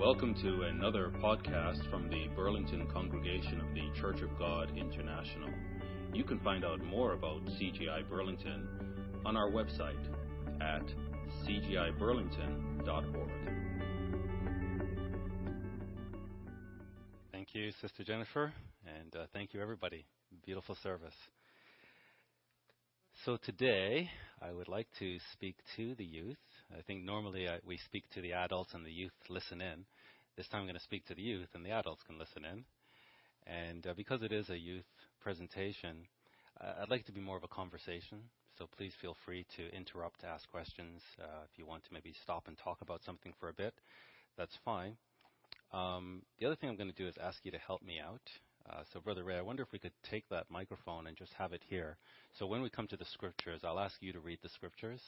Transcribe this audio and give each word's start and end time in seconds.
Welcome 0.00 0.34
to 0.36 0.62
another 0.62 1.12
podcast 1.22 1.88
from 1.90 2.08
the 2.08 2.28
Burlington 2.34 2.86
congregation 2.90 3.60
of 3.60 3.74
the 3.74 3.90
Church 4.00 4.22
of 4.22 4.30
God 4.38 4.72
International. 4.74 5.50
You 6.14 6.24
can 6.24 6.40
find 6.40 6.64
out 6.64 6.82
more 6.82 7.12
about 7.12 7.44
CGI 7.44 8.08
Burlington 8.08 8.66
on 9.26 9.36
our 9.36 9.50
website 9.50 10.02
at 10.62 10.86
cgiburlington.org. 11.44 13.30
Thank 17.30 17.48
you, 17.54 17.70
Sister 17.82 18.02
Jennifer, 18.02 18.54
and 18.86 19.14
uh, 19.14 19.26
thank 19.34 19.52
you, 19.52 19.60
everybody. 19.60 20.06
Beautiful 20.46 20.78
service. 20.82 21.12
So 23.26 23.36
today, 23.44 24.08
I 24.40 24.50
would 24.50 24.68
like 24.68 24.88
to 25.00 25.18
speak 25.34 25.56
to 25.76 25.94
the 25.96 26.06
youth. 26.06 26.38
I 26.76 26.82
think 26.82 27.04
normally 27.04 27.48
I, 27.48 27.54
uh, 27.54 27.58
we 27.66 27.78
speak 27.78 28.04
to 28.10 28.20
the 28.20 28.32
adults 28.32 28.74
and 28.74 28.84
the 28.84 28.92
youth 28.92 29.12
listen 29.28 29.60
in. 29.60 29.84
This 30.36 30.48
time 30.48 30.60
I'm 30.60 30.66
going 30.66 30.76
to 30.76 30.82
speak 30.82 31.04
to 31.06 31.14
the 31.14 31.22
youth 31.22 31.48
and 31.54 31.64
the 31.64 31.72
adults 31.72 32.02
can 32.06 32.18
listen 32.18 32.44
in. 32.44 32.64
And 33.46 33.86
uh, 33.86 33.94
because 33.96 34.22
it 34.22 34.32
is 34.32 34.48
a 34.50 34.58
youth 34.58 34.84
presentation, 35.20 36.06
uh, 36.60 36.82
I'd 36.82 36.90
like 36.90 37.00
it 37.00 37.06
to 37.06 37.12
be 37.12 37.20
more 37.20 37.36
of 37.36 37.44
a 37.44 37.48
conversation. 37.48 38.18
So 38.58 38.68
please 38.76 38.92
feel 39.00 39.16
free 39.24 39.46
to 39.56 39.74
interrupt, 39.74 40.20
to 40.20 40.26
ask 40.26 40.48
questions. 40.50 41.02
Uh, 41.20 41.44
if 41.50 41.58
you 41.58 41.66
want 41.66 41.84
to 41.84 41.92
maybe 41.92 42.14
stop 42.22 42.46
and 42.46 42.56
talk 42.58 42.78
about 42.82 43.02
something 43.04 43.32
for 43.40 43.48
a 43.48 43.54
bit, 43.54 43.74
that's 44.36 44.56
fine. 44.64 44.96
Um, 45.72 46.22
the 46.38 46.46
other 46.46 46.56
thing 46.56 46.68
I'm 46.68 46.76
going 46.76 46.90
to 46.90 46.96
do 46.96 47.08
is 47.08 47.14
ask 47.22 47.38
you 47.44 47.50
to 47.52 47.58
help 47.58 47.82
me 47.82 48.00
out. 48.00 48.20
Uh, 48.68 48.82
so, 48.92 49.00
Brother 49.00 49.24
Ray, 49.24 49.38
I 49.38 49.42
wonder 49.42 49.62
if 49.62 49.72
we 49.72 49.78
could 49.78 49.92
take 50.08 50.28
that 50.28 50.50
microphone 50.50 51.06
and 51.06 51.16
just 51.16 51.32
have 51.32 51.52
it 51.52 51.62
here. 51.68 51.96
So, 52.38 52.46
when 52.46 52.60
we 52.60 52.68
come 52.68 52.86
to 52.88 52.96
the 52.96 53.04
scriptures, 53.06 53.62
I'll 53.64 53.80
ask 53.80 53.96
you 54.00 54.12
to 54.12 54.20
read 54.20 54.38
the 54.42 54.48
scriptures. 54.50 55.00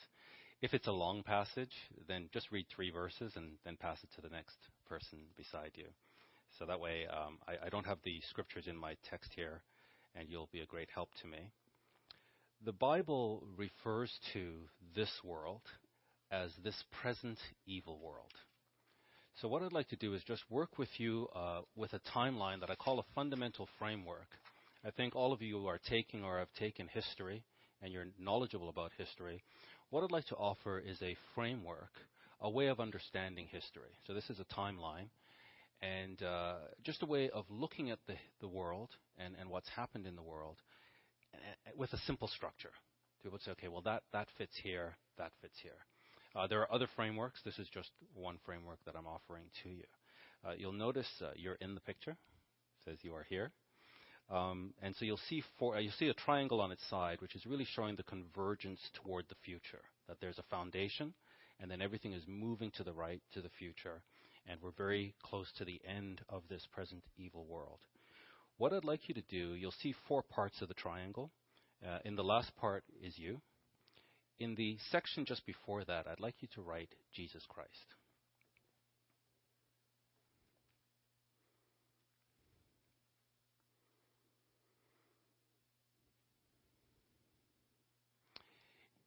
If 0.63 0.73
it's 0.73 0.87
a 0.87 0.93
long 0.93 1.23
passage, 1.23 1.73
then 2.07 2.29
just 2.31 2.49
read 2.49 2.67
three 2.73 2.89
verses 2.89 3.33
and 3.35 3.57
then 3.65 3.75
pass 3.75 3.97
it 4.01 4.09
to 4.15 4.21
the 4.21 4.33
next 4.33 4.55
person 4.87 5.19
beside 5.35 5.71
you. 5.75 5.87
So 6.57 6.65
that 6.65 6.79
way, 6.79 7.05
um, 7.05 7.37
I, 7.45 7.65
I 7.65 7.69
don't 7.69 7.85
have 7.85 7.97
the 8.05 8.21
scriptures 8.29 8.63
in 8.67 8.77
my 8.77 8.95
text 9.09 9.31
here, 9.35 9.61
and 10.15 10.29
you'll 10.29 10.47
be 10.53 10.61
a 10.61 10.65
great 10.65 10.87
help 10.95 11.09
to 11.21 11.27
me. 11.27 11.51
The 12.63 12.71
Bible 12.71 13.43
refers 13.57 14.09
to 14.31 14.53
this 14.95 15.11
world 15.21 15.63
as 16.31 16.51
this 16.63 16.81
present 17.01 17.39
evil 17.67 17.99
world. 18.01 18.31
So, 19.41 19.49
what 19.49 19.63
I'd 19.63 19.73
like 19.73 19.89
to 19.89 19.97
do 19.97 20.13
is 20.13 20.21
just 20.25 20.49
work 20.49 20.77
with 20.77 20.97
you 20.97 21.27
uh, 21.35 21.63
with 21.75 21.91
a 21.91 21.99
timeline 22.15 22.61
that 22.61 22.69
I 22.69 22.75
call 22.75 22.99
a 22.99 23.05
fundamental 23.13 23.67
framework. 23.77 24.29
I 24.85 24.91
think 24.91 25.13
all 25.13 25.33
of 25.33 25.41
you 25.41 25.67
are 25.67 25.79
taking 25.89 26.23
or 26.23 26.39
have 26.39 26.53
taken 26.57 26.87
history 26.87 27.43
and 27.83 27.91
you're 27.91 28.07
knowledgeable 28.17 28.69
about 28.69 28.91
history. 28.97 29.43
What 29.93 30.03
I'd 30.03 30.11
like 30.11 30.25
to 30.29 30.35
offer 30.37 30.79
is 30.79 30.99
a 31.03 31.15
framework, 31.35 31.91
a 32.41 32.49
way 32.49 32.65
of 32.65 32.79
understanding 32.79 33.45
history. 33.51 33.91
So, 34.07 34.15
this 34.15 34.27
is 34.27 34.39
a 34.39 34.45
timeline 34.45 35.09
and 35.83 36.19
uh, 36.23 36.55
just 36.81 37.03
a 37.03 37.05
way 37.05 37.29
of 37.29 37.45
looking 37.47 37.91
at 37.91 37.99
the, 38.07 38.15
the 38.41 38.47
world 38.47 38.89
and, 39.19 39.35
and 39.39 39.51
what's 39.51 39.69
happened 39.69 40.07
in 40.07 40.15
the 40.15 40.23
world 40.23 40.57
uh, 41.35 41.37
with 41.77 41.93
a 41.93 41.99
simple 42.07 42.27
structure. 42.27 42.71
To 43.21 43.29
say, 43.45 43.51
okay, 43.51 43.67
well, 43.67 43.83
that, 43.83 44.01
that 44.13 44.29
fits 44.35 44.57
here, 44.63 44.95
that 45.19 45.31
fits 45.43 45.59
here. 45.61 45.77
Uh, 46.35 46.47
there 46.47 46.61
are 46.61 46.73
other 46.73 46.87
frameworks. 46.95 47.41
This 47.45 47.59
is 47.59 47.67
just 47.71 47.91
one 48.15 48.39
framework 48.43 48.79
that 48.87 48.95
I'm 48.97 49.05
offering 49.05 49.43
to 49.61 49.69
you. 49.69 49.83
Uh, 50.43 50.53
you'll 50.57 50.73
notice 50.73 51.21
uh, 51.21 51.33
you're 51.35 51.59
in 51.61 51.75
the 51.75 51.81
picture. 51.81 52.13
It 52.13 52.89
says 52.89 52.97
you 53.03 53.13
are 53.13 53.27
here. 53.29 53.51
Um, 54.29 54.73
and 54.81 54.95
so 54.95 55.05
you'll 55.05 55.19
see 55.29 55.43
uh, 55.61 55.77
you'll 55.77 55.91
see 55.93 56.07
a 56.07 56.13
triangle 56.13 56.61
on 56.61 56.71
its 56.71 56.87
side, 56.89 57.21
which 57.21 57.35
is 57.35 57.45
really 57.45 57.67
showing 57.75 57.95
the 57.95 58.03
convergence 58.03 58.79
toward 58.93 59.25
the 59.29 59.35
future. 59.43 59.81
That 60.07 60.17
there's 60.21 60.39
a 60.39 60.43
foundation, 60.43 61.13
and 61.59 61.69
then 61.69 61.81
everything 61.81 62.13
is 62.13 62.23
moving 62.27 62.71
to 62.77 62.83
the 62.83 62.93
right 62.93 63.21
to 63.33 63.41
the 63.41 63.49
future, 63.59 64.01
and 64.47 64.59
we're 64.61 64.71
very 64.71 65.13
close 65.23 65.47
to 65.57 65.65
the 65.65 65.81
end 65.87 66.21
of 66.29 66.43
this 66.49 66.65
present 66.71 67.03
evil 67.17 67.45
world. 67.45 67.79
What 68.57 68.73
I'd 68.73 68.85
like 68.85 69.09
you 69.09 69.15
to 69.15 69.23
do, 69.29 69.55
you'll 69.55 69.71
see 69.71 69.93
four 70.07 70.23
parts 70.23 70.61
of 70.61 70.67
the 70.67 70.73
triangle. 70.73 71.31
Uh, 71.85 71.99
in 72.05 72.15
the 72.15 72.23
last 72.23 72.55
part 72.55 72.83
is 73.01 73.17
you. 73.17 73.41
In 74.39 74.55
the 74.55 74.77
section 74.91 75.25
just 75.25 75.45
before 75.45 75.83
that, 75.85 76.07
I'd 76.07 76.19
like 76.19 76.35
you 76.39 76.47
to 76.55 76.61
write 76.61 76.89
Jesus 77.13 77.43
Christ. 77.49 77.95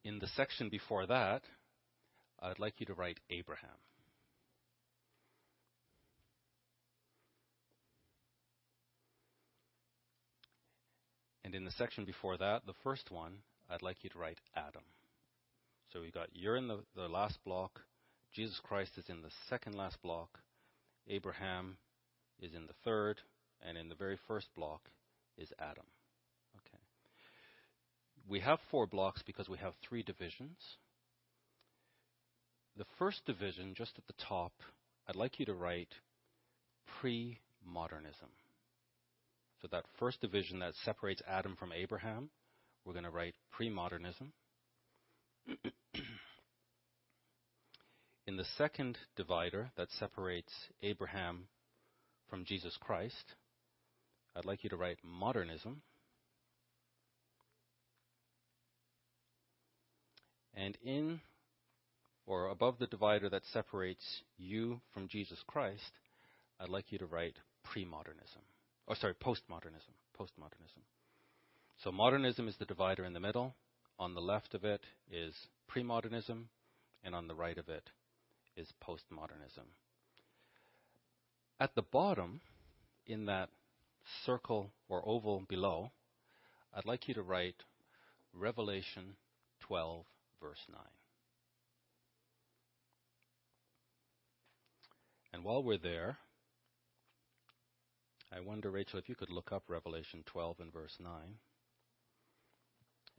In 0.07 0.19
the 0.19 0.27
section 0.37 0.69
before 0.69 1.05
that, 1.05 1.41
I'd 2.41 2.59
like 2.59 2.75
you 2.79 2.85
to 2.85 2.93
write 2.93 3.19
Abraham. 3.29 3.77
And 11.43 11.53
in 11.53 11.65
the 11.65 11.71
section 11.71 12.05
before 12.05 12.37
that, 12.37 12.65
the 12.65 12.73
first 12.85 13.11
one, 13.11 13.39
I'd 13.69 13.81
like 13.81 13.97
you 14.01 14.09
to 14.11 14.17
write 14.17 14.39
Adam. 14.55 14.83
So 15.91 15.99
we 15.99 16.09
got 16.09 16.29
you're 16.31 16.55
in 16.55 16.69
the, 16.69 16.79
the 16.95 17.09
last 17.09 17.43
block, 17.43 17.81
Jesus 18.33 18.61
Christ 18.63 18.91
is 18.97 19.09
in 19.09 19.21
the 19.21 19.31
second 19.49 19.75
last 19.75 20.01
block, 20.01 20.39
Abraham 21.09 21.75
is 22.39 22.53
in 22.53 22.65
the 22.65 22.75
third, 22.85 23.19
and 23.61 23.77
in 23.77 23.89
the 23.89 23.95
very 23.95 24.17
first 24.25 24.47
block 24.55 24.83
is 25.37 25.51
Adam. 25.59 25.83
We 28.29 28.39
have 28.41 28.59
four 28.71 28.85
blocks 28.87 29.23
because 29.25 29.47
we 29.47 29.57
have 29.59 29.73
three 29.87 30.03
divisions. 30.03 30.57
The 32.77 32.85
first 32.99 33.25
division, 33.25 33.73
just 33.75 33.93
at 33.97 34.05
the 34.07 34.23
top, 34.27 34.51
I'd 35.07 35.15
like 35.15 35.39
you 35.39 35.45
to 35.45 35.53
write 35.53 35.93
pre 36.99 37.39
modernism. 37.65 38.29
So 39.61 39.67
that 39.71 39.85
first 39.97 40.21
division 40.21 40.59
that 40.59 40.73
separates 40.85 41.21
Adam 41.27 41.55
from 41.57 41.71
Abraham, 41.71 42.29
we're 42.85 42.93
going 42.93 43.05
to 43.05 43.09
write 43.09 43.35
pre 43.51 43.69
modernism. 43.69 44.33
In 48.27 48.35
the 48.35 48.45
second 48.57 48.97
divider 49.15 49.71
that 49.77 49.87
separates 49.97 50.51
Abraham 50.83 51.47
from 52.29 52.43
Jesus 52.43 52.77
Christ, 52.79 53.35
I'd 54.35 54.43
like 54.45 54.65
you 54.65 54.69
to 54.69 54.75
write 54.75 54.99
modernism. 55.01 55.81
And 60.57 60.75
in 60.83 61.21
or 62.25 62.47
above 62.47 62.79
the 62.79 62.87
divider 62.87 63.29
that 63.29 63.43
separates 63.53 64.03
you 64.37 64.81
from 64.93 65.07
Jesus 65.07 65.37
Christ, 65.47 65.91
I'd 66.59 66.69
like 66.69 66.91
you 66.91 66.97
to 66.97 67.05
write 67.05 67.35
pre-modernism. 67.63 68.41
Or 68.87 68.95
sorry, 68.95 69.13
postmodernism. 69.13 69.93
Postmodernism. 70.19 70.81
So 71.83 71.91
modernism 71.91 72.47
is 72.47 72.55
the 72.57 72.65
divider 72.65 73.05
in 73.05 73.13
the 73.13 73.19
middle. 73.19 73.53
On 73.99 74.15
the 74.15 74.21
left 74.21 74.55
of 74.55 74.65
it 74.65 74.81
is 75.11 75.33
premodernism, 75.73 76.45
and 77.03 77.13
on 77.13 77.27
the 77.27 77.35
right 77.35 77.57
of 77.57 77.69
it 77.69 77.89
is 78.55 78.67
postmodernism. 78.83 79.65
At 81.59 81.75
the 81.75 81.83
bottom, 81.83 82.41
in 83.05 83.25
that 83.25 83.49
circle 84.25 84.71
or 84.89 85.07
oval 85.07 85.43
below, 85.47 85.91
I'd 86.73 86.85
like 86.85 87.07
you 87.07 87.13
to 87.13 87.21
write 87.21 87.63
Revelation 88.33 89.15
12, 89.61 90.03
verse 90.41 90.65
9. 90.69 90.79
And 95.33 95.43
while 95.43 95.61
we're 95.61 95.77
there, 95.77 96.17
I 98.35 98.39
wonder, 98.39 98.71
Rachel, 98.71 98.99
if 98.99 99.07
you 99.07 99.15
could 99.15 99.29
look 99.29 99.51
up 99.51 99.63
Revelation 99.67 100.23
12 100.25 100.59
and 100.59 100.73
verse 100.73 100.97
9 100.99 101.11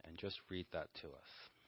and 0.05 0.17
just 0.17 0.39
read 0.49 0.67
that 0.71 0.93
to 0.95 1.07
us. 1.07 1.58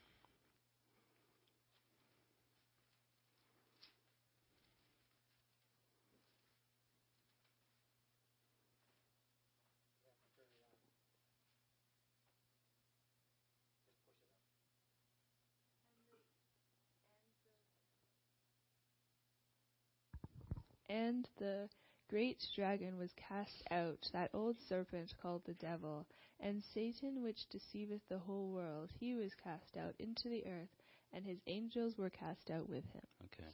And 20.91 21.25
the 21.37 21.69
great 22.09 22.43
dragon 22.53 22.97
was 22.97 23.11
cast 23.29 23.63
out, 23.71 24.09
that 24.11 24.29
old 24.33 24.57
serpent 24.67 25.13
called 25.21 25.41
the 25.45 25.53
devil, 25.53 26.05
and 26.41 26.61
Satan, 26.73 27.23
which 27.23 27.47
deceiveth 27.49 28.01
the 28.09 28.17
whole 28.17 28.49
world, 28.49 28.89
he 28.99 29.13
was 29.13 29.31
cast 29.41 29.77
out 29.77 29.95
into 29.99 30.27
the 30.27 30.45
earth, 30.45 30.69
and 31.13 31.25
his 31.25 31.37
angels 31.47 31.97
were 31.97 32.09
cast 32.09 32.51
out 32.51 32.67
with 32.67 32.83
him. 32.91 33.07
Okay. 33.25 33.49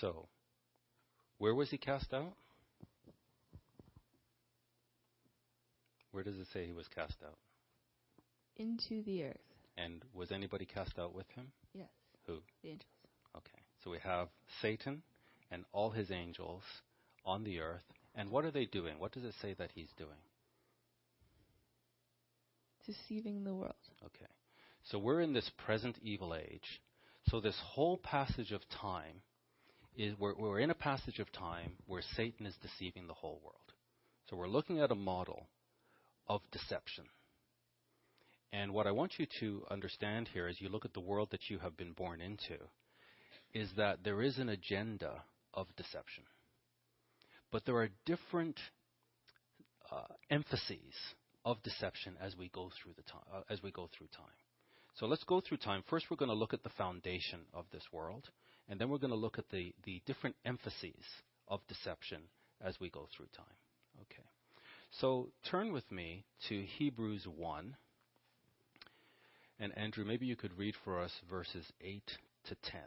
So, 0.00 0.28
where 1.38 1.56
was 1.56 1.70
he 1.70 1.78
cast 1.78 2.14
out? 2.14 2.34
Where 6.12 6.22
does 6.22 6.36
it 6.36 6.46
say 6.52 6.66
he 6.66 6.72
was 6.72 6.86
cast 6.88 7.16
out? 7.24 7.38
Into 8.56 9.02
the 9.02 9.24
earth. 9.24 9.36
And 9.76 10.04
was 10.14 10.30
anybody 10.30 10.66
cast 10.66 10.98
out 11.00 11.14
with 11.14 11.28
him? 11.34 11.46
Yes. 11.72 11.88
Who? 12.26 12.38
The 12.62 12.68
angels. 12.68 12.90
Okay. 13.36 13.58
So 13.82 13.90
we 13.90 13.98
have 14.04 14.28
Satan 14.60 15.02
and 15.50 15.64
all 15.72 15.90
his 15.90 16.10
angels 16.10 16.62
on 17.24 17.44
the 17.44 17.60
earth. 17.60 17.84
And 18.14 18.30
what 18.30 18.44
are 18.44 18.50
they 18.50 18.66
doing? 18.66 18.98
What 18.98 19.12
does 19.12 19.24
it 19.24 19.34
say 19.40 19.54
that 19.58 19.70
he's 19.74 19.92
doing? 19.96 20.10
Deceiving 22.86 23.44
the 23.44 23.54
world. 23.54 23.74
Okay. 24.04 24.30
So 24.84 24.98
we're 24.98 25.20
in 25.20 25.32
this 25.32 25.50
present 25.64 25.96
evil 26.02 26.34
age. 26.34 26.80
So 27.28 27.40
this 27.40 27.58
whole 27.64 27.98
passage 27.98 28.52
of 28.52 28.62
time 28.80 29.22
is 29.96 30.18
we're, 30.18 30.34
we're 30.34 30.60
in 30.60 30.70
a 30.70 30.74
passage 30.74 31.18
of 31.18 31.30
time 31.32 31.72
where 31.86 32.02
Satan 32.16 32.46
is 32.46 32.54
deceiving 32.62 33.06
the 33.06 33.14
whole 33.14 33.40
world. 33.44 33.56
So 34.28 34.36
we're 34.36 34.48
looking 34.48 34.80
at 34.80 34.90
a 34.90 34.96
model 34.96 35.46
of 36.28 36.40
deception. 36.52 37.04
And 38.52 38.72
what 38.72 38.86
I 38.86 38.92
want 38.92 39.14
you 39.18 39.26
to 39.40 39.64
understand 39.70 40.28
here 40.32 40.48
as 40.48 40.60
you 40.60 40.68
look 40.68 40.84
at 40.84 40.94
the 40.94 41.00
world 41.00 41.28
that 41.30 41.50
you 41.50 41.58
have 41.58 41.76
been 41.76 41.92
born 41.92 42.20
into 42.20 42.58
is 43.52 43.68
that 43.76 44.02
there 44.04 44.22
is 44.22 44.38
an 44.38 44.48
agenda 44.48 45.22
of 45.54 45.66
deception. 45.76 46.24
But 47.52 47.64
there 47.64 47.76
are 47.76 47.88
different 48.06 48.58
uh, 49.90 50.02
emphases 50.30 50.94
of 51.44 51.62
deception 51.62 52.16
as 52.20 52.36
we 52.36 52.48
go 52.48 52.70
through 52.82 52.92
the 52.96 53.02
time, 53.02 53.22
uh, 53.34 53.40
as 53.50 53.62
we 53.62 53.70
go 53.70 53.88
through 53.96 54.08
time. 54.08 54.26
So 54.94 55.06
let's 55.06 55.24
go 55.24 55.40
through 55.40 55.58
time. 55.58 55.82
First, 55.88 56.06
we're 56.10 56.16
going 56.16 56.30
to 56.30 56.34
look 56.34 56.52
at 56.52 56.62
the 56.62 56.70
foundation 56.70 57.40
of 57.54 57.64
this 57.72 57.84
world, 57.92 58.28
and 58.68 58.80
then 58.80 58.88
we're 58.88 58.98
going 58.98 59.12
to 59.12 59.16
look 59.16 59.38
at 59.38 59.48
the, 59.50 59.72
the 59.84 60.02
different 60.06 60.36
emphases 60.44 61.04
of 61.48 61.60
deception 61.68 62.22
as 62.60 62.78
we 62.80 62.90
go 62.90 63.08
through 63.16 63.26
time. 63.36 63.46
Okay. 64.02 64.22
So 65.00 65.28
turn 65.50 65.72
with 65.72 65.90
me 65.90 66.24
to 66.48 66.62
Hebrews 66.78 67.26
1. 67.26 67.76
And 69.60 69.76
Andrew, 69.76 70.04
maybe 70.04 70.26
you 70.26 70.36
could 70.36 70.56
read 70.58 70.74
for 70.84 71.00
us 71.00 71.12
verses 71.28 71.64
8 71.80 72.02
to 72.48 72.54
10. 72.70 72.80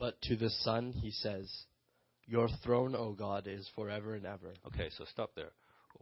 But 0.00 0.18
to 0.22 0.36
the 0.36 0.48
Son 0.48 0.92
he 0.92 1.10
says, 1.10 1.46
Your 2.26 2.48
throne, 2.64 2.96
O 2.96 3.12
God, 3.12 3.46
is 3.46 3.68
forever 3.76 4.14
and 4.14 4.24
ever. 4.24 4.54
Okay, 4.68 4.88
so 4.96 5.04
stop 5.12 5.32
there. 5.36 5.52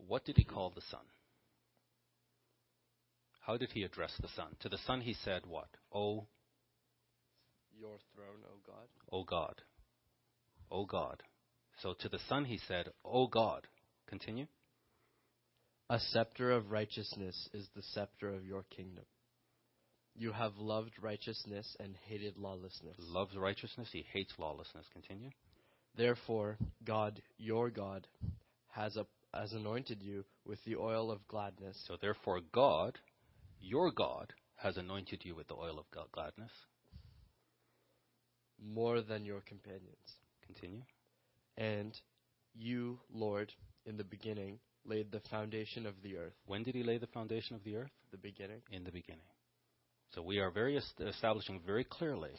What 0.06 0.24
did 0.24 0.36
he 0.36 0.44
call 0.44 0.70
the 0.70 0.82
Son? 0.88 1.00
How 3.40 3.56
did 3.56 3.72
he 3.72 3.82
address 3.82 4.12
the 4.20 4.28
Son? 4.36 4.54
To 4.60 4.68
the 4.68 4.78
Son 4.86 5.00
he 5.00 5.14
said 5.24 5.42
what? 5.48 5.68
O, 5.92 6.28
Your 7.76 7.98
throne, 8.14 8.44
O 8.46 8.60
God. 8.64 8.86
O 9.10 9.24
God. 9.24 9.62
O 10.70 10.86
God. 10.86 11.22
So 11.82 11.94
to 11.98 12.08
the 12.08 12.20
Son 12.28 12.44
he 12.44 12.60
said, 12.68 12.90
O 13.04 13.26
God. 13.26 13.66
Continue. 14.08 14.46
A 15.90 15.98
scepter 15.98 16.52
of 16.52 16.70
righteousness 16.70 17.48
is 17.52 17.66
the 17.74 17.82
scepter 17.82 18.32
of 18.32 18.46
your 18.46 18.62
kingdom. 18.70 19.04
You 20.18 20.32
have 20.32 20.52
loved 20.58 20.92
righteousness 21.00 21.76
and 21.80 21.94
hated 22.08 22.36
lawlessness. 22.36 22.96
Loves 22.98 23.36
righteousness, 23.36 23.88
he 23.92 24.04
hates 24.12 24.34
lawlessness. 24.38 24.86
Continue. 24.92 25.30
Therefore, 25.96 26.58
God, 26.84 27.22
your 27.38 27.70
God, 27.70 28.06
has, 28.68 28.96
a, 28.96 29.06
has 29.32 29.52
anointed 29.52 30.02
you 30.02 30.24
with 30.44 30.58
the 30.64 30.76
oil 30.76 31.10
of 31.10 31.26
gladness. 31.28 31.80
So 31.86 31.96
therefore 32.00 32.40
God, 32.52 32.98
your 33.60 33.92
God, 33.92 34.32
has 34.56 34.76
anointed 34.76 35.20
you 35.24 35.36
with 35.36 35.48
the 35.48 35.54
oil 35.54 35.78
of 35.78 35.86
gladness. 36.12 36.50
more 38.60 39.00
than 39.02 39.24
your 39.24 39.40
companions. 39.42 40.16
Continue. 40.46 40.82
And 41.56 41.96
you, 42.54 42.98
Lord, 43.12 43.52
in 43.86 43.96
the 43.96 44.04
beginning, 44.04 44.58
laid 44.84 45.12
the 45.12 45.20
foundation 45.30 45.86
of 45.86 45.94
the 46.02 46.16
earth. 46.16 46.34
When 46.46 46.62
did 46.62 46.74
he 46.74 46.82
lay 46.82 46.98
the 46.98 47.06
foundation 47.08 47.56
of 47.56 47.64
the 47.64 47.76
earth? 47.76 47.90
The 48.10 48.18
beginning. 48.18 48.62
In 48.70 48.84
the 48.84 48.92
beginning. 48.92 49.22
So 50.14 50.22
we 50.22 50.38
are 50.38 50.50
very 50.50 50.76
est- 50.76 51.00
establishing 51.00 51.60
very 51.66 51.84
clearly 51.84 52.30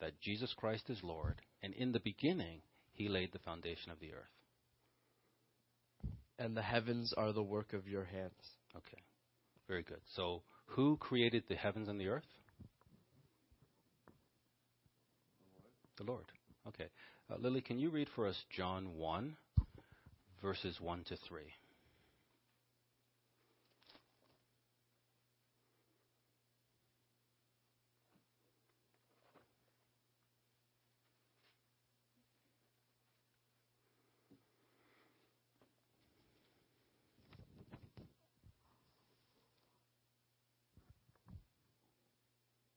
that 0.00 0.20
Jesus 0.20 0.52
Christ 0.56 0.90
is 0.90 0.98
Lord, 1.02 1.40
and 1.62 1.72
in 1.74 1.92
the 1.92 2.00
beginning 2.00 2.60
he 2.92 3.08
laid 3.08 3.32
the 3.32 3.38
foundation 3.38 3.90
of 3.90 4.00
the 4.00 4.12
earth. 4.12 4.24
And 6.38 6.56
the 6.56 6.62
heavens 6.62 7.14
are 7.16 7.32
the 7.32 7.42
work 7.42 7.72
of 7.72 7.88
your 7.88 8.04
hands. 8.04 8.34
Okay. 8.76 9.02
Very 9.68 9.82
good. 9.82 10.00
So 10.14 10.42
who 10.66 10.96
created 10.98 11.44
the 11.48 11.56
heavens 11.56 11.88
and 11.88 12.00
the 12.00 12.08
earth? 12.08 12.26
The 15.96 16.04
Lord. 16.04 16.24
Okay. 16.68 16.88
Uh, 17.30 17.36
Lily, 17.38 17.62
can 17.62 17.78
you 17.78 17.90
read 17.90 18.08
for 18.14 18.26
us 18.26 18.36
John 18.54 18.96
1, 18.96 19.36
verses 20.42 20.78
1 20.80 21.04
to 21.04 21.16
3? 21.28 21.42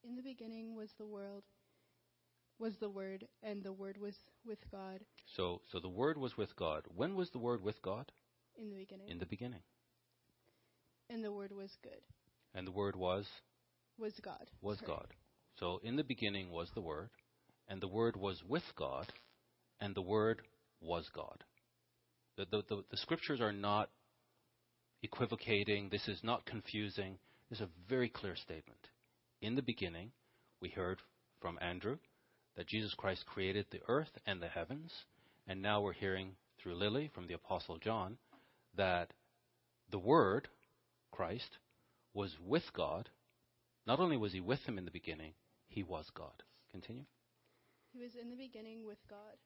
In 0.09 0.15
the 0.15 0.23
beginning 0.23 0.75
was 0.75 0.89
the 0.97 1.05
world, 1.05 1.43
was 2.57 2.73
the 2.79 2.89
Word, 2.89 3.27
and 3.43 3.63
the 3.63 3.71
Word 3.71 3.97
was 4.01 4.15
with 4.43 4.57
God 4.71 5.01
So, 5.35 5.61
so 5.71 5.79
the 5.79 5.87
Word 5.87 6.17
was 6.17 6.35
with 6.35 6.55
God. 6.55 6.81
When 6.95 7.13
was 7.15 7.29
the 7.29 7.37
Word 7.37 7.61
with 7.63 7.79
God? 7.83 8.11
in 8.57 8.71
the 8.71 8.75
beginning. 8.75 9.07
In 9.07 9.19
the 9.19 9.27
beginning. 9.27 9.61
and 11.11 11.23
the 11.23 11.31
Word 11.31 11.51
was 11.51 11.69
good, 11.83 12.01
And 12.55 12.65
the 12.65 12.71
Word 12.71 12.95
was 12.95 13.27
was 13.99 14.13
God. 14.23 14.49
was 14.63 14.79
Sorry. 14.79 14.87
God. 14.87 15.07
So 15.59 15.79
in 15.83 15.95
the 15.95 16.03
beginning 16.03 16.49
was 16.49 16.71
the 16.73 16.81
Word, 16.81 17.11
and 17.67 17.79
the 17.79 17.87
Word 17.87 18.15
was 18.17 18.41
with 18.43 18.63
God, 18.75 19.13
and 19.79 19.93
the 19.93 20.01
Word 20.01 20.41
was 20.81 21.07
God. 21.13 21.43
The, 22.35 22.45
the, 22.49 22.63
the, 22.67 22.83
the 22.89 22.97
scriptures 22.97 23.41
are 23.41 23.53
not 23.53 23.91
equivocating. 25.03 25.89
This 25.89 26.07
is 26.07 26.23
not 26.23 26.45
confusing. 26.47 27.19
This 27.51 27.59
is 27.59 27.67
a 27.67 27.69
very 27.87 28.09
clear 28.09 28.35
statement. 28.35 28.79
In 29.41 29.55
the 29.55 29.61
beginning, 29.61 30.11
we 30.59 30.69
heard 30.69 31.01
from 31.39 31.57
Andrew 31.61 31.97
that 32.57 32.67
Jesus 32.67 32.93
Christ 32.93 33.25
created 33.25 33.67
the 33.71 33.81
earth 33.87 34.17
and 34.25 34.41
the 34.41 34.49
heavens, 34.49 34.91
and 35.47 35.61
now 35.61 35.79
we're 35.81 35.93
hearing 35.93 36.35
through 36.57 36.75
Lily 36.75 37.09
from 37.13 37.27
the 37.27 37.35
Apostle 37.35 37.77
John 37.77 38.17
that 38.75 39.13
the 39.89 39.99
Word, 39.99 40.49
Christ, 41.11 41.57
was 42.13 42.35
with 42.45 42.73
God. 42.73 43.09
Not 43.87 43.99
only 43.99 44.17
was 44.17 44.33
he 44.33 44.41
with 44.41 44.59
him 44.67 44.77
in 44.77 44.83
the 44.83 44.91
beginning, 44.91 45.33
he 45.69 45.83
was 45.83 46.09
God. 46.13 46.43
Continue. 46.71 47.05
He 47.93 48.03
was 48.03 48.15
in 48.21 48.29
the 48.29 48.35
beginning 48.35 48.85
with 48.85 48.99
God. 49.09 49.37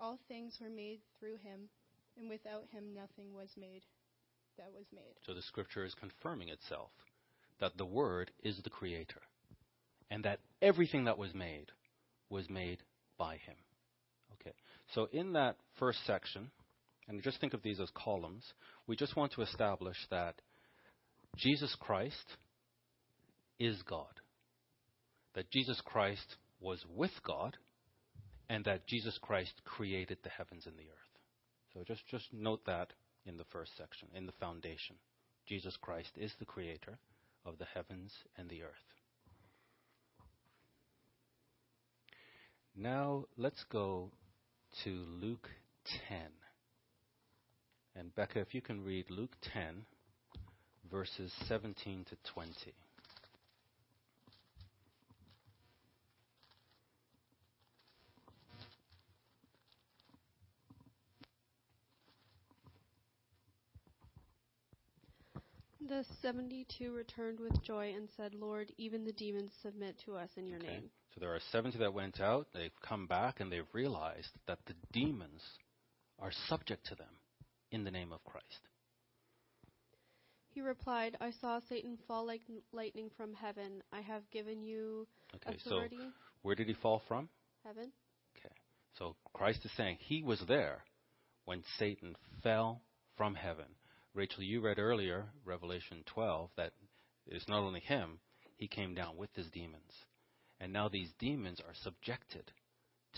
All 0.00 0.18
things 0.26 0.56
were 0.58 0.70
made 0.70 1.00
through 1.18 1.36
him, 1.36 1.68
and 2.18 2.30
without 2.30 2.64
him 2.72 2.94
nothing 2.94 3.34
was 3.34 3.50
made 3.58 3.82
that 4.56 4.72
was 4.74 4.86
made. 4.92 5.14
So 5.26 5.34
the 5.34 5.42
scripture 5.42 5.84
is 5.84 5.94
confirming 5.94 6.48
itself 6.48 6.90
that 7.60 7.76
the 7.76 7.84
Word 7.84 8.30
is 8.42 8.58
the 8.62 8.70
Creator, 8.70 9.20
and 10.10 10.24
that 10.24 10.40
everything 10.62 11.04
that 11.04 11.18
was 11.18 11.34
made 11.34 11.66
was 12.30 12.48
made 12.48 12.78
by 13.18 13.34
Him. 13.34 13.56
Okay. 14.34 14.54
So 14.94 15.08
in 15.12 15.32
that 15.32 15.56
first 15.78 15.98
section, 16.06 16.50
and 17.08 17.22
just 17.22 17.40
think 17.40 17.54
of 17.54 17.62
these 17.62 17.80
as 17.80 17.90
columns, 17.94 18.44
we 18.86 18.96
just 18.96 19.16
want 19.16 19.32
to 19.32 19.42
establish 19.42 19.96
that 20.10 20.34
Jesus 21.36 21.74
Christ 21.78 22.36
is 23.58 23.80
God, 23.82 24.20
that 25.34 25.50
Jesus 25.50 25.80
Christ 25.84 26.36
was 26.60 26.84
with 26.94 27.12
God, 27.26 27.56
and 28.48 28.64
that 28.64 28.86
Jesus 28.86 29.18
Christ 29.20 29.52
created 29.64 30.18
the 30.22 30.30
heavens 30.30 30.66
and 30.66 30.76
the 30.76 30.82
earth. 30.82 31.08
So 31.74 31.84
just, 31.86 32.06
just 32.08 32.26
note 32.32 32.60
that 32.66 32.92
in 33.26 33.36
the 33.36 33.44
first 33.52 33.72
section, 33.76 34.08
in 34.14 34.26
the 34.26 34.32
foundation. 34.40 34.96
Jesus 35.46 35.76
Christ 35.80 36.10
is 36.16 36.32
the 36.38 36.44
creator 36.44 36.98
of 37.44 37.58
the 37.58 37.66
heavens 37.74 38.12
and 38.36 38.48
the 38.48 38.62
earth. 38.62 38.70
Now 42.76 43.24
let's 43.36 43.64
go 43.64 44.12
to 44.84 44.90
Luke 44.90 45.48
10. 46.08 46.18
And 47.96 48.14
Becca, 48.14 48.38
if 48.38 48.54
you 48.54 48.60
can 48.60 48.84
read 48.84 49.10
Luke 49.10 49.34
10, 49.52 49.84
verses 50.88 51.32
17 51.48 52.04
to 52.10 52.16
20. 52.32 52.52
The 65.88 66.04
72 66.20 66.92
returned 66.92 67.40
with 67.40 67.62
joy 67.62 67.94
and 67.96 68.08
said, 68.16 68.34
Lord, 68.34 68.70
even 68.76 69.04
the 69.04 69.12
demons 69.12 69.52
submit 69.62 69.98
to 70.04 70.16
us 70.16 70.28
in 70.36 70.46
your 70.46 70.58
Okay. 70.58 70.66
name. 70.68 70.90
So 71.14 71.20
there 71.20 71.34
are 71.34 71.40
70 71.50 71.78
that 71.78 71.94
went 71.94 72.20
out. 72.20 72.52
They've 72.52 72.78
come 72.82 73.06
back 73.06 73.40
and 73.40 73.50
they've 73.50 73.72
realized 73.72 74.30
that 74.46 74.58
the 74.66 74.74
demons 74.92 75.42
are 76.18 76.32
subject 76.48 76.84
to 76.86 76.94
them 76.94 77.18
in 77.70 77.84
the 77.84 77.90
name 77.90 78.12
of 78.12 78.22
Christ? 78.24 78.68
He 80.50 80.60
replied, 80.60 81.16
I 81.20 81.30
saw 81.30 81.60
Satan 81.68 81.96
fall 82.06 82.26
like 82.26 82.42
lightning 82.72 83.10
from 83.16 83.34
heaven. 83.34 83.82
I 83.92 84.00
have 84.00 84.28
given 84.30 84.62
you 84.62 85.06
Okay, 85.36 85.56
authority. 85.56 85.96
so 85.98 86.12
where 86.42 86.54
did 86.54 86.66
he 86.68 86.74
fall 86.74 87.00
from? 87.06 87.28
heaven? 87.64 87.92
Okay. 88.36 88.54
So 88.98 89.16
Christ 89.32 89.64
is 89.64 89.70
saying 89.76 89.98
he 90.00 90.22
was 90.22 90.42
there 90.48 90.84
when 91.44 91.62
Satan 91.78 92.16
fell 92.42 92.82
from 93.16 93.34
heaven. 93.34 93.66
Rachel, 94.18 94.42
you 94.42 94.60
read 94.60 94.80
earlier, 94.80 95.26
Revelation 95.44 96.02
12, 96.06 96.50
that 96.56 96.72
it's 97.28 97.46
not 97.46 97.60
only 97.60 97.78
him, 97.78 98.18
he 98.56 98.66
came 98.66 98.92
down 98.92 99.16
with 99.16 99.30
his 99.32 99.46
demons. 99.50 99.92
And 100.58 100.72
now 100.72 100.88
these 100.88 101.12
demons 101.20 101.60
are 101.60 101.74
subjected 101.84 102.50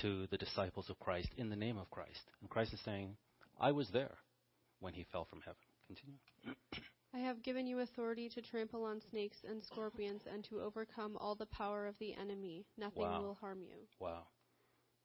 to 0.02 0.26
the 0.26 0.37
disciples 0.37 0.90
of 0.90 0.99
Christ 0.99 1.30
in 1.38 1.49
the 1.49 1.57
name 1.57 1.78
of 1.78 1.88
Christ. 1.88 2.21
And 2.42 2.50
Christ 2.50 2.75
is 2.75 2.80
saying, 2.85 3.16
I 3.59 3.73
was 3.73 3.88
there 3.95 4.19
when 4.80 4.92
he 4.92 5.07
fell 5.11 5.25
from 5.25 5.40
heaven. 5.40 5.57
Continue. 5.87 6.19
I 7.14 7.21
have 7.21 7.42
given 7.42 7.66
you 7.66 7.78
authority 7.78 8.28
to 8.35 8.42
trample 8.42 8.85
on 8.85 9.00
snakes 9.11 9.38
and 9.49 9.64
scorpions 9.64 10.21
and 10.30 10.45
to 10.50 10.61
overcome 10.61 11.16
all 11.16 11.35
the 11.35 11.47
power 11.47 11.87
of 11.87 11.99
the 11.99 12.14
enemy. 12.14 12.66
Nothing 12.76 13.04
Wow. 13.04 13.23
will 13.23 13.38
harm 13.40 13.62
you. 13.62 13.87
Wow. 14.00 14.25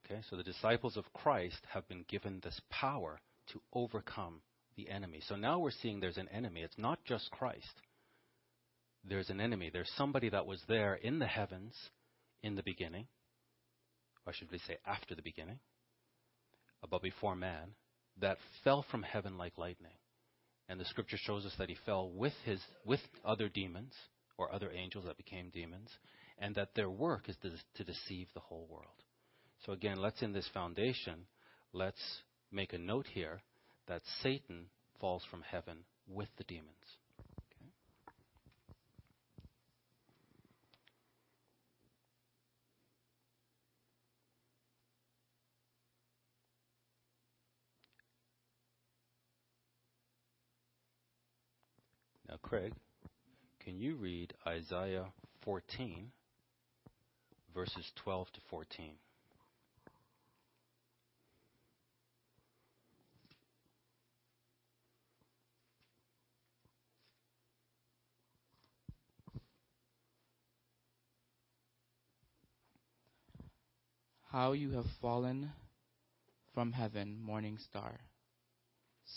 Okay, 0.05 0.19
so 0.29 0.35
the 0.35 0.43
disciples 0.43 0.97
of 0.97 1.13
Christ 1.13 1.61
have 1.69 1.87
been 1.87 2.03
given 2.09 2.41
this 2.43 2.59
power 2.69 3.21
to 3.53 3.61
overcome 3.71 4.41
the 4.75 4.89
enemy. 4.89 5.21
So 5.27 5.35
now 5.35 5.59
we're 5.59 5.71
seeing 5.71 5.99
there's 5.99 6.17
an 6.17 6.29
enemy. 6.29 6.61
It's 6.61 6.77
not 6.77 6.99
just 7.05 7.29
Christ. 7.31 7.81
There's 9.07 9.29
an 9.29 9.39
enemy. 9.39 9.69
There's 9.71 9.91
somebody 9.97 10.29
that 10.29 10.45
was 10.45 10.61
there 10.67 10.95
in 10.95 11.19
the 11.19 11.27
heavens 11.27 11.73
in 12.41 12.55
the 12.55 12.63
beginning, 12.63 13.07
or 14.25 14.33
should 14.33 14.51
we 14.51 14.59
say 14.59 14.77
after 14.85 15.15
the 15.15 15.21
beginning, 15.21 15.59
but 16.89 17.01
before 17.01 17.35
man, 17.35 17.71
that 18.21 18.37
fell 18.63 18.85
from 18.89 19.03
heaven 19.03 19.37
like 19.37 19.57
lightning. 19.57 19.97
And 20.67 20.79
the 20.79 20.85
scripture 20.85 21.17
shows 21.19 21.45
us 21.45 21.53
that 21.57 21.69
he 21.69 21.77
fell 21.85 22.09
with 22.09 22.33
his 22.43 22.59
with 22.85 22.99
other 23.23 23.49
demons 23.49 23.93
or 24.37 24.53
other 24.53 24.71
angels 24.71 25.05
that 25.05 25.17
became 25.17 25.49
demons, 25.49 25.89
and 26.37 26.55
that 26.55 26.75
their 26.75 26.89
work 26.89 27.29
is 27.29 27.35
to, 27.41 27.51
to 27.75 27.83
deceive 27.83 28.27
the 28.33 28.39
whole 28.39 28.67
world. 28.69 29.03
So 29.65 29.73
again, 29.73 29.97
let's 29.97 30.21
in 30.21 30.33
this 30.33 30.49
foundation, 30.53 31.25
let's 31.73 32.01
make 32.51 32.73
a 32.73 32.77
note 32.77 33.05
here 33.13 33.41
that 33.87 34.01
Satan 34.21 34.65
falls 34.99 35.23
from 35.29 35.41
heaven 35.41 35.77
with 36.07 36.29
the 36.37 36.43
demons. 36.43 36.69
Now, 52.27 52.39
Craig, 52.41 52.73
can 53.63 53.79
you 53.79 53.95
read 53.95 54.33
Isaiah 54.45 55.05
14, 55.43 56.11
verses 57.53 57.89
12 58.03 58.27
to 58.33 58.41
14? 58.49 58.91
How 74.35 74.51
you 74.51 74.71
have 74.71 74.83
fallen 75.01 75.49
from 76.53 76.73
heaven, 76.73 77.17
morning 77.23 77.57
star, 77.69 78.01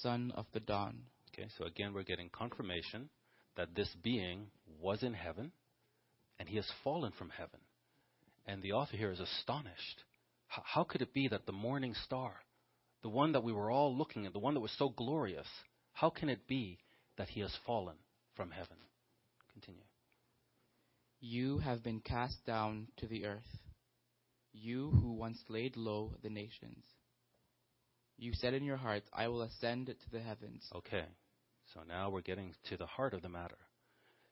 son 0.00 0.32
of 0.36 0.46
the 0.52 0.60
dawn. 0.60 1.00
Okay, 1.32 1.48
so 1.58 1.64
again, 1.64 1.92
we're 1.92 2.04
getting 2.04 2.30
confirmation 2.30 3.08
that 3.56 3.74
this 3.74 3.92
being 4.04 4.46
was 4.80 5.02
in 5.02 5.14
heaven 5.14 5.50
and 6.38 6.48
he 6.48 6.54
has 6.54 6.70
fallen 6.84 7.10
from 7.18 7.30
heaven. 7.30 7.58
And 8.46 8.62
the 8.62 8.70
author 8.70 8.96
here 8.96 9.10
is 9.10 9.18
astonished. 9.18 10.04
H- 10.56 10.62
how 10.64 10.84
could 10.84 11.02
it 11.02 11.12
be 11.12 11.26
that 11.26 11.46
the 11.46 11.52
morning 11.52 11.94
star, 12.04 12.34
the 13.02 13.08
one 13.08 13.32
that 13.32 13.42
we 13.42 13.52
were 13.52 13.72
all 13.72 13.92
looking 13.92 14.24
at, 14.24 14.32
the 14.32 14.38
one 14.38 14.54
that 14.54 14.60
was 14.60 14.76
so 14.78 14.88
glorious, 14.88 15.48
how 15.94 16.10
can 16.10 16.28
it 16.28 16.46
be 16.46 16.78
that 17.16 17.30
he 17.30 17.40
has 17.40 17.58
fallen 17.66 17.96
from 18.36 18.52
heaven? 18.52 18.76
Continue. 19.52 19.82
You 21.18 21.58
have 21.58 21.82
been 21.82 21.98
cast 21.98 22.36
down 22.46 22.86
to 22.98 23.08
the 23.08 23.24
earth, 23.24 23.58
you 24.60 24.90
who 24.90 25.12
once 25.12 25.38
laid 25.48 25.76
low 25.76 26.14
the 26.22 26.30
nations. 26.30 26.84
You 28.16 28.32
said 28.34 28.54
in 28.54 28.64
your 28.64 28.76
heart, 28.76 29.04
I 29.12 29.28
will 29.28 29.42
ascend 29.42 29.86
to 29.86 30.10
the 30.10 30.20
heavens. 30.20 30.68
Okay, 30.74 31.04
so 31.72 31.80
now 31.86 32.10
we're 32.10 32.20
getting 32.20 32.54
to 32.68 32.76
the 32.76 32.86
heart 32.86 33.14
of 33.14 33.22
the 33.22 33.28
matter. 33.28 33.58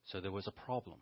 So 0.07 0.21
there 0.21 0.33
was 0.33 0.47
a 0.47 0.53
problem. 0.53 0.99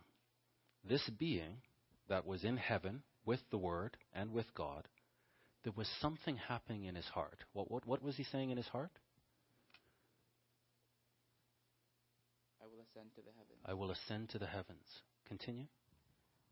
This 0.87 1.09
being 1.19 1.63
that 2.09 2.27
was 2.27 2.45
in 2.45 2.57
heaven 2.57 3.03
with 3.25 3.41
the 3.51 3.59
Word 3.59 3.97
and 4.13 4.33
with 4.33 4.53
God, 4.55 4.87
there 5.63 5.73
was 5.75 5.89
something 6.01 6.37
happening 6.37 6.85
in 6.85 6.95
his 6.95 7.07
heart. 7.07 7.39
What, 7.55 7.71
what, 7.71 7.87
what 7.87 8.03
was 8.03 8.17
he 8.17 8.25
saying 8.25 8.51
in 8.51 8.59
his 8.59 8.67
heart? 8.67 8.91
I 12.63 12.67
will 12.67 12.83
ascend 12.83 13.15
to 13.15 13.23
the 13.23 13.31
heavens. 13.31 13.61
I 13.65 13.73
will 13.73 13.91
ascend 13.91 14.29
to 14.31 14.39
the 14.39 14.47
heavens. 14.47 14.87
Continue. 15.27 15.67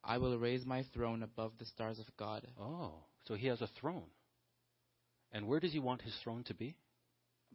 I 0.05 0.19
will 0.19 0.37
raise 0.39 0.67
my 0.67 0.85
throne 0.95 1.23
above 1.23 1.53
the 1.59 1.65
stars 1.65 1.99
of 1.99 2.07
God. 2.17 2.47
Oh, 2.61 2.95
so 3.27 3.35
he 3.35 3.47
has 3.47 3.61
a 3.61 3.69
throne. 3.81 4.11
And 5.33 5.47
where 5.47 5.61
does 5.61 5.73
he 5.73 5.79
want 5.79 6.03
his 6.03 6.15
throne 6.23 6.43
to 6.45 6.55
be? 6.55 6.77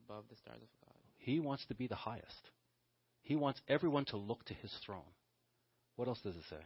Above 0.06 0.26
the 0.30 0.38
stars 0.38 0.62
of 0.62 0.70
God. 0.86 0.96
He 1.18 1.40
wants 1.40 1.66
to 1.66 1.76
be 1.76 1.88
the 1.88 1.96
highest. 1.96 2.50
He 3.22 3.36
wants 3.36 3.62
everyone 3.68 4.06
to 4.06 4.18
look 4.18 4.46
to 4.46 4.54
his 4.54 4.72
throne. 4.86 5.12
What 5.98 6.08
else 6.08 6.22
does 6.22 6.36
it 6.36 6.44
say? 6.50 6.64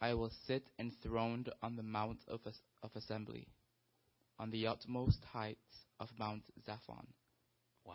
I 0.00 0.14
will 0.14 0.32
sit 0.46 0.64
enthroned 0.78 1.50
on 1.62 1.76
the 1.76 1.82
mount 1.82 2.20
of, 2.26 2.40
as- 2.46 2.62
of 2.82 2.90
assembly, 2.96 3.46
on 4.38 4.50
the 4.50 4.66
utmost 4.66 5.22
heights 5.32 5.84
of 6.00 6.08
Mount 6.18 6.42
Zaphon. 6.66 7.06
Wow. 7.84 7.94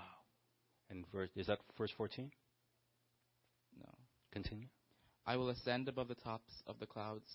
And 0.90 1.06
verse, 1.12 1.30
is 1.36 1.48
that 1.48 1.60
verse 1.78 1.92
14? 1.98 2.32
No. 3.80 3.90
Continue. 4.32 4.68
I 5.28 5.38
will 5.38 5.50
ascend 5.50 5.88
above 5.88 6.08
the 6.08 6.16
tops 6.16 6.52
of 6.68 6.80
the 6.80 6.86
clouds. 6.86 7.26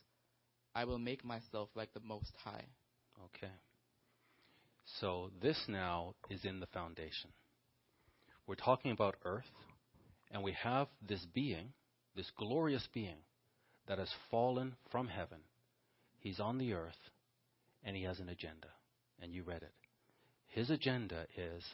I 0.75 0.85
will 0.85 0.99
make 0.99 1.25
myself 1.25 1.69
like 1.75 1.93
the 1.93 2.01
Most 2.01 2.33
High. 2.45 2.67
Okay. 3.25 3.53
So 5.01 5.31
this 5.43 5.65
now 5.69 6.15
is 6.31 6.45
in 6.45 6.61
the 6.61 6.67
foundation. 6.67 7.31
We're 8.47 8.55
talking 8.55 8.91
about 8.91 9.17
earth, 9.25 9.51
and 10.31 10.43
we 10.43 10.53
have 10.53 10.89
this 11.07 11.25
being, 11.35 11.73
this 12.17 12.31
glorious 12.37 12.89
being, 12.93 13.19
that 13.87 13.99
has 13.99 14.11
fallen 14.31 14.77
from 14.91 15.09
heaven. 15.09 15.39
He's 16.19 16.41
on 16.41 16.59
the 16.59 16.73
earth, 16.75 17.11
and 17.85 17.97
he 17.97 18.05
has 18.05 18.21
an 18.21 18.29
agenda. 18.29 18.69
And 19.23 19.35
you 19.35 19.43
read 19.43 19.63
it. 19.63 19.75
His 20.47 20.71
agenda 20.71 21.27
is 21.37 21.65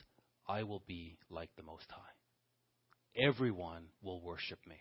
I 0.49 0.63
will 0.63 0.83
be 0.87 1.19
like 1.31 1.51
the 1.57 1.63
Most 1.63 1.87
High. 1.91 3.23
Everyone 3.23 3.85
will 4.03 4.21
worship 4.21 4.59
me. 4.67 4.77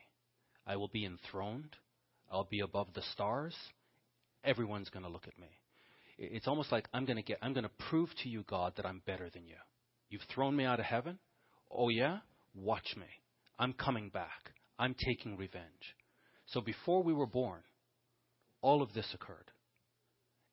I 0.67 0.75
will 0.75 0.87
be 0.87 1.05
enthroned. 1.05 1.75
I'll 2.31 2.47
be 2.49 2.61
above 2.61 2.87
the 2.93 3.03
stars. 3.13 3.55
Everyone's 4.43 4.89
going 4.89 5.05
to 5.05 5.11
look 5.11 5.27
at 5.27 5.39
me. 5.39 5.47
It's 6.17 6.47
almost 6.47 6.71
like 6.71 6.87
I'm 6.93 7.05
going 7.05 7.17
to 7.17 7.23
get 7.23 7.39
I'm 7.41 7.53
going 7.53 7.65
to 7.65 7.85
prove 7.89 8.09
to 8.23 8.29
you 8.29 8.43
God 8.47 8.73
that 8.77 8.85
I'm 8.85 9.01
better 9.05 9.29
than 9.29 9.45
you. 9.47 9.55
You've 10.09 10.21
thrown 10.33 10.55
me 10.55 10.63
out 10.63 10.79
of 10.79 10.85
heaven? 10.85 11.19
Oh 11.69 11.89
yeah? 11.89 12.19
Watch 12.55 12.95
me. 12.95 13.07
I'm 13.59 13.73
coming 13.73 14.09
back. 14.09 14.51
I'm 14.79 14.95
taking 15.05 15.37
revenge. 15.37 15.65
So 16.47 16.61
before 16.61 17.03
we 17.03 17.13
were 17.13 17.25
born, 17.25 17.61
all 18.61 18.81
of 18.81 18.93
this 18.93 19.07
occurred. 19.13 19.51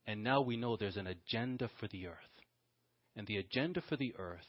And 0.06 0.24
now 0.24 0.40
we 0.40 0.56
know 0.56 0.76
there's 0.76 0.96
an 0.96 1.06
agenda 1.06 1.70
for 1.78 1.86
the 1.88 2.08
earth. 2.08 2.16
And 3.14 3.26
the 3.26 3.36
agenda 3.36 3.82
for 3.88 3.96
the 3.96 4.14
earth 4.18 4.40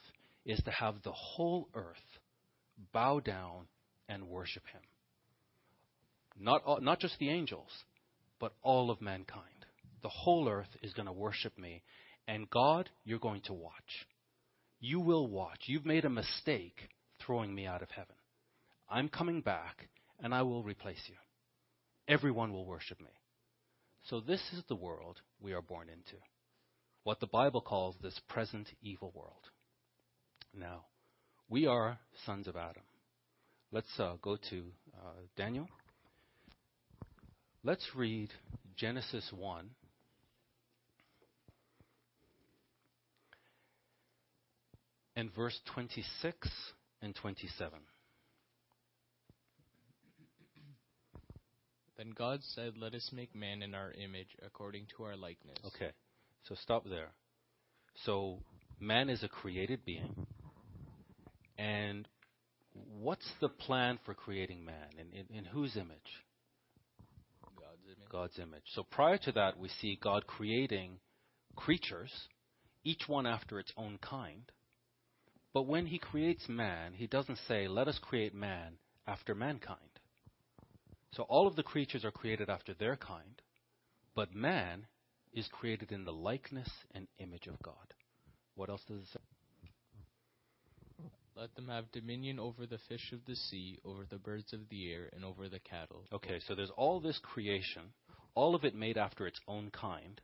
is 0.46 0.60
to 0.64 0.72
have 0.72 0.96
the 1.04 1.12
whole 1.12 1.68
earth 1.76 2.20
bow 2.92 3.20
down 3.20 3.68
and 4.10 4.28
worship 4.28 4.64
him. 4.72 4.82
Not, 6.40 6.64
all, 6.66 6.82
not 6.82 7.00
just 7.00 7.18
the 7.20 7.30
angels, 7.30 7.70
but 8.40 8.54
all 8.62 8.90
of 8.90 9.02
mankind. 9.02 9.66
The 10.02 10.10
whole 10.10 10.50
earth 10.50 10.76
is 10.82 10.94
going 10.94 11.06
to 11.06 11.14
worship 11.14 11.58
me. 11.58 11.84
And 12.28 12.50
God, 12.50 12.90
you're 13.06 13.20
going 13.20 13.42
to 13.44 13.54
watch. 13.54 14.08
You 14.80 15.00
will 15.00 15.28
watch. 15.28 15.62
You've 15.66 15.86
made 15.86 16.06
a 16.06 16.10
mistake 16.10 16.76
throwing 17.26 17.54
me 17.54 17.66
out 17.66 17.82
of 17.82 17.90
heaven. 17.92 18.16
I'm 18.90 19.10
coming 19.10 19.42
back, 19.42 19.88
and 20.22 20.34
I 20.34 20.42
will 20.42 20.64
replace 20.64 21.02
you. 21.08 21.16
Everyone 22.08 22.52
will 22.52 22.66
worship 22.66 23.00
me. 23.00 23.12
So, 24.10 24.20
this 24.20 24.42
is 24.52 24.64
the 24.68 24.76
world 24.76 25.22
we 25.42 25.54
are 25.54 25.62
born 25.62 25.88
into. 25.88 26.22
What 27.04 27.22
the 27.22 27.28
Bible 27.28 27.62
calls 27.62 27.96
this 28.02 28.20
present 28.28 28.68
evil 28.82 29.14
world. 29.16 29.50
Now, 30.54 30.86
we 31.50 31.66
are 31.66 31.98
sons 32.26 32.48
of 32.48 32.58
Adam. 32.58 32.84
Let's 33.72 33.88
uh, 33.98 34.16
go 34.22 34.38
to 34.50 34.64
uh, 34.96 35.22
Daniel. 35.38 35.68
Let's 37.64 37.88
read 37.96 38.30
Genesis 38.76 39.32
1. 39.36 39.70
and 45.16 45.34
verse 45.34 45.60
26 45.74 46.50
and 47.02 47.16
27. 47.16 47.80
Then 51.98 52.12
God 52.18 52.40
said, 52.56 52.74
Let 52.78 52.94
us 52.96 53.10
make 53.14 53.36
man 53.36 53.62
in 53.62 53.76
our 53.76 53.92
image, 53.92 54.30
according 54.46 54.88
to 54.98 55.04
our 55.04 55.16
likeness. 55.16 55.58
Okay, 55.68 55.92
so 56.48 56.56
stop 56.56 56.86
there. 56.90 57.12
So, 58.06 58.40
man 58.80 59.10
is 59.10 59.24
a 59.24 59.28
created 59.28 59.86
being. 59.86 60.26
And 61.60 62.08
what's 63.00 63.30
the 63.40 63.50
plan 63.50 64.00
for 64.04 64.16
creating 64.16 64.66
man? 64.66 64.90
In, 64.98 65.20
in, 65.20 65.38
in 65.38 65.46
whose 65.46 65.78
image? 65.78 66.24
God's 68.14 68.38
image. 68.38 68.64
So, 68.76 68.84
prior 68.84 69.18
to 69.18 69.32
that, 69.34 69.60
we 69.60 69.68
see 69.68 70.00
God 70.02 70.28
creating 70.28 71.00
creatures, 71.56 72.12
each 72.86 73.08
one 73.08 73.26
after 73.26 73.60
its 73.60 73.74
own 73.76 73.98
kind. 73.98 74.44
But 75.54 75.68
when 75.68 75.88
he 75.88 75.98
creates 75.98 76.48
man, 76.48 76.94
he 76.94 77.08
doesn't 77.08 77.40
say, 77.48 77.68
Let 77.68 77.88
us 77.88 78.00
create 78.02 78.36
man 78.36 78.78
after 79.08 79.34
mankind. 79.34 79.80
So 81.14 81.24
all 81.24 81.48
of 81.48 81.56
the 81.56 81.64
creatures 81.64 82.06
are 82.06 82.12
created 82.12 82.50
after 82.50 82.74
their 82.74 82.96
kind, 82.96 83.42
but 84.16 84.34
man 84.34 84.88
is 85.34 85.48
created 85.52 85.92
in 85.92 86.06
the 86.06 86.14
likeness 86.14 86.70
and 86.94 87.08
image 87.20 87.48
of 87.48 87.62
God. 87.64 87.94
What 88.56 88.70
else 88.70 88.82
does 88.88 89.02
it 89.02 89.08
say? 89.14 89.20
Let 91.36 91.56
them 91.56 91.68
have 91.68 91.92
dominion 91.92 92.40
over 92.40 92.68
the 92.68 92.78
fish 92.88 93.12
of 93.12 93.26
the 93.26 93.36
sea, 93.36 93.80
over 93.84 94.06
the 94.08 94.20
birds 94.20 94.54
of 94.54 94.70
the 94.70 94.92
air, 94.92 95.10
and 95.14 95.26
over 95.26 95.50
the 95.50 95.60
cattle. 95.60 96.06
Okay, 96.14 96.40
so 96.48 96.54
there's 96.54 96.72
all 96.78 97.00
this 97.00 97.20
creation, 97.24 97.82
all 98.36 98.56
of 98.56 98.64
it 98.64 98.76
made 98.76 98.98
after 98.98 99.28
its 99.28 99.40
own 99.48 99.70
kind, 99.72 100.22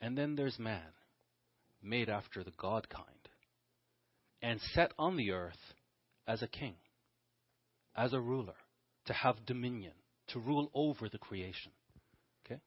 and 0.00 0.16
then 0.16 0.36
there's 0.36 0.58
man, 0.58 0.92
made 1.82 2.08
after 2.08 2.44
the 2.44 2.52
God 2.58 2.88
kind, 2.88 3.06
and 4.42 4.60
set 4.74 4.92
on 4.98 5.16
the 5.16 5.30
earth 5.30 5.74
as 6.26 6.42
a 6.42 6.48
king, 6.48 6.74
as 7.96 8.12
a 8.12 8.20
ruler, 8.20 8.54
to 9.06 9.12
have 9.12 9.46
dominion, 9.46 9.92
to 10.28 10.38
rule 10.38 10.70
over 10.74 11.08
the 11.08 11.18
creation. 11.18 11.72
Okay? 12.44 12.60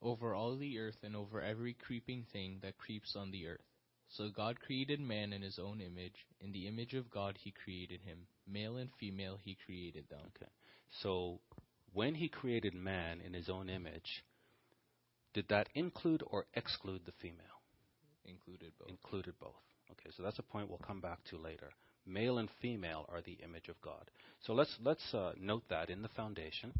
Over 0.00 0.34
all 0.34 0.56
the 0.56 0.78
earth 0.78 0.98
and 1.02 1.16
over 1.16 1.40
every 1.40 1.74
creeping 1.74 2.26
thing 2.32 2.58
that 2.62 2.78
creeps 2.78 3.14
on 3.16 3.30
the 3.30 3.46
earth. 3.46 3.60
So 4.16 4.28
God 4.28 4.60
created 4.60 5.00
man 5.00 5.32
in 5.32 5.40
his 5.40 5.58
own 5.58 5.80
image. 5.80 6.26
In 6.40 6.52
the 6.52 6.68
image 6.68 6.92
of 6.92 7.10
God 7.10 7.38
he 7.42 7.50
created 7.64 8.00
him. 8.02 8.18
Male 8.46 8.76
and 8.76 8.90
female 9.00 9.38
he 9.42 9.56
created 9.64 10.04
them. 10.10 10.20
Okay. 10.36 10.50
So 11.00 11.40
when 11.92 12.14
he 12.14 12.28
created 12.28 12.74
man 12.74 13.20
in 13.20 13.34
his 13.34 13.48
own 13.48 13.68
image, 13.68 14.24
did 15.34 15.46
that 15.48 15.68
include 15.74 16.22
or 16.26 16.46
exclude 16.54 17.02
the 17.06 17.12
female? 17.20 17.62
Included 18.24 18.72
both. 18.78 18.88
Included 18.88 19.34
both. 19.40 19.54
Okay, 19.90 20.10
so 20.16 20.22
that's 20.22 20.38
a 20.38 20.42
point 20.42 20.68
we'll 20.68 20.78
come 20.78 21.00
back 21.00 21.18
to 21.30 21.36
later. 21.36 21.70
Male 22.06 22.38
and 22.38 22.48
female 22.60 23.06
are 23.10 23.20
the 23.20 23.38
image 23.44 23.68
of 23.68 23.80
God. 23.80 24.10
So 24.40 24.52
let's 24.52 24.76
let's 24.82 25.14
uh, 25.14 25.32
note 25.38 25.64
that 25.70 25.90
in 25.90 26.02
the 26.02 26.08
foundation 26.08 26.72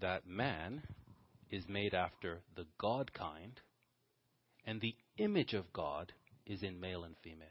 that 0.00 0.26
man 0.26 0.82
is 1.50 1.64
made 1.68 1.94
after 1.94 2.40
the 2.56 2.66
God 2.78 3.12
kind, 3.12 3.60
and 4.66 4.80
the 4.80 4.94
image 5.16 5.54
of 5.54 5.72
God 5.72 6.12
is 6.46 6.62
in 6.62 6.80
male 6.80 7.04
and 7.04 7.14
female. 7.22 7.46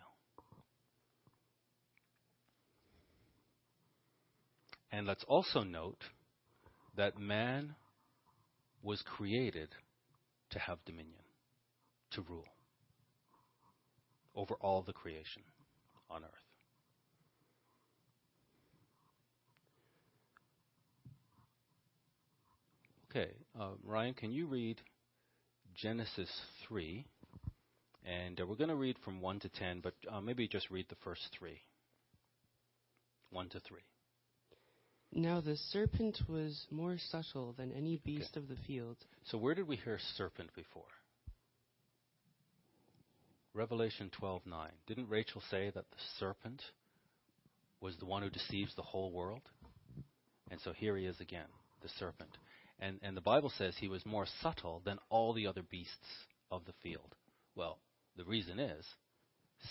And 4.92 5.06
let's 5.06 5.26
also 5.28 5.62
note 5.62 6.02
that 6.98 7.18
man 7.18 7.76
was 8.84 9.02
created 9.04 9.70
to 10.50 10.60
have 10.60 10.84
dominion, 10.86 11.24
to 12.12 12.22
rule 12.22 12.48
over 14.36 14.56
all 14.56 14.82
the 14.82 14.94
creation 14.94 15.42
on 16.10 16.24
earth. 16.24 16.30
Okay, 23.10 23.32
uh, 23.60 23.70
Ryan, 23.84 24.14
can 24.14 24.32
you 24.32 24.48
read 24.48 24.82
Genesis 25.76 26.30
3? 26.68 27.06
And 28.06 28.40
uh, 28.40 28.46
we're 28.46 28.56
going 28.56 28.70
to 28.70 28.76
read 28.76 28.98
from 29.04 29.22
1 29.22 29.40
to 29.40 29.50
10, 29.50 29.82
but 29.82 29.94
uh, 30.12 30.22
maybe 30.22 30.48
just 30.48 30.70
read 30.70 30.86
the 30.90 30.96
first 31.04 31.22
three. 31.38 31.62
1 33.32 33.50
to 33.50 33.60
3. 33.60 33.80
Now 35.14 35.42
the 35.42 35.56
serpent 35.56 36.20
was 36.28 36.68
more 36.70 36.98
subtle 36.98 37.54
than 37.54 37.72
any 37.72 37.98
beast 37.98 38.38
of 38.38 38.48
the 38.48 38.58
field. 38.68 38.98
So, 39.26 39.38
where 39.38 39.56
did 39.56 39.68
we 39.68 39.78
hear 39.78 40.00
serpent 40.18 40.54
before? 40.56 40.84
Revelation 43.54 44.12
12:9. 44.22 44.70
Didn't 44.86 45.10
Rachel 45.10 45.42
say 45.50 45.72
that 45.72 45.90
the 45.90 45.98
serpent 46.20 46.62
was 47.82 47.98
the 47.98 48.06
one 48.06 48.22
who 48.22 48.30
deceives 48.30 48.76
the 48.76 48.84
whole 48.84 49.12
world? 49.12 49.42
And 50.52 50.60
so 50.62 50.74
here 50.74 50.96
he 50.96 51.06
is 51.06 51.20
again, 51.20 51.48
the 51.82 51.90
serpent. 51.90 52.38
And, 52.80 53.00
and 53.02 53.18
the 53.18 53.22
Bible 53.22 53.52
says 53.58 53.76
he 53.76 53.88
was 53.88 54.06
more 54.06 54.28
subtle 54.42 54.82
than 54.86 55.00
all 55.10 55.34
the 55.34 55.48
other 55.48 55.64
beasts 55.64 56.26
of 56.52 56.66
the 56.66 56.74
field. 56.84 57.16
Well, 57.56 57.80
the 58.16 58.24
reason 58.24 58.60
is 58.60 58.86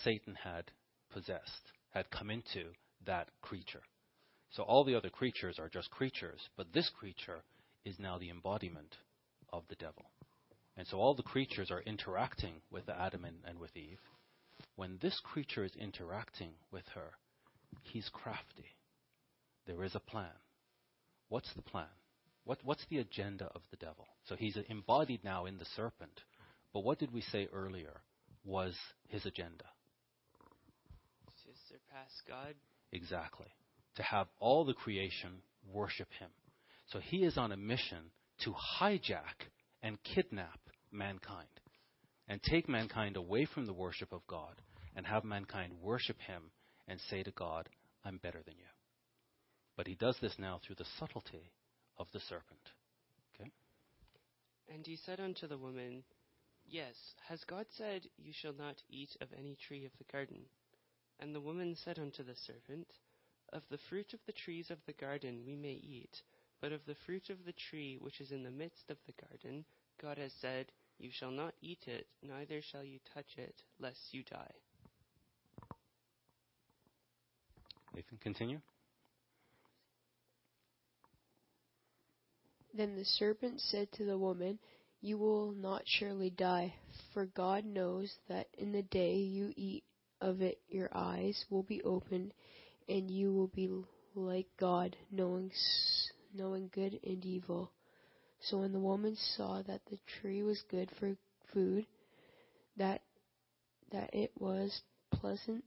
Satan 0.03 0.37
had 0.42 0.70
possessed, 1.11 1.72
had 1.90 2.11
come 2.11 2.31
into 2.31 2.72
that 3.07 3.29
creature. 3.40 3.83
So 4.57 4.62
all 4.62 4.85
the 4.85 4.95
other 4.95 5.11
creatures 5.11 5.59
are 5.59 5.69
just 5.69 5.90
creatures, 5.90 6.40
but 6.57 6.73
this 6.73 6.90
creature 6.99 7.42
is 7.85 7.99
now 7.99 8.16
the 8.16 8.31
embodiment 8.31 8.97
of 9.53 9.64
the 9.69 9.75
devil. 9.75 10.07
And 10.79 10.87
so 10.87 10.97
all 10.97 11.14
the 11.14 11.23
creatures 11.23 11.71
are 11.71 11.83
interacting 11.83 12.55
with 12.71 12.88
Adam 12.88 13.27
and, 13.27 13.37
and 13.47 13.59
with 13.59 13.77
Eve. 13.77 14.01
When 14.77 14.99
this 15.03 15.21
creature 15.23 15.62
is 15.62 15.77
interacting 15.79 16.53
with 16.73 16.85
her, 16.95 17.11
he's 17.83 18.09
crafty. 18.09 18.64
There 19.66 19.85
is 19.85 19.95
a 19.95 20.01
plan. 20.01 20.33
What's 21.29 21.53
the 21.53 21.61
plan? 21.61 21.85
What, 22.45 22.61
what's 22.64 22.87
the 22.88 22.99
agenda 22.99 23.51
of 23.55 23.61
the 23.71 23.77
devil? 23.77 24.07
So 24.25 24.37
he's 24.37 24.57
embodied 24.71 25.23
now 25.23 25.45
in 25.45 25.59
the 25.59 25.66
serpent. 25.77 26.23
But 26.73 26.83
what 26.83 26.99
did 26.99 27.12
we 27.12 27.21
say 27.21 27.47
earlier 27.53 28.01
was 28.42 28.75
his 29.09 29.27
agenda? 29.27 29.64
To 31.45 31.51
surpass 31.69 32.23
God. 32.27 32.55
Exactly. 32.92 33.49
To 33.97 34.03
have 34.03 34.29
all 34.39 34.65
the 34.65 34.75
creation 34.75 35.31
worship 35.73 36.09
him. 36.19 36.31
So 36.87 37.01
he 37.01 37.25
is 37.25 37.37
on 37.37 37.53
a 37.53 37.57
mission 37.57 38.11
to 38.45 38.53
hijack 38.53 39.49
and 39.83 40.03
kidnap 40.03 40.61
mankind 40.93 41.49
and 42.29 42.43
take 42.43 42.69
mankind 42.69 43.17
away 43.17 43.47
from 43.47 43.67
the 43.67 43.73
worship 43.73 44.13
of 44.13 44.27
God 44.27 44.61
and 44.95 45.07
have 45.07 45.25
mankind 45.25 45.73
worship 45.83 46.19
him 46.21 46.51
and 46.89 47.01
say 47.11 47.23
to 47.23 47.31
God, 47.33 47.69
I'm 48.05 48.19
better 48.19 48.43
than 48.45 48.57
you. 48.57 48.65
But 49.77 49.87
he 49.87 49.95
does 49.95 50.17
this 50.21 50.35
now 50.39 50.61
through 50.65 50.77
the 50.77 50.87
subtlety 50.99 51.53
of 51.99 52.07
the 52.13 52.21
serpent. 52.21 52.61
Okay? 53.35 53.51
And 54.73 54.87
he 54.87 54.97
said 54.97 55.21
unto 55.21 55.47
the 55.47 55.59
woman, 55.59 56.03
Yes, 56.69 56.95
has 57.29 57.45
God 57.45 57.67
said, 57.77 58.03
You 58.17 58.33
shall 58.33 58.55
not 58.55 58.77
eat 58.89 59.11
of 59.21 59.29
any 59.39 59.57
tree 59.69 59.85
of 59.85 59.93
the 59.99 60.11
garden? 60.11 60.41
And 61.21 61.35
the 61.35 61.41
woman 61.41 61.77
said 61.85 61.99
unto 61.99 62.25
the 62.25 62.35
serpent, 62.47 62.89
Of 63.53 63.63
the 63.71 63.79
fruit 63.89 64.13
of 64.13 64.21
the 64.27 64.33
trees 64.33 64.71
of 64.71 64.79
the 64.87 64.93
garden 64.93 65.43
we 65.47 65.57
may 65.57 65.73
eat, 65.73 66.23
but 66.61 66.73
of 66.73 66.81
the 66.87 66.97
fruit 67.07 67.31
of 67.31 67.45
the 67.45 67.55
tree 67.71 67.97
which 68.01 68.21
is 68.21 68.33
in 68.33 68.43
the 68.43 68.51
midst 68.51 68.91
of 68.91 68.97
the 69.07 69.15
garden, 69.29 69.65
God 70.01 70.19
has 70.19 70.33
said, 70.41 70.67
You 70.99 71.11
shall 71.13 71.31
not 71.31 71.55
eat 71.63 71.87
it, 71.87 72.07
neither 72.23 72.61
shall 72.61 72.85
you 72.85 72.99
touch 73.15 73.39
it, 73.39 73.55
lest 73.79 73.99
you 74.13 74.23
die. 74.25 74.53
Nathan, 77.95 78.19
continue. 78.21 78.61
Then 82.75 82.95
the 82.95 83.05
serpent 83.05 83.61
said 83.61 83.91
to 83.93 84.05
the 84.05 84.19
woman, 84.19 84.59
You 85.01 85.17
will 85.17 85.53
not 85.53 85.83
surely 85.87 86.29
die, 86.29 86.75
for 87.15 87.25
God 87.25 87.65
knows 87.65 88.13
that 88.29 88.49
in 88.59 88.73
the 88.73 88.83
day 88.83 89.15
you 89.15 89.53
eat 89.57 89.85
of 90.21 90.43
it, 90.43 90.59
your 90.69 90.91
eyes 90.93 91.43
will 91.49 91.63
be 91.63 91.83
opened, 91.83 92.35
and 92.88 93.11
you 93.11 93.33
will 93.33 93.49
be 93.49 93.70
like 94.14 94.46
God, 94.59 94.96
knowing, 95.11 95.51
knowing 96.35 96.70
good 96.72 96.99
and 97.05 97.25
evil. 97.25 97.72
So 98.40 98.59
when 98.59 98.72
the 98.72 98.81
woman 98.81 99.16
saw 99.37 99.62
that 99.62 99.81
the 99.90 99.99
tree 100.20 100.42
was 100.42 100.62
good 100.70 100.90
for 100.99 101.16
food, 101.53 101.87
that 102.77 103.03
that 103.92 104.12
it 104.12 104.33
was 104.37 104.83
pleasant 105.12 105.64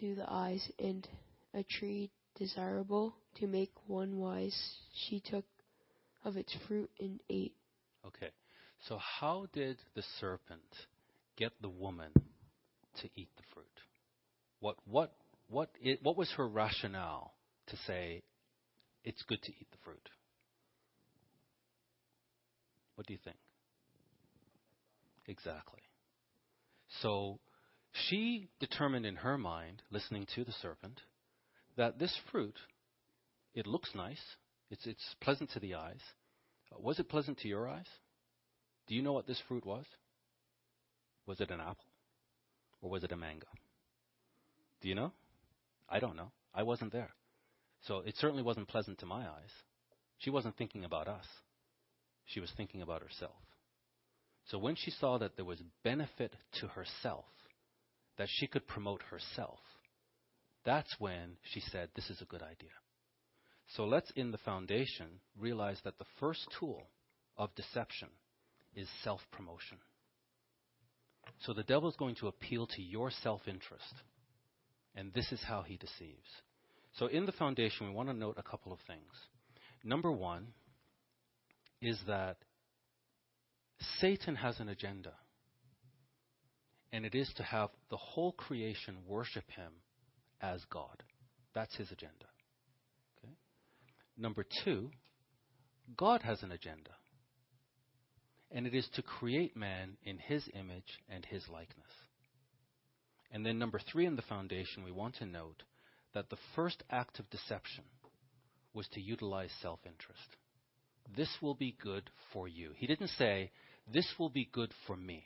to 0.00 0.14
the 0.14 0.30
eyes 0.30 0.70
and 0.78 1.06
a 1.54 1.62
tree 1.62 2.10
desirable 2.36 3.14
to 3.36 3.46
make 3.46 3.72
one 3.86 4.16
wise, 4.16 4.56
she 4.94 5.20
took 5.20 5.44
of 6.24 6.36
its 6.36 6.54
fruit 6.66 6.90
and 7.00 7.20
ate. 7.28 7.54
Okay. 8.06 8.30
So 8.86 8.98
how 8.98 9.46
did 9.52 9.78
the 9.94 10.02
serpent 10.20 10.62
get 11.36 11.52
the 11.60 11.68
woman 11.68 12.12
to 13.00 13.08
eat 13.16 13.30
the 13.36 13.42
fruit? 13.52 13.66
What 14.60 14.76
what 14.84 15.12
what 15.48 15.70
it, 15.80 16.00
what 16.02 16.16
was 16.16 16.30
her 16.36 16.48
rationale 16.48 17.34
to 17.68 17.76
say 17.86 18.22
it's 19.04 19.22
good 19.28 19.42
to 19.42 19.50
eat 19.50 19.68
the 19.70 19.78
fruit? 19.84 20.08
What 22.94 23.06
do 23.06 23.12
you 23.12 23.18
think? 23.24 23.36
Exactly. 25.26 25.80
So 27.02 27.38
She 27.92 28.48
determined 28.60 29.06
in 29.06 29.16
her 29.16 29.38
mind, 29.38 29.82
listening 29.90 30.26
to 30.34 30.44
the 30.44 30.52
serpent, 30.52 31.00
that 31.76 31.98
this 31.98 32.16
fruit, 32.30 32.56
it 33.54 33.66
looks 33.66 33.90
nice, 33.94 34.20
it's, 34.70 34.86
it's 34.86 35.14
pleasant 35.20 35.50
to 35.52 35.60
the 35.60 35.74
eyes. 35.74 36.00
Uh, 36.72 36.76
was 36.78 36.98
it 36.98 37.08
pleasant 37.08 37.38
to 37.38 37.48
your 37.48 37.68
eyes? 37.68 37.86
Do 38.86 38.94
you 38.94 39.02
know 39.02 39.12
what 39.12 39.26
this 39.26 39.40
fruit 39.48 39.64
was? 39.66 39.84
Was 41.26 41.40
it 41.40 41.50
an 41.50 41.60
apple? 41.60 41.84
Or 42.80 42.90
was 42.90 43.04
it 43.04 43.12
a 43.12 43.16
mango? 43.16 43.46
Do 44.80 44.88
you 44.88 44.94
know? 44.94 45.12
I 45.88 45.98
don't 46.00 46.16
know. 46.16 46.32
I 46.54 46.62
wasn't 46.62 46.92
there. 46.92 47.10
So 47.82 47.98
it 48.04 48.16
certainly 48.18 48.42
wasn't 48.42 48.68
pleasant 48.68 48.98
to 48.98 49.06
my 49.06 49.22
eyes. 49.22 49.52
She 50.18 50.30
wasn't 50.30 50.56
thinking 50.56 50.84
about 50.84 51.08
us. 51.08 51.26
She 52.26 52.40
was 52.40 52.52
thinking 52.56 52.82
about 52.82 53.02
herself. 53.02 53.36
So 54.46 54.58
when 54.58 54.76
she 54.76 54.90
saw 54.90 55.18
that 55.18 55.36
there 55.36 55.44
was 55.44 55.62
benefit 55.84 56.34
to 56.60 56.68
herself, 56.68 57.24
that 58.16 58.28
she 58.30 58.46
could 58.46 58.66
promote 58.66 59.02
herself, 59.10 59.60
that's 60.64 60.94
when 60.98 61.36
she 61.52 61.60
said, 61.60 61.90
This 61.94 62.10
is 62.10 62.20
a 62.20 62.26
good 62.26 62.42
idea. 62.42 62.70
So 63.76 63.84
let's, 63.84 64.10
in 64.16 64.30
the 64.30 64.38
foundation, 64.38 65.06
realize 65.38 65.78
that 65.84 65.98
the 65.98 66.06
first 66.18 66.46
tool 66.58 66.82
of 67.36 67.54
deception 67.54 68.08
is 68.74 68.88
self 69.04 69.20
promotion. 69.32 69.78
So 71.40 71.52
the 71.52 71.62
devil 71.62 71.88
is 71.88 71.96
going 71.96 72.16
to 72.16 72.28
appeal 72.28 72.66
to 72.66 72.82
your 72.82 73.10
self 73.10 73.42
interest. 73.46 73.94
And 74.98 75.12
this 75.14 75.30
is 75.30 75.40
how 75.46 75.62
he 75.62 75.76
deceives. 75.76 76.28
So 76.98 77.06
in 77.06 77.24
the 77.24 77.30
foundation, 77.30 77.86
we 77.86 77.94
want 77.94 78.08
to 78.08 78.14
note 78.14 78.34
a 78.36 78.42
couple 78.42 78.72
of 78.72 78.80
things. 78.88 79.12
Number 79.84 80.10
one 80.10 80.48
is 81.80 82.00
that 82.08 82.38
Satan 84.00 84.34
has 84.34 84.58
an 84.58 84.68
agenda, 84.68 85.12
and 86.92 87.06
it 87.06 87.14
is 87.14 87.32
to 87.36 87.44
have 87.44 87.68
the 87.90 87.96
whole 87.96 88.32
creation 88.32 88.96
worship 89.06 89.48
him 89.52 89.70
as 90.40 90.64
God. 90.68 91.04
That's 91.54 91.76
his 91.76 91.92
agenda. 91.92 92.26
Okay? 93.18 93.34
Number 94.16 94.44
two, 94.64 94.90
God 95.96 96.22
has 96.22 96.42
an 96.42 96.50
agenda, 96.50 96.90
and 98.50 98.66
it 98.66 98.74
is 98.74 98.88
to 98.94 99.02
create 99.02 99.56
man 99.56 99.96
in 100.02 100.18
his 100.18 100.48
image 100.54 100.98
and 101.08 101.24
his 101.24 101.44
likeness. 101.48 101.86
And 103.30 103.44
then, 103.44 103.58
number 103.58 103.78
three 103.78 104.06
in 104.06 104.16
the 104.16 104.22
foundation, 104.22 104.84
we 104.84 104.92
want 104.92 105.16
to 105.16 105.26
note 105.26 105.62
that 106.14 106.30
the 106.30 106.38
first 106.54 106.82
act 106.90 107.18
of 107.18 107.30
deception 107.30 107.84
was 108.72 108.88
to 108.88 109.00
utilize 109.00 109.52
self 109.60 109.80
interest. 109.84 110.36
This 111.16 111.30
will 111.40 111.54
be 111.54 111.76
good 111.82 112.10
for 112.32 112.48
you. 112.48 112.72
He 112.76 112.86
didn't 112.86 113.08
say, 113.08 113.50
This 113.92 114.06
will 114.18 114.30
be 114.30 114.48
good 114.50 114.72
for 114.86 114.96
me. 114.96 115.24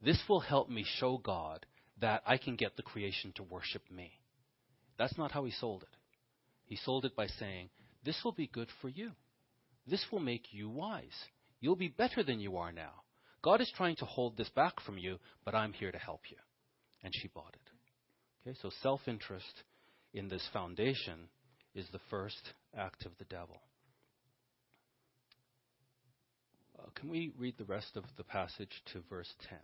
This 0.00 0.22
will 0.28 0.40
help 0.40 0.68
me 0.68 0.84
show 0.98 1.18
God 1.18 1.66
that 2.00 2.22
I 2.26 2.36
can 2.36 2.56
get 2.56 2.76
the 2.76 2.82
creation 2.82 3.32
to 3.36 3.42
worship 3.42 3.82
me. 3.90 4.12
That's 4.98 5.18
not 5.18 5.32
how 5.32 5.44
he 5.44 5.50
sold 5.50 5.82
it. 5.82 5.96
He 6.66 6.76
sold 6.76 7.04
it 7.04 7.16
by 7.16 7.26
saying, 7.26 7.70
This 8.04 8.20
will 8.24 8.32
be 8.32 8.46
good 8.46 8.68
for 8.80 8.88
you. 8.88 9.12
This 9.86 10.04
will 10.12 10.20
make 10.20 10.52
you 10.52 10.68
wise. 10.68 11.26
You'll 11.60 11.76
be 11.76 11.88
better 11.88 12.22
than 12.22 12.40
you 12.40 12.58
are 12.58 12.72
now. 12.72 13.02
God 13.42 13.60
is 13.60 13.72
trying 13.76 13.96
to 13.96 14.04
hold 14.04 14.36
this 14.36 14.50
back 14.50 14.80
from 14.80 14.98
you, 14.98 15.18
but 15.44 15.54
I'm 15.54 15.72
here 15.72 15.92
to 15.92 15.98
help 15.98 16.22
you. 16.28 16.36
And 17.02 17.12
she 17.14 17.28
bought 17.28 17.54
it. 17.54 18.48
Okay, 18.48 18.58
so 18.60 18.70
self 18.82 19.00
interest 19.06 19.62
in 20.14 20.28
this 20.28 20.46
foundation 20.52 21.28
is 21.74 21.86
the 21.92 22.00
first 22.10 22.52
act 22.76 23.06
of 23.06 23.12
the 23.18 23.24
devil. 23.24 23.60
Uh, 26.78 26.86
can 26.94 27.08
we 27.08 27.32
read 27.38 27.54
the 27.58 27.64
rest 27.64 27.96
of 27.96 28.04
the 28.16 28.24
passage 28.24 28.82
to 28.92 29.00
verse 29.10 29.32
10? 29.48 29.58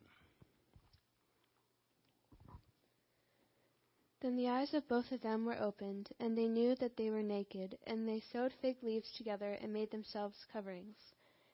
Then 4.20 4.36
the 4.36 4.48
eyes 4.48 4.72
of 4.72 4.88
both 4.88 5.12
of 5.12 5.20
them 5.20 5.44
were 5.44 5.60
opened, 5.60 6.08
and 6.18 6.36
they 6.36 6.48
knew 6.48 6.74
that 6.76 6.96
they 6.96 7.10
were 7.10 7.22
naked, 7.22 7.76
and 7.86 8.08
they 8.08 8.22
sewed 8.32 8.54
fig 8.62 8.76
leaves 8.82 9.10
together 9.18 9.58
and 9.60 9.70
made 9.70 9.90
themselves 9.90 10.46
coverings. 10.50 10.96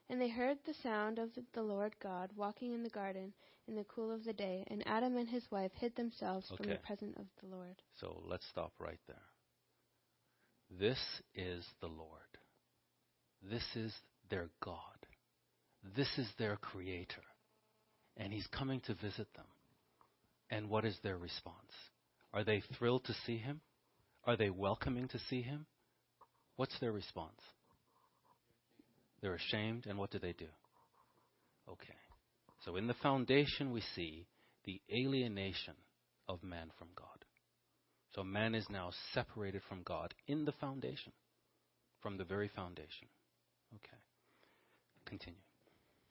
And 0.09 0.21
they 0.21 0.29
heard 0.29 0.59
the 0.65 0.75
sound 0.75 1.19
of 1.19 1.31
the 1.53 1.63
Lord 1.63 1.97
God 2.01 2.31
walking 2.37 2.73
in 2.73 2.85
the 2.85 2.89
garden 2.89 3.33
in 3.69 3.77
the 3.77 3.85
cool 3.85 4.13
of 4.13 4.25
the 4.25 4.33
day, 4.33 4.65
and 4.69 4.83
Adam 4.87 5.17
and 5.17 5.29
his 5.29 5.45
wife 5.51 5.73
hid 5.75 5.95
themselves 5.97 6.47
okay. 6.51 6.57
from 6.57 6.73
the 6.73 6.79
presence 6.79 7.17
of 7.19 7.27
the 7.41 7.55
Lord. 7.55 7.77
So 8.01 8.23
let's 8.27 8.47
stop 8.51 8.73
right 8.79 9.01
there. 9.07 9.17
This 10.79 10.99
is 11.35 11.65
the 11.81 11.89
Lord. 11.89 12.21
This 13.43 13.65
is 13.75 13.93
their 14.29 14.49
God. 14.63 14.79
This 15.97 16.09
is 16.19 16.29
their 16.39 16.57
Creator. 16.57 17.23
And 18.17 18.33
He's 18.33 18.47
coming 18.49 18.81
to 18.83 18.95
visit 18.95 19.33
them. 19.35 19.47
And 20.51 20.69
what 20.69 20.85
is 20.85 20.97
their 21.03 21.17
response? 21.17 21.73
Are 22.33 22.45
they 22.45 22.63
thrilled 22.79 23.05
to 23.05 23.15
see 23.27 23.39
Him? 23.39 23.61
Are 24.25 24.37
they 24.37 24.51
welcoming 24.51 25.09
to 25.09 25.19
see 25.31 25.43
Him? 25.43 25.67
What's 26.57 26.79
their 26.81 26.93
response? 26.93 27.41
They're 29.23 29.35
ashamed, 29.35 29.87
and 29.87 29.99
what 29.99 30.11
do 30.11 30.19
they 30.19 30.33
do? 30.33 30.47
Okay. 31.69 31.95
So 32.65 32.77
in 32.77 32.87
the 32.87 32.95
foundation, 32.95 33.73
we 33.73 33.81
see 33.95 34.27
the 34.65 34.81
alienation 34.93 35.75
of 36.29 36.43
man 36.43 36.71
from 36.79 36.89
God. 36.95 37.25
So 38.15 38.23
man 38.23 38.55
is 38.55 38.69
now 38.69 38.91
separated 39.15 39.63
from 39.69 39.83
God 39.83 40.15
in 40.27 40.45
the 40.45 40.53
foundation, 40.53 41.13
from 42.03 42.17
the 42.17 42.25
very 42.25 42.49
foundation. 42.49 43.09
Okay. 43.75 43.99
Continue. 45.07 45.41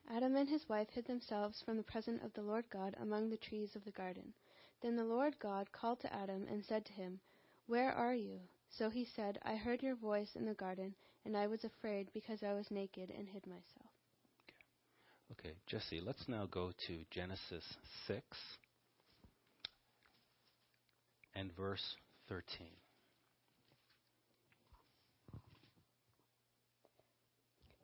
Adam 0.10 0.36
and 0.36 0.50
his 0.50 0.68
wife 0.68 0.88
hid 0.92 1.06
themselves 1.06 1.62
from 1.62 1.78
the 1.78 1.84
presence 1.84 2.22
of 2.24 2.34
the 2.34 2.42
Lord 2.42 2.66
God 2.72 2.96
among 3.00 3.30
the 3.30 3.38
trees 3.38 3.76
of 3.76 3.86
the 3.86 3.92
garden. 3.92 4.34
Then 4.82 4.96
the 4.96 5.04
Lord 5.04 5.38
God 5.40 5.72
called 5.72 6.00
to 6.02 6.14
Adam 6.14 6.48
and 6.50 6.64
said 6.66 6.86
to 6.86 6.94
him, 6.94 7.20
Where 7.68 7.92
are 7.92 8.16
you? 8.16 8.40
So 8.70 8.90
he 8.90 9.06
said, 9.06 9.40
I 9.44 9.56
heard 9.56 9.84
your 9.84 9.96
voice 9.96 10.36
in 10.36 10.46
the 10.46 10.54
garden, 10.54 10.96
and 11.26 11.36
I 11.36 11.48
was 11.48 11.64
afraid 11.64 12.10
because 12.14 12.44
I 12.44 12.54
was 12.54 12.72
naked 12.72 13.10
and 13.10 13.28
hid 13.28 13.46
myself. 13.46 13.89
Okay, 15.34 15.54
Jesse, 15.68 16.02
let's 16.04 16.28
now 16.28 16.48
go 16.50 16.72
to 16.88 17.06
Genesis 17.12 17.64
6 18.08 18.24
and 21.36 21.56
verse 21.56 21.96
13. 22.28 22.68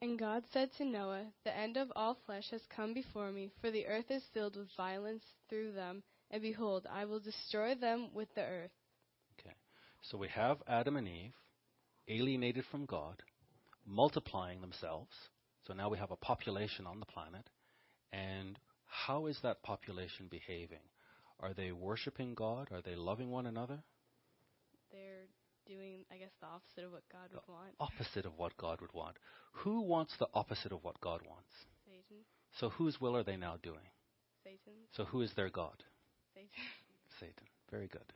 And 0.02 0.20
God 0.20 0.44
said 0.52 0.70
to 0.78 0.86
Noah, 0.86 1.26
The 1.44 1.56
end 1.56 1.78
of 1.78 1.92
all 1.96 2.18
flesh 2.26 2.50
has 2.50 2.62
come 2.76 2.94
before 2.94 3.32
me, 3.32 3.52
for 3.62 3.72
the 3.72 3.86
earth 3.88 4.10
is 4.10 4.24
filled 4.34 4.56
with 4.56 4.68
violence 4.76 5.24
through 5.50 5.72
them, 5.74 6.04
and 6.32 6.42
behold, 6.42 6.88
I 6.92 7.06
will 7.06 7.20
destroy 7.20 7.76
them 7.76 8.10
with 8.14 8.28
the 8.36 8.44
earth. 8.44 8.72
Okay, 9.40 9.56
so 10.02 10.18
we 10.18 10.28
have 10.30 10.58
Adam 10.68 10.98
and 10.98 11.08
Eve 11.08 11.34
alienated 12.08 12.66
from 12.66 12.86
God, 12.86 13.22
multiplying 13.86 14.62
themselves 14.62 15.14
so 15.68 15.74
now 15.74 15.90
we 15.90 15.98
have 15.98 16.12
a 16.12 16.16
population 16.16 16.86
on 16.86 17.00
the 17.00 17.06
planet. 17.06 17.50
And 18.14 18.58
how 18.86 19.26
is 19.26 19.38
that 19.44 19.64
population 19.64 20.28
behaving? 20.30 20.86
Are 21.40 21.54
they 21.54 21.72
worshiping 21.72 22.34
God? 22.34 22.70
Are 22.72 22.82
they 22.82 22.96
loving 22.96 23.32
one 23.32 23.46
another? 23.46 23.84
They're 24.92 25.28
doing, 25.66 26.06
I 26.12 26.18
guess, 26.18 26.32
the 26.40 26.48
opposite 26.48 26.86
of 26.86 26.92
what 26.92 27.04
God 27.12 27.30
the 27.32 27.36
would 27.36 27.54
want. 27.54 27.72
Opposite 27.80 28.26
of 28.26 28.38
what 28.38 28.56
God 28.58 28.80
would 28.82 28.94
want. 28.94 29.18
Who 29.64 29.82
wants 29.82 30.14
the 30.18 30.28
opposite 30.34 30.72
of 30.72 30.84
what 30.84 31.02
God 31.02 31.22
wants? 31.28 31.50
Satan. 31.86 32.24
So 32.60 32.70
whose 32.70 33.02
will 33.02 33.16
are 33.18 33.24
they 33.24 33.38
now 33.38 33.58
doing? 33.62 33.90
Satan. 34.44 34.74
So 34.96 35.06
who 35.06 35.22
is 35.22 35.32
their 35.36 35.50
God? 35.50 35.84
Satan. 36.34 36.50
Satan. 37.20 37.48
Very 37.72 37.88
good. 37.88 38.14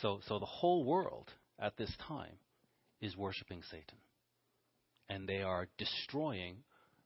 So, 0.00 0.20
so 0.26 0.38
the 0.38 0.46
whole 0.46 0.84
world 0.84 1.30
at 1.58 1.76
this 1.76 1.92
time 2.08 2.38
is 3.00 3.16
worshiping 3.16 3.62
Satan. 3.70 3.98
And 5.08 5.28
they 5.28 5.42
are 5.42 5.68
destroying 5.76 6.56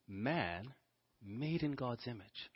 man 0.08 0.74
made 1.24 1.62
in 1.62 1.72
God's 1.72 2.06
image. 2.06 2.50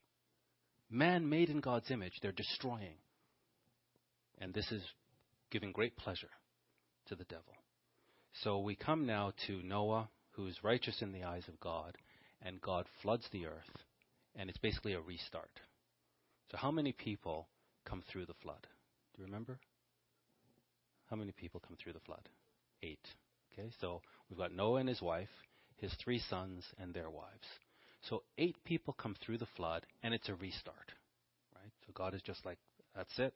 Man 0.90 1.28
made 1.28 1.50
in 1.50 1.60
God's 1.60 1.90
image, 1.90 2.14
they're 2.22 2.32
destroying. 2.32 2.96
And 4.38 4.54
this 4.54 4.70
is 4.70 4.82
giving 5.50 5.72
great 5.72 5.96
pleasure 5.96 6.30
to 7.08 7.14
the 7.14 7.24
devil. 7.24 7.54
So 8.42 8.58
we 8.58 8.76
come 8.76 9.06
now 9.06 9.32
to 9.46 9.62
Noah, 9.62 10.08
who 10.32 10.46
is 10.46 10.62
righteous 10.62 11.02
in 11.02 11.12
the 11.12 11.24
eyes 11.24 11.44
of 11.48 11.58
God, 11.60 11.96
and 12.42 12.60
God 12.60 12.86
floods 13.02 13.26
the 13.32 13.46
earth, 13.46 13.84
and 14.36 14.48
it's 14.48 14.58
basically 14.58 14.92
a 14.92 15.00
restart. 15.00 15.50
So, 16.50 16.56
how 16.56 16.70
many 16.70 16.92
people 16.92 17.48
come 17.84 18.02
through 18.10 18.26
the 18.26 18.34
flood? 18.42 18.66
Do 19.14 19.22
you 19.22 19.26
remember? 19.26 19.58
How 21.10 21.16
many 21.16 21.32
people 21.32 21.60
come 21.66 21.76
through 21.82 21.94
the 21.94 22.00
flood? 22.00 22.28
Eight. 22.82 23.06
Okay, 23.52 23.70
so 23.80 24.02
we've 24.28 24.38
got 24.38 24.54
Noah 24.54 24.80
and 24.80 24.88
his 24.88 25.02
wife, 25.02 25.28
his 25.80 25.94
three 26.02 26.18
sons, 26.18 26.64
and 26.78 26.92
their 26.92 27.10
wives. 27.10 27.46
So 28.02 28.22
eight 28.36 28.56
people 28.64 28.94
come 28.94 29.16
through 29.24 29.38
the 29.38 29.46
flood, 29.56 29.84
and 30.02 30.14
it's 30.14 30.28
a 30.28 30.34
restart. 30.34 30.92
Right? 31.54 31.72
So 31.86 31.92
God 31.94 32.14
is 32.14 32.22
just 32.22 32.44
like, 32.44 32.58
that's 32.94 33.18
it. 33.18 33.34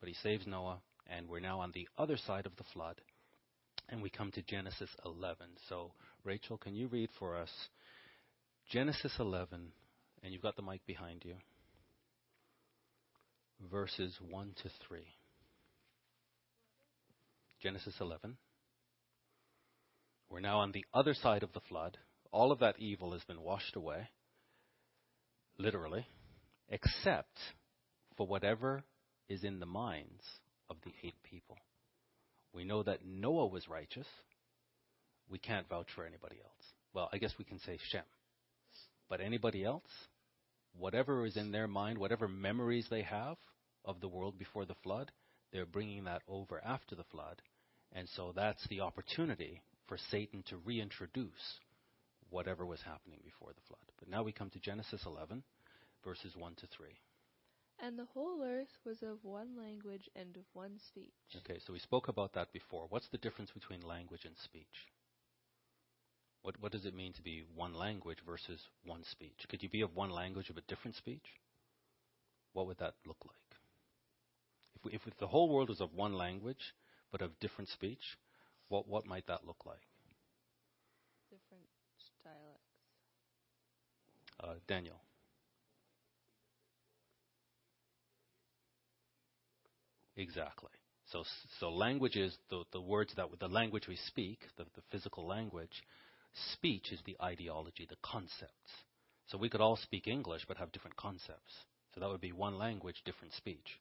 But 0.00 0.08
he 0.08 0.14
saves 0.14 0.46
Noah, 0.46 0.80
and 1.06 1.28
we're 1.28 1.40
now 1.40 1.60
on 1.60 1.72
the 1.74 1.88
other 1.98 2.16
side 2.16 2.46
of 2.46 2.56
the 2.56 2.64
flood. 2.72 3.00
And 3.88 4.02
we 4.02 4.10
come 4.10 4.30
to 4.32 4.42
Genesis 4.42 4.90
11. 5.04 5.46
So, 5.68 5.92
Rachel, 6.24 6.56
can 6.56 6.74
you 6.74 6.86
read 6.88 7.10
for 7.18 7.36
us 7.36 7.50
Genesis 8.70 9.12
11? 9.18 9.72
And 10.22 10.32
you've 10.32 10.42
got 10.42 10.56
the 10.56 10.62
mic 10.62 10.84
behind 10.86 11.22
you. 11.24 11.34
verses 13.70 14.18
1 14.30 14.54
to 14.62 14.70
3. 14.88 15.00
Genesis 17.62 17.94
11. 18.00 18.36
We're 20.28 20.40
now 20.40 20.58
on 20.58 20.72
the 20.72 20.84
other 20.92 21.14
side 21.14 21.42
of 21.42 21.52
the 21.52 21.60
flood. 21.60 21.98
All 22.32 22.50
of 22.50 22.58
that 22.60 22.78
evil 22.78 23.12
has 23.12 23.22
been 23.24 23.40
washed 23.40 23.76
away, 23.76 24.08
literally, 25.58 26.06
except 26.68 27.38
for 28.16 28.26
whatever 28.26 28.82
is 29.28 29.44
in 29.44 29.60
the 29.60 29.66
minds 29.66 30.22
of 30.68 30.76
the 30.84 30.92
eight 31.02 31.22
people. 31.22 31.56
We 32.52 32.64
know 32.64 32.82
that 32.82 33.04
Noah 33.04 33.46
was 33.46 33.68
righteous. 33.68 34.06
We 35.28 35.38
can't 35.38 35.68
vouch 35.68 35.88
for 35.94 36.04
anybody 36.04 36.36
else. 36.42 36.64
Well, 36.92 37.08
I 37.12 37.18
guess 37.18 37.34
we 37.38 37.44
can 37.44 37.58
say 37.60 37.78
Shem. 37.90 38.04
But 39.08 39.20
anybody 39.20 39.64
else, 39.64 39.90
whatever 40.76 41.26
is 41.26 41.36
in 41.36 41.52
their 41.52 41.68
mind, 41.68 41.98
whatever 41.98 42.28
memories 42.28 42.86
they 42.90 43.02
have 43.02 43.36
of 43.84 44.00
the 44.00 44.08
world 44.08 44.38
before 44.38 44.64
the 44.64 44.76
flood, 44.82 45.10
they're 45.52 45.66
bringing 45.66 46.04
that 46.04 46.22
over 46.28 46.60
after 46.64 46.94
the 46.94 47.04
flood. 47.04 47.42
And 47.92 48.08
so 48.16 48.32
that's 48.34 48.66
the 48.68 48.80
opportunity 48.80 49.60
for 49.86 49.98
Satan 50.10 50.42
to 50.48 50.56
reintroduce 50.64 51.60
whatever 52.30 52.64
was 52.66 52.80
happening 52.82 53.20
before 53.24 53.52
the 53.54 53.60
flood. 53.68 53.84
But 53.98 54.08
now 54.08 54.22
we 54.22 54.32
come 54.32 54.50
to 54.50 54.58
Genesis 54.58 55.02
11, 55.06 55.42
verses 56.04 56.34
1 56.36 56.54
to 56.56 56.66
3. 56.66 56.88
And 57.80 57.98
the 57.98 58.06
whole 58.14 58.42
earth 58.42 58.78
was 58.84 59.02
of 59.02 59.18
one 59.22 59.56
language 59.58 60.08
and 60.14 60.36
of 60.36 60.44
one 60.52 60.78
speech. 60.88 61.12
Okay, 61.38 61.58
so 61.66 61.72
we 61.72 61.78
spoke 61.78 62.08
about 62.08 62.32
that 62.34 62.52
before. 62.52 62.86
What's 62.88 63.08
the 63.08 63.18
difference 63.18 63.50
between 63.50 63.80
language 63.82 64.24
and 64.24 64.36
speech? 64.38 64.88
What, 66.42 66.60
what 66.60 66.72
does 66.72 66.84
it 66.84 66.94
mean 66.94 67.12
to 67.14 67.22
be 67.22 67.42
one 67.54 67.74
language 67.74 68.18
versus 68.26 68.60
one 68.84 69.02
speech? 69.10 69.46
Could 69.48 69.62
you 69.62 69.68
be 69.68 69.80
of 69.80 69.96
one 69.96 70.10
language 70.10 70.50
of 70.50 70.56
a 70.56 70.62
different 70.62 70.96
speech? 70.96 71.24
What 72.52 72.66
would 72.66 72.78
that 72.78 72.94
look 73.06 73.18
like? 73.24 73.34
If, 74.76 74.84
we, 74.84 74.92
if 74.92 75.18
the 75.18 75.26
whole 75.26 75.48
world 75.48 75.68
was 75.68 75.80
of 75.80 75.94
one 75.94 76.14
language 76.14 76.74
but 77.10 77.22
of 77.22 77.38
different 77.40 77.70
speech, 77.70 78.18
what, 78.68 78.88
what 78.88 79.06
might 79.06 79.26
that 79.26 79.46
look 79.46 79.64
like? 79.66 79.82
Different 81.30 81.64
dialects. 82.24 82.64
Uh, 84.40 84.54
Daniel. 84.66 85.00
Exactly. 90.16 90.70
So, 91.10 91.24
so 91.60 91.70
language 91.70 92.16
is 92.16 92.36
the, 92.50 92.64
the 92.72 92.80
words 92.80 93.12
that 93.16 93.26
the 93.38 93.48
language 93.48 93.86
we 93.88 93.96
speak, 94.06 94.40
the, 94.56 94.64
the 94.74 94.82
physical 94.90 95.26
language. 95.26 95.82
Speech 96.52 96.92
is 96.92 97.00
the 97.06 97.16
ideology, 97.22 97.86
the 97.88 97.96
concepts. 98.02 98.72
So 99.26 99.38
we 99.38 99.48
could 99.48 99.60
all 99.60 99.76
speak 99.76 100.06
English 100.06 100.42
but 100.46 100.56
have 100.56 100.72
different 100.72 100.96
concepts. 100.96 101.52
So 101.94 102.00
that 102.00 102.08
would 102.08 102.20
be 102.20 102.32
one 102.32 102.58
language, 102.58 102.96
different 103.04 103.34
speech. 103.34 103.80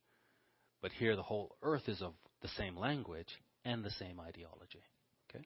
But 0.81 0.91
here 0.91 1.15
the 1.15 1.23
whole 1.23 1.55
earth 1.63 1.87
is 1.87 2.01
of 2.01 2.13
the 2.41 2.49
same 2.49 2.77
language 2.77 3.29
and 3.65 3.83
the 3.83 3.91
same 3.91 4.19
ideology. 4.19 4.83
Okay? 5.29 5.45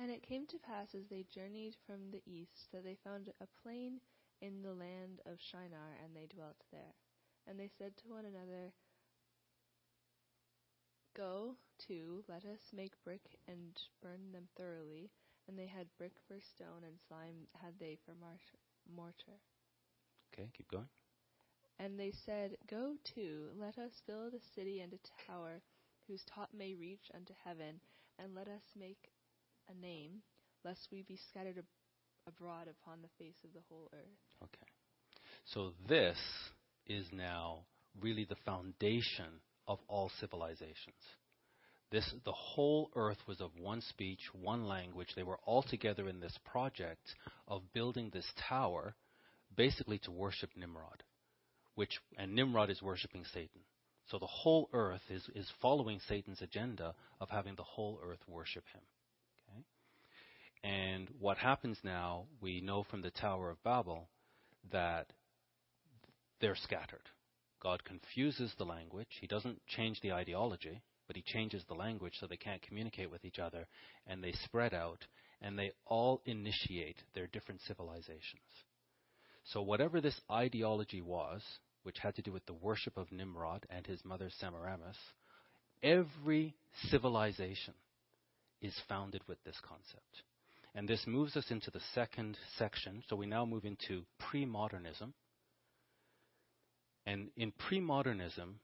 And 0.00 0.10
it 0.10 0.22
came 0.22 0.46
to 0.46 0.58
pass 0.58 0.94
as 0.94 1.06
they 1.10 1.24
journeyed 1.34 1.76
from 1.86 2.10
the 2.10 2.22
east 2.26 2.68
that 2.72 2.84
they 2.84 2.96
found 3.04 3.28
a 3.40 3.46
plain 3.62 4.00
in 4.40 4.62
the 4.62 4.74
land 4.74 5.20
of 5.26 5.38
Shinar, 5.38 5.94
and 6.02 6.14
they 6.14 6.26
dwelt 6.34 6.56
there. 6.72 6.94
And 7.46 7.58
they 7.58 7.70
said 7.78 7.96
to 7.98 8.08
one 8.08 8.24
another, 8.24 8.72
Go 11.14 11.56
to, 11.88 12.24
let 12.28 12.44
us 12.44 12.72
make 12.72 12.92
brick 13.04 13.38
and 13.46 13.78
burn 14.02 14.32
them 14.32 14.48
thoroughly. 14.56 15.10
And 15.46 15.58
they 15.58 15.66
had 15.66 15.86
brick 15.98 16.14
for 16.26 16.38
stone, 16.40 16.84
and 16.86 16.96
slime 17.08 17.46
had 17.60 17.74
they 17.78 17.98
for 18.06 18.14
mortar. 18.94 19.38
Okay, 20.32 20.48
keep 20.56 20.70
going. 20.70 20.88
And 21.78 21.98
they 21.98 22.12
said, 22.24 22.56
Go 22.70 22.94
to, 23.14 23.48
let 23.58 23.76
us 23.76 24.02
build 24.06 24.34
a 24.34 24.40
city 24.54 24.80
and 24.80 24.92
a 24.92 25.30
tower, 25.30 25.60
whose 26.06 26.22
top 26.34 26.50
may 26.56 26.74
reach 26.74 27.10
unto 27.14 27.32
heaven, 27.44 27.80
and 28.18 28.34
let 28.34 28.48
us 28.48 28.62
make 28.78 29.10
a 29.68 29.74
name, 29.80 30.22
lest 30.64 30.88
we 30.90 31.02
be 31.02 31.18
scattered 31.30 31.58
ab- 31.58 31.64
abroad 32.26 32.68
upon 32.68 32.98
the 33.02 33.24
face 33.24 33.38
of 33.44 33.52
the 33.52 33.62
whole 33.68 33.88
earth. 33.92 34.42
Okay. 34.42 34.70
So 35.44 35.72
this 35.88 36.18
is 36.86 37.06
now 37.12 37.60
really 38.00 38.24
the 38.24 38.36
foundation 38.44 39.40
of 39.66 39.78
all 39.88 40.10
civilizations. 40.20 41.02
This, 41.90 42.10
the 42.24 42.32
whole 42.32 42.90
earth 42.96 43.18
was 43.28 43.40
of 43.40 43.50
one 43.60 43.82
speech, 43.82 44.20
one 44.32 44.66
language. 44.66 45.08
They 45.14 45.22
were 45.22 45.38
all 45.44 45.62
together 45.62 46.08
in 46.08 46.20
this 46.20 46.36
project 46.50 47.14
of 47.46 47.70
building 47.74 48.10
this 48.12 48.26
tower, 48.48 48.94
basically 49.54 49.98
to 49.98 50.10
worship 50.10 50.50
Nimrod, 50.56 51.02
which 51.74 52.00
and 52.16 52.34
Nimrod 52.34 52.70
is 52.70 52.80
worshiping 52.80 53.24
Satan. 53.34 53.60
So 54.10 54.18
the 54.18 54.26
whole 54.26 54.68
earth 54.72 55.02
is, 55.10 55.28
is 55.34 55.50
following 55.60 56.00
Satan's 56.08 56.42
agenda 56.42 56.94
of 57.20 57.30
having 57.30 57.54
the 57.54 57.62
whole 57.62 57.98
earth 58.04 58.20
worship 58.26 58.64
him. 58.72 58.82
Okay? 59.48 59.64
And 60.64 61.08
what 61.18 61.38
happens 61.38 61.78
now, 61.82 62.26
we 62.40 62.60
know 62.60 62.82
from 62.82 63.02
the 63.02 63.10
Tower 63.10 63.50
of 63.50 63.62
Babel 63.62 64.08
that 64.70 65.12
they're 66.40 66.56
scattered. 66.56 67.08
God 67.60 67.84
confuses 67.84 68.52
the 68.58 68.64
language. 68.64 69.18
He 69.20 69.28
doesn't 69.28 69.64
change 69.66 70.00
the 70.00 70.12
ideology, 70.12 70.82
but 71.06 71.14
he 71.14 71.22
changes 71.22 71.62
the 71.68 71.74
language 71.74 72.14
so 72.18 72.26
they 72.26 72.36
can't 72.36 72.62
communicate 72.62 73.10
with 73.10 73.24
each 73.24 73.38
other, 73.38 73.66
and 74.06 74.22
they 74.22 74.32
spread 74.32 74.74
out, 74.74 75.06
and 75.40 75.56
they 75.58 75.70
all 75.86 76.20
initiate 76.24 77.02
their 77.14 77.28
different 77.28 77.60
civilizations. 77.62 78.42
So, 79.44 79.62
whatever 79.62 80.00
this 80.00 80.20
ideology 80.30 81.00
was, 81.00 81.42
which 81.82 81.98
had 81.98 82.14
to 82.16 82.22
do 82.22 82.32
with 82.32 82.44
the 82.46 82.52
worship 82.54 82.96
of 82.96 83.10
Nimrod 83.12 83.66
and 83.70 83.86
his 83.86 84.04
mother 84.04 84.30
Semiramis, 84.38 84.96
every 85.82 86.54
civilization 86.90 87.74
is 88.60 88.74
founded 88.88 89.22
with 89.26 89.42
this 89.44 89.56
concept. 89.66 90.22
And 90.74 90.88
this 90.88 91.04
moves 91.06 91.36
us 91.36 91.50
into 91.50 91.70
the 91.70 91.82
second 91.94 92.38
section. 92.56 93.02
So 93.08 93.16
we 93.16 93.26
now 93.26 93.44
move 93.44 93.64
into 93.64 94.04
pre 94.18 94.46
modernism. 94.46 95.12
And 97.04 97.28
in 97.36 97.52
pre 97.52 97.80
modernism, 97.80 98.60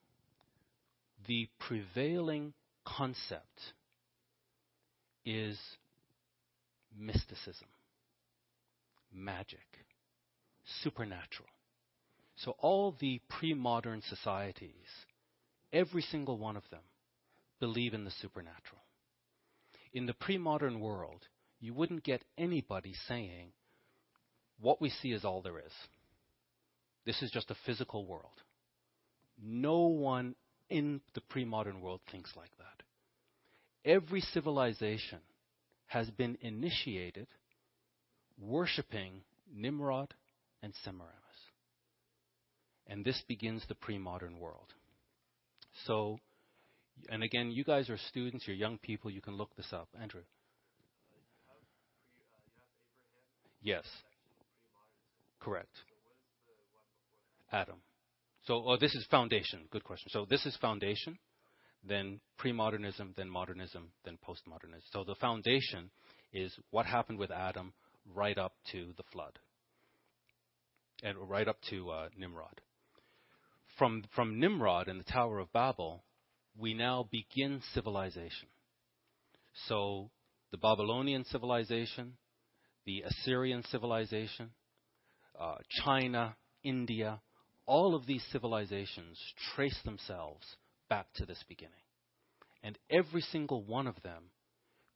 the 1.27 1.49
prevailing 1.59 2.55
concept 2.87 3.61
is 5.27 5.59
mysticism, 6.97 7.69
magic, 9.13 9.67
supernatural. 10.83 11.49
So, 12.45 12.53
all 12.59 12.95
the 13.01 13.21
pre 13.29 13.55
modern 13.55 14.03
societies, 14.03 14.87
every 15.73 16.03
single 16.03 16.39
one 16.39 16.57
of 16.57 16.69
them, 16.71 16.83
believe 17.59 17.95
in 17.95 18.05
the 18.05 18.13
supernatural. 18.23 18.81
In 19.93 20.07
the 20.07 20.15
pre 20.15 20.39
modern 20.39 20.81
world, 20.81 21.27
you 21.61 21.75
wouldn't 21.75 22.05
get 22.05 22.23
anybody 22.37 22.95
saying, 23.09 23.53
what 24.61 24.81
we 24.81 24.91
see 24.91 25.13
is 25.13 25.25
all 25.25 25.43
there 25.43 25.59
is. 25.59 25.73
This 27.05 27.23
is 27.23 27.31
just 27.31 27.51
a 27.51 27.57
physical 27.67 28.07
world. 28.07 28.43
No 29.43 29.83
one 29.83 30.35
in 30.69 31.01
the 31.15 31.21
pre 31.23 31.45
modern 31.45 31.81
world 31.81 32.01
thinks 32.11 32.31
like 32.37 32.51
that. 32.59 33.91
Every 33.91 34.21
civilization 34.21 35.21
has 35.87 36.11
been 36.11 36.37
initiated 36.41 37.27
worshiping 38.41 39.23
Nimrod 39.53 40.15
and 40.63 40.73
Semiramis. 40.85 41.28
And 42.89 43.05
this 43.05 43.23
begins 43.29 43.63
the 43.69 43.75
pre 43.75 43.99
modern 43.99 44.39
world. 44.39 44.73
So, 45.87 46.19
and 47.11 47.23
again, 47.23 47.51
you 47.51 47.65
guys 47.65 47.91
are 47.91 47.99
students, 48.09 48.47
you're 48.47 48.57
young 48.57 48.79
people, 48.79 49.11
you 49.11 49.21
can 49.21 49.37
look 49.37 49.55
this 49.57 49.73
up. 49.73 49.89
Andrew. 50.01 50.23
Yes. 53.63 53.85
Correct. 55.41 55.75
Adam. 57.53 57.77
So, 58.47 58.63
oh, 58.67 58.77
this 58.81 58.95
is 58.95 59.07
foundation. 59.11 59.61
Good 59.71 59.85
question. 59.85 60.09
So, 60.11 60.27
this 60.29 60.47
is 60.47 60.57
foundation, 60.57 61.19
then 61.87 62.21
pre-modernism, 62.39 63.15
then 63.17 63.29
modernism, 63.29 63.91
then 64.05 64.19
postmodernism. 64.27 64.83
So, 64.93 65.05
the 65.05 65.15
foundation 65.17 65.91
is 66.33 66.55
what 66.71 66.87
happened 66.87 67.19
with 67.19 67.31
Adam 67.31 67.73
right 68.15 68.39
up 68.39 68.55
to 68.73 68.93
the 68.97 69.03
flood, 69.13 69.39
and 71.03 71.17
right 71.29 71.47
up 71.47 71.59
to 71.71 71.91
uh, 71.91 72.09
Nimrod. 72.17 72.61
From 73.79 74.03
from 74.15 74.41
Nimrod 74.41 74.89
and 74.89 74.99
the 74.99 75.05
Tower 75.05 75.39
of 75.39 75.53
Babel, 75.53 76.05
we 76.57 76.75
now 76.75 77.09
begin 77.11 77.63
civilization. 77.75 78.49
So, 79.67 80.11
the 80.51 80.59
Babylonian 80.59 81.25
civilization, 81.25 82.15
the 82.85 83.03
Assyrian 83.03 83.63
civilization, 83.71 84.51
uh, 85.39 85.57
China, 85.85 86.37
India, 86.65 87.21
all 87.67 87.95
of 87.95 88.07
these 88.07 88.25
civilizations 88.33 89.19
trace 89.55 89.79
themselves 89.85 90.45
back 90.89 91.07
to 91.15 91.27
this 91.27 91.43
beginning. 91.49 91.75
And 92.63 92.77
every 92.91 93.21
single 93.21 93.63
one 93.63 93.87
of 93.87 94.03
them 94.03 94.25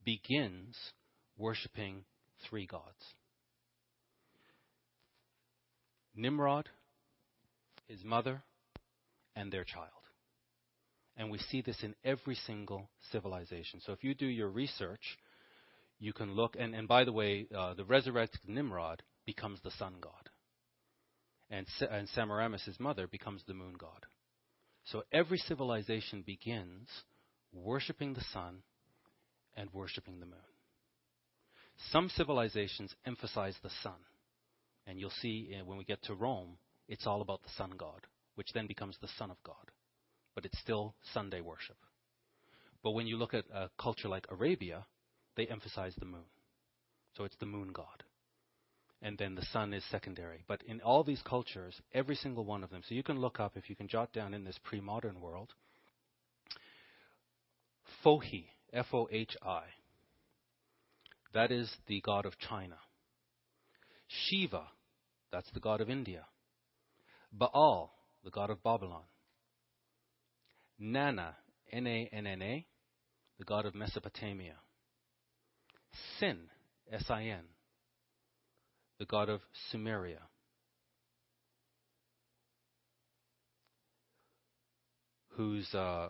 begins 0.03 0.75
worshiping 1.37 2.03
three 2.49 2.65
gods 2.65 3.15
Nimrod, 6.15 6.69
his 7.87 8.03
mother, 8.03 8.43
and 9.35 9.51
their 9.51 9.63
child. 9.63 9.89
And 11.15 11.29
we 11.29 11.37
see 11.37 11.61
this 11.61 11.83
in 11.83 11.95
every 12.03 12.35
single 12.35 12.89
civilization. 13.11 13.81
So 13.85 13.93
if 13.93 14.03
you 14.03 14.15
do 14.15 14.25
your 14.25 14.49
research, 14.49 15.17
you 15.99 16.11
can 16.11 16.33
look, 16.33 16.55
and, 16.59 16.73
and 16.73 16.87
by 16.87 17.03
the 17.03 17.11
way, 17.11 17.47
uh, 17.55 17.75
the 17.75 17.85
resurrected 17.85 18.41
Nimrod 18.47 19.03
becomes 19.25 19.59
the 19.63 19.71
sun 19.71 19.95
god. 20.01 20.29
And, 21.49 21.67
and 21.91 22.09
Semiramis, 22.09 22.65
his 22.65 22.79
mother, 22.79 23.07
becomes 23.07 23.43
the 23.47 23.53
moon 23.53 23.75
god. 23.77 24.05
So 24.85 25.03
every 25.11 25.37
civilization 25.37 26.23
begins 26.25 26.89
worshiping 27.53 28.13
the 28.13 28.23
sun 28.33 28.63
and 29.55 29.69
worshiping 29.71 30.19
the 30.19 30.25
moon. 30.25 30.39
Some 31.91 32.09
civilizations 32.09 32.93
emphasize 33.05 33.55
the 33.61 33.69
sun. 33.81 33.93
And 34.85 34.99
you'll 34.99 35.11
see 35.21 35.55
uh, 35.55 35.63
when 35.63 35.77
we 35.77 35.85
get 35.85 36.03
to 36.03 36.15
Rome, 36.15 36.57
it's 36.87 37.07
all 37.07 37.21
about 37.21 37.43
the 37.43 37.49
sun 37.57 37.71
god, 37.77 38.01
which 38.35 38.53
then 38.53 38.67
becomes 38.67 38.97
the 39.01 39.09
son 39.17 39.31
of 39.31 39.41
God. 39.43 39.71
But 40.35 40.45
it's 40.45 40.59
still 40.59 40.95
Sunday 41.13 41.41
worship. 41.41 41.77
But 42.83 42.91
when 42.91 43.07
you 43.07 43.17
look 43.17 43.33
at 43.33 43.45
a 43.53 43.69
culture 43.79 44.09
like 44.09 44.27
Arabia, 44.29 44.85
they 45.35 45.47
emphasize 45.47 45.93
the 45.97 46.05
moon. 46.05 46.25
So 47.15 47.23
it's 47.23 47.37
the 47.37 47.45
moon 47.45 47.71
god. 47.71 48.03
And 49.01 49.17
then 49.17 49.35
the 49.35 49.45
sun 49.45 49.73
is 49.73 49.83
secondary. 49.91 50.43
But 50.47 50.63
in 50.67 50.81
all 50.81 51.03
these 51.03 51.21
cultures, 51.23 51.79
every 51.93 52.15
single 52.15 52.45
one 52.45 52.63
of 52.63 52.69
them, 52.69 52.81
so 52.87 52.95
you 52.95 53.03
can 53.03 53.19
look 53.19 53.39
up, 53.39 53.53
if 53.55 53.69
you 53.69 53.75
can 53.75 53.87
jot 53.87 54.13
down 54.13 54.33
in 54.33 54.43
this 54.43 54.59
pre 54.63 54.81
modern 54.81 55.19
world, 55.19 55.53
Fohi, 58.03 58.45
F 58.71 58.87
O 58.93 59.07
H 59.11 59.35
I, 59.43 59.63
that 61.33 61.51
is 61.51 61.71
the 61.87 62.01
god 62.01 62.25
of 62.25 62.37
China. 62.39 62.77
Shiva, 64.07 64.63
that's 65.31 65.49
the 65.51 65.59
god 65.59 65.81
of 65.81 65.89
India. 65.89 66.25
Baal, 67.31 67.93
the 68.23 68.31
god 68.31 68.49
of 68.49 68.63
Babylon. 68.63 69.03
Nanna, 70.79 71.35
N 71.71 71.87
A 71.87 72.09
N 72.11 72.27
N 72.27 72.41
A, 72.41 72.65
the 73.37 73.45
god 73.45 73.65
of 73.65 73.75
Mesopotamia. 73.75 74.55
Sin, 76.19 76.37
S 76.91 77.05
I 77.09 77.23
N, 77.23 77.43
the 78.99 79.05
god 79.05 79.29
of 79.29 79.41
Sumeria. 79.71 80.21
Whose 85.35 85.73
uh, 85.73 86.09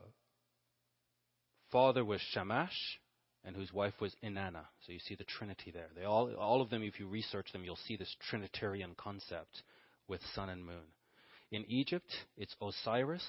father 1.72 2.04
was 2.04 2.20
Shamash, 2.34 3.00
and 3.46 3.56
whose 3.56 3.74
wife 3.74 3.94
was 4.00 4.16
Inanna. 4.24 4.66
So 4.86 4.92
you 4.92 5.00
see 5.00 5.16
the 5.16 5.24
Trinity 5.24 5.72
there. 5.72 5.90
They 5.96 6.04
all, 6.04 6.34
all 6.36 6.62
of 6.62 6.70
them, 6.70 6.84
if 6.84 7.00
you 7.00 7.08
research 7.08 7.52
them, 7.52 7.64
you'll 7.64 7.78
see 7.88 7.98
this 7.98 8.16
Trinitarian 8.30 8.96
concept 8.98 9.64
with 10.08 10.22
sun 10.34 10.50
and 10.50 10.66
moon. 10.66 10.92
In 11.54 11.66
Egypt, 11.70 12.10
it's 12.36 12.56
Osiris, 12.60 13.24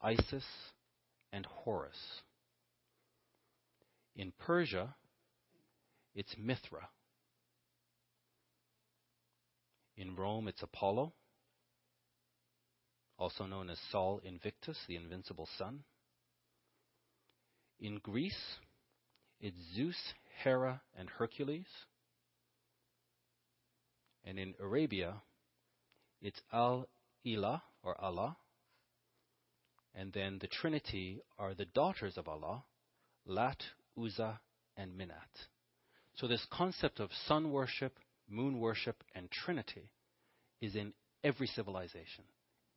Isis, 0.00 0.46
and 1.30 1.44
Horus. 1.44 2.22
In 4.16 4.32
Persia, 4.38 4.94
it's 6.14 6.34
Mithra. 6.38 6.88
In 9.98 10.16
Rome, 10.16 10.48
it's 10.48 10.62
Apollo, 10.62 11.12
also 13.18 13.44
known 13.44 13.68
as 13.68 13.78
Sol 13.92 14.22
Invictus, 14.24 14.78
the 14.88 14.96
invincible 14.96 15.50
sun. 15.58 15.80
In 17.78 17.98
Greece, 17.98 18.56
it's 19.38 19.58
Zeus, 19.76 20.14
Hera, 20.42 20.80
and 20.98 21.10
Hercules. 21.10 21.66
And 24.24 24.38
in 24.38 24.54
Arabia, 24.58 25.16
it's 26.22 26.40
Al 26.50 26.86
Ilah 27.26 27.62
or 27.82 28.00
Allah. 28.00 28.36
And 29.94 30.12
then 30.12 30.38
the 30.40 30.46
Trinity 30.46 31.20
are 31.38 31.54
the 31.54 31.64
daughters 31.64 32.16
of 32.16 32.28
Allah, 32.28 32.64
Lat, 33.26 33.62
Uzza, 33.96 34.40
and 34.76 34.92
Minat. 34.92 35.46
So 36.14 36.26
this 36.26 36.46
concept 36.50 37.00
of 37.00 37.10
sun 37.26 37.50
worship, 37.50 37.98
moon 38.28 38.60
worship, 38.60 39.02
and 39.14 39.30
Trinity 39.30 39.90
is 40.60 40.74
in 40.76 40.92
every 41.24 41.46
civilization. 41.46 42.24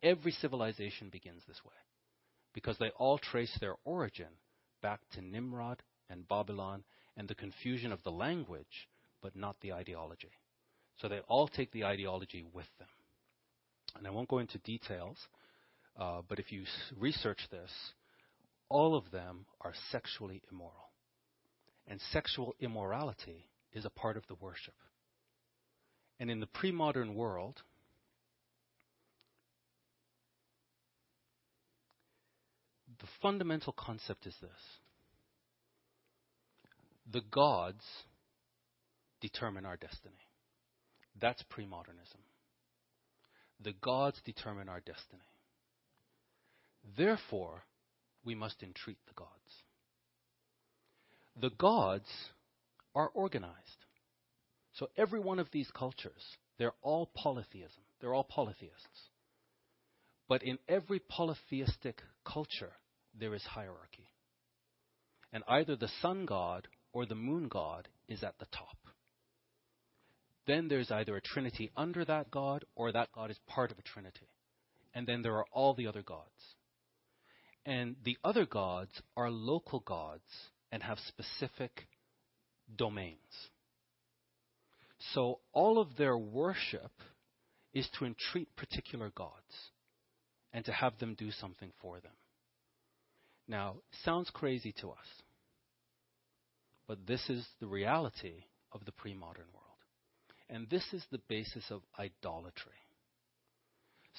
Every 0.04 0.32
civilization 0.32 1.10
begins 1.10 1.44
this 1.48 1.62
way 1.64 1.76
because 2.54 2.78
they 2.80 2.90
all 2.98 3.18
trace 3.18 3.56
their 3.60 3.76
origin 3.86 4.28
back 4.82 5.00
to 5.14 5.22
Nimrod 5.22 5.82
and 6.10 6.28
Babylon 6.28 6.84
and 7.16 7.28
the 7.28 7.36
confusion 7.36 7.92
of 7.92 8.04
the 8.04 8.12
language, 8.12 8.90
but 9.22 9.36
not 9.36 9.58
the 9.62 9.74
ideology. 9.74 10.32
So 11.02 11.08
they 11.08 11.20
all 11.28 11.48
take 11.48 11.72
the 11.72 11.86
ideology 11.86 12.44
with 12.54 12.68
them. 12.80 12.88
And 13.98 14.08
I 14.08 14.10
won't 14.10 14.30
go 14.30 14.40
into 14.40 14.58
details, 14.60 15.18
uh, 16.00 16.22
but 16.28 16.40
if 16.40 16.52
you 16.52 16.64
research 16.98 17.40
this, 17.52 17.72
all 18.70 18.96
of 18.96 19.12
them 19.12 19.46
are 19.60 19.74
sexually 19.92 20.42
immoral. 20.52 20.92
And 21.88 22.00
sexual 22.12 22.56
immorality 22.60 23.50
is 23.74 23.86
a 23.86 23.90
part 23.90 24.18
of 24.18 24.24
the 24.28 24.36
worship. 24.36 24.76
And 26.20 26.30
in 26.30 26.40
the 26.40 26.48
pre 26.48 26.72
modern 26.72 27.16
world, 27.16 27.62
the 33.00 33.08
fundamental 33.22 33.74
concept 33.74 34.26
is 34.28 34.36
this 34.42 34.52
the 37.12 37.22
gods 37.32 37.84
determine 39.20 39.66
our 39.66 39.76
destiny. 39.76 40.16
That's 41.20 41.44
premodernism. 41.44 42.22
The 43.64 43.74
gods 43.74 44.20
determine 44.26 44.70
our 44.70 44.80
destiny. 44.80 45.22
Therefore, 46.98 47.64
we 48.24 48.36
must 48.36 48.64
entreat 48.64 48.98
the 49.08 49.14
gods. 49.14 49.30
The 51.40 51.52
gods 51.52 52.10
are 52.96 53.10
organized. 53.10 53.56
So 54.74 54.90
every 54.98 55.20
one 55.20 55.40
of 55.40 55.52
these 55.52 55.70
cultures, 55.72 56.38
they're 56.58 56.74
all 56.82 57.12
polytheism. 57.14 57.84
They're 58.00 58.14
all 58.14 58.24
polytheists. 58.24 59.10
But 60.28 60.44
in 60.44 60.58
every 60.68 61.00
polytheistic 61.00 62.02
culture, 62.26 62.74
there 63.20 63.36
is 63.36 63.44
hierarchy. 63.44 64.12
And 65.34 65.44
either 65.48 65.76
the 65.76 65.92
sun 66.02 66.26
god 66.26 66.68
or 66.94 67.06
the 67.06 67.16
moon 67.16 67.48
god 67.48 67.88
is 68.08 68.24
at 68.24 68.40
the 68.40 68.48
top. 68.52 68.78
Then 70.52 70.68
there's 70.68 70.92
either 70.92 71.16
a 71.16 71.22
trinity 71.22 71.72
under 71.78 72.04
that 72.04 72.30
god 72.30 72.66
or 72.76 72.92
that 72.92 73.14
god 73.16 73.32
is 73.32 73.40
part 73.48 73.72
of 73.72 73.80
a 73.80 73.84
trinity. 73.84 74.28
And 74.94 75.08
then 75.08 75.22
there 75.22 75.38
are 75.38 75.46
all 75.54 75.74
the 75.74 75.88
other 75.88 76.02
gods. 76.02 76.28
And 77.66 77.96
the 78.04 78.18
other 78.22 78.46
gods 78.46 78.92
are 79.16 79.32
local 79.32 79.80
gods 79.80 80.30
and 80.70 80.84
have 80.84 81.00
specific 81.08 81.88
domains. 82.76 83.18
So 85.14 85.40
all 85.54 85.80
of 85.80 85.96
their 85.96 86.18
worship 86.18 86.92
is 87.74 87.88
to 87.98 88.06
entreat 88.06 88.54
particular 88.58 89.10
gods 89.16 89.70
and 90.52 90.66
to 90.66 90.74
have 90.74 91.00
them 91.00 91.16
do 91.18 91.32
something 91.32 91.72
for 91.82 92.02
them. 92.02 92.12
Now, 93.48 93.76
sounds 94.04 94.30
crazy 94.30 94.74
to 94.82 94.90
us. 94.90 95.08
But 96.90 97.08
this 97.08 97.30
is 97.30 97.48
the 97.62 97.68
reality 97.68 98.44
of 98.74 98.84
the 98.84 98.92
pre 98.92 99.14
modern 99.14 99.46
world. 99.54 99.61
And 100.52 100.70
this 100.70 100.84
is 100.92 101.04
the 101.10 101.22
basis 101.30 101.64
of 101.72 101.82
idolatry. 101.98 102.74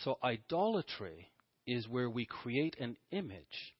So, 0.02 0.18
idolatry 0.24 1.28
is 1.66 1.86
where 1.86 2.08
we 2.08 2.24
create 2.24 2.74
an 2.80 2.96
image 3.10 3.74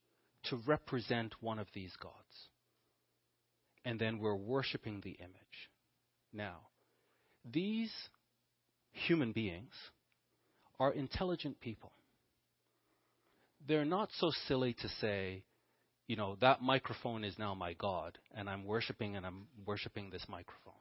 to 0.45 0.57
represent 0.67 1.35
one 1.41 1.59
of 1.59 1.67
these 1.73 1.95
gods. 1.97 2.15
And 3.87 3.99
then 3.99 4.19
we're 4.19 4.37
worshiping 4.37 5.01
the 5.03 5.13
image. 5.13 5.71
Now, 6.33 6.59
these 7.51 7.91
human 8.93 9.33
beings 9.33 9.73
are 10.79 10.93
intelligent 10.93 11.59
people. 11.59 11.93
They're 13.67 13.87
not 13.87 14.11
so 14.19 14.31
silly 14.47 14.75
to 14.75 14.89
say, 15.01 15.43
you 16.07 16.17
know, 16.17 16.37
that 16.43 16.61
microphone 16.61 17.25
is 17.25 17.39
now 17.39 17.55
my 17.55 17.73
God, 17.73 18.19
and 18.35 18.51
I'm 18.51 18.67
worshiping 18.67 19.17
and 19.17 19.25
I'm 19.25 19.47
worshiping 19.65 20.11
this 20.11 20.27
microphone. 20.29 20.75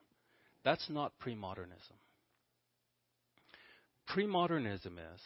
That's 0.64 0.90
not 0.90 1.18
pre-modernism. 1.20 1.96
Pre-modernism 4.08 4.98
is 4.98 5.22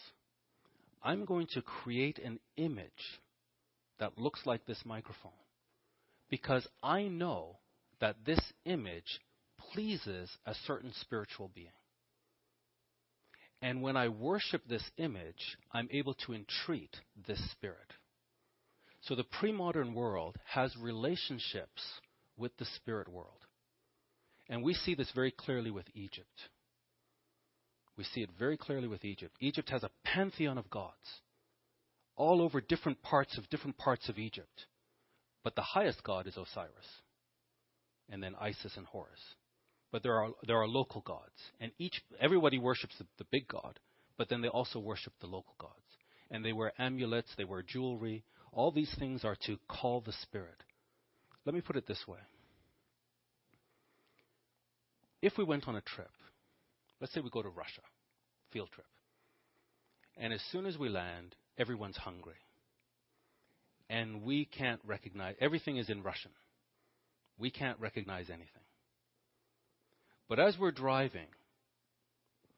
I'm 1.03 1.25
going 1.25 1.47
to 1.53 1.61
create 1.61 2.19
an 2.19 2.39
image 2.57 3.19
that 3.99 4.17
looks 4.17 4.41
like 4.45 4.65
this 4.65 4.81
microphone 4.85 5.31
because 6.29 6.67
I 6.81 7.03
know 7.03 7.57
that 7.99 8.17
this 8.25 8.41
image 8.65 9.19
pleases 9.71 10.29
a 10.45 10.53
certain 10.65 10.91
spiritual 11.01 11.51
being. 11.53 11.67
And 13.61 13.81
when 13.81 13.97
I 13.97 14.09
worship 14.09 14.61
this 14.67 14.83
image, 14.97 15.57
I'm 15.71 15.87
able 15.91 16.13
to 16.25 16.33
entreat 16.33 16.95
this 17.27 17.39
spirit. 17.51 17.93
So 19.01 19.15
the 19.15 19.23
pre 19.23 19.51
modern 19.51 19.93
world 19.93 20.37
has 20.45 20.75
relationships 20.77 21.81
with 22.37 22.55
the 22.57 22.65
spirit 22.65 23.07
world. 23.07 23.45
And 24.49 24.63
we 24.63 24.73
see 24.73 24.95
this 24.95 25.11
very 25.13 25.31
clearly 25.31 25.71
with 25.71 25.85
Egypt. 25.93 26.49
We 27.97 28.03
see 28.03 28.21
it 28.21 28.29
very 28.37 28.57
clearly 28.57 28.87
with 28.87 29.05
Egypt. 29.05 29.35
Egypt 29.39 29.69
has 29.69 29.83
a 29.83 29.89
pantheon 30.03 30.57
of 30.57 30.69
gods, 30.69 31.21
all 32.15 32.41
over 32.41 32.61
different 32.61 33.01
parts 33.01 33.37
of 33.37 33.49
different 33.49 33.77
parts 33.77 34.09
of 34.09 34.19
Egypt. 34.19 34.65
But 35.43 35.55
the 35.55 35.61
highest 35.61 36.03
god 36.03 36.27
is 36.27 36.37
Osiris, 36.37 36.87
and 38.09 38.21
then 38.21 38.35
Isis 38.39 38.75
and 38.77 38.85
Horus. 38.85 39.21
But 39.91 40.03
there 40.03 40.19
are 40.19 40.31
there 40.45 40.57
are 40.57 40.67
local 40.67 41.01
gods, 41.01 41.39
and 41.59 41.71
each 41.77 42.01
everybody 42.19 42.59
worships 42.59 42.95
the, 42.97 43.05
the 43.17 43.27
big 43.31 43.47
god, 43.47 43.79
but 44.17 44.27
then 44.29 44.41
they 44.41 44.47
also 44.47 44.79
worship 44.79 45.13
the 45.21 45.27
local 45.27 45.55
gods. 45.57 45.73
And 46.31 46.43
they 46.43 46.53
wear 46.53 46.73
amulets, 46.79 47.29
they 47.37 47.43
wear 47.45 47.61
jewelry. 47.61 48.23
All 48.51 48.71
these 48.71 48.93
things 48.97 49.23
are 49.23 49.37
to 49.45 49.57
call 49.69 50.01
the 50.01 50.13
spirit. 50.23 50.63
Let 51.45 51.53
me 51.53 51.61
put 51.61 51.75
it 51.75 51.87
this 51.87 52.03
way. 52.07 52.19
If 55.25 55.39
we 55.39 55.43
went 55.43 55.67
on 55.67 55.75
a 55.75 55.81
trip, 55.81 56.11
let's 57.01 57.11
say 57.11 57.19
we 57.19 57.31
go 57.31 57.41
to 57.41 57.49
Russia, 57.49 57.81
field 58.53 58.69
trip, 58.71 58.85
and 60.17 60.31
as 60.31 60.41
soon 60.51 60.67
as 60.67 60.77
we 60.77 60.87
land, 60.87 61.35
everyone's 61.57 61.97
hungry. 61.97 62.35
And 63.89 64.21
we 64.21 64.45
can't 64.45 64.79
recognize, 64.85 65.33
everything 65.41 65.77
is 65.77 65.89
in 65.89 66.03
Russian. 66.03 66.29
We 67.39 67.49
can't 67.49 67.79
recognize 67.79 68.29
anything. 68.29 68.65
But 70.29 70.39
as 70.39 70.59
we're 70.59 70.69
driving, 70.69 71.29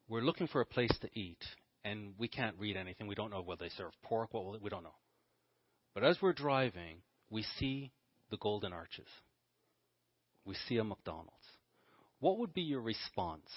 we're 0.10 0.20
looking 0.20 0.48
for 0.48 0.60
a 0.60 0.66
place 0.66 0.92
to 1.00 1.10
eat, 1.18 1.46
and 1.86 2.16
we 2.18 2.28
can't 2.28 2.58
read 2.60 2.76
anything. 2.76 3.08
We 3.08 3.16
don't 3.16 3.32
know 3.32 3.44
whether 3.44 3.64
they 3.64 3.72
serve 3.78 3.94
pork, 4.04 4.34
what 4.34 4.44
will, 4.44 4.60
we 4.62 4.70
don't 4.70 4.84
know. 4.84 5.00
But 5.94 6.04
as 6.04 6.18
we're 6.22 6.34
driving, 6.34 6.98
we 7.30 7.46
see 7.60 7.94
the 8.30 8.38
Golden 8.38 8.74
Arches. 8.74 9.08
We 10.44 10.56
see 10.68 10.80
a 10.80 10.84
McDonald's. 10.84 11.47
What 12.20 12.40
would 12.40 12.54
be 12.54 12.62
your 12.62 12.82
response 12.82 13.50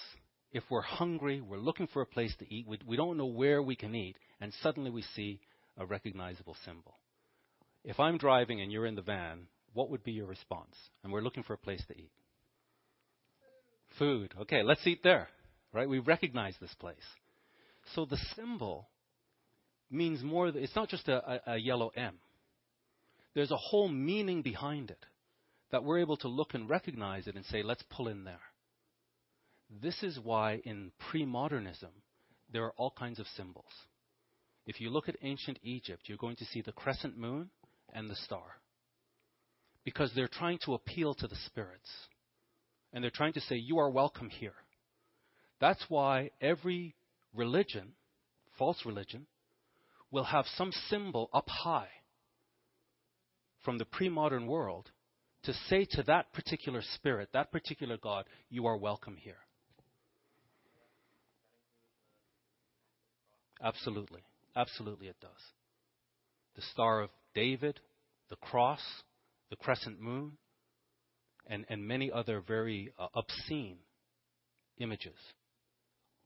if 0.53 0.63
we're 0.69 0.83
hungry, 0.83 1.41
we're 1.41 1.59
looking 1.59 1.87
for 1.87 2.03
a 2.03 2.07
place 2.07 2.35
to 2.39 2.55
eat, 2.55 2.67
we, 2.67 2.79
we 2.87 2.97
don't 2.97 3.17
know 3.17 3.27
where 3.27 3.63
we 3.63 3.77
can 3.77 3.95
eat, 3.95 4.17
and 4.41 4.53
suddenly 4.63 4.91
we 4.91 5.03
see 5.15 5.41
a 5.79 5.87
recognizable 5.87 6.57
symbol? 6.65 6.99
If 7.85 7.99
I'm 7.99 8.19
driving 8.19 8.61
and 8.61 8.71
you're 8.71 8.87
in 8.87 8.97
the 8.97 9.03
van, 9.03 9.47
what 9.73 9.91
would 9.91 10.05
be 10.05 10.13
your 10.13 10.27
response? 10.27 10.75
And 11.03 11.13
we're 11.13 11.23
looking 11.23 11.43
for 11.43 11.55
a 11.55 11.59
place 11.59 11.83
to 11.89 11.97
eat. 11.97 12.11
Food. 13.99 14.35
Okay, 14.43 14.63
let's 14.63 14.87
eat 14.87 15.03
there. 15.03 15.29
Right? 15.73 15.89
We 15.89 16.01
recognize 16.01 16.55
this 16.61 16.75
place. 16.75 16.97
So 17.95 18.05
the 18.05 18.19
symbol 18.37 18.89
means 19.91 20.23
more. 20.23 20.49
It's 20.49 20.77
not 20.77 20.89
just 20.89 21.09
a, 21.09 21.17
a, 21.17 21.55
a 21.55 21.57
yellow 21.57 21.91
M. 21.97 22.19
There's 23.35 23.51
a 23.53 23.57
whole 23.57 23.89
meaning 23.89 24.43
behind 24.43 24.91
it 24.91 25.05
that 25.71 25.85
we're 25.85 26.01
able 26.01 26.17
to 26.19 26.29
look 26.29 26.55
and 26.55 26.69
recognize 26.69 27.27
it 27.27 27.37
and 27.37 27.45
say, 27.47 27.63
let's 27.63 27.85
pull 27.91 28.09
in 28.09 28.25
there. 28.25 28.41
This 29.83 30.03
is 30.03 30.19
why 30.23 30.61
in 30.65 30.91
pre 31.11 31.25
modernism, 31.25 31.91
there 32.53 32.65
are 32.65 32.75
all 32.77 32.93
kinds 32.99 33.21
of 33.21 33.27
symbols. 33.37 33.73
If 34.67 34.81
you 34.81 34.91
look 34.91 35.09
at 35.09 35.17
ancient 35.23 35.59
Egypt, 35.63 36.03
you're 36.07 36.19
going 36.19 36.37
to 36.37 36.45
see 36.47 36.61
the 36.61 36.73
crescent 36.73 37.17
moon 37.17 37.51
and 37.93 38.11
the 38.11 38.17
star. 38.17 38.61
Because 39.85 40.13
they're 40.15 40.29
trying 40.29 40.59
to 40.65 40.75
appeal 40.75 41.15
to 41.15 41.27
the 41.27 41.37
spirits. 41.47 41.89
And 42.93 43.03
they're 43.03 43.11
trying 43.11 43.33
to 43.35 43.41
say, 43.41 43.57
You 43.57 43.79
are 43.79 43.91
welcome 43.91 44.29
here. 44.29 44.55
That's 45.61 45.85
why 45.89 46.31
every 46.41 46.97
religion, 47.35 47.93
false 48.59 48.85
religion, 48.85 49.27
will 50.11 50.25
have 50.25 50.47
some 50.57 50.73
symbol 50.89 51.31
up 51.33 51.49
high 51.49 51.89
from 53.65 53.79
the 53.79 53.85
pre 53.85 54.09
modern 54.09 54.47
world 54.47 54.91
to 55.45 55.53
say 55.69 55.87
to 55.93 56.03
that 56.05 56.33
particular 56.33 56.83
spirit, 56.95 57.31
that 57.33 57.51
particular 57.53 57.97
God, 57.97 58.25
You 58.51 58.67
are 58.67 58.77
welcome 58.77 59.17
here. 59.17 59.39
Absolutely. 63.63 64.21
Absolutely, 64.57 65.09
it 65.09 65.17
does. 65.21 65.31
The 66.57 66.63
Star 66.73 67.01
of 67.01 67.11
David, 67.35 67.81
the 68.29 68.37
cross, 68.37 68.81
the 69.51 69.57
crescent 69.57 70.01
moon, 70.01 70.33
and, 71.47 71.65
and 71.69 71.87
many 71.87 72.11
other 72.11 72.41
very 72.47 72.93
uh, 72.99 73.07
obscene 73.15 73.79
images 74.79 75.17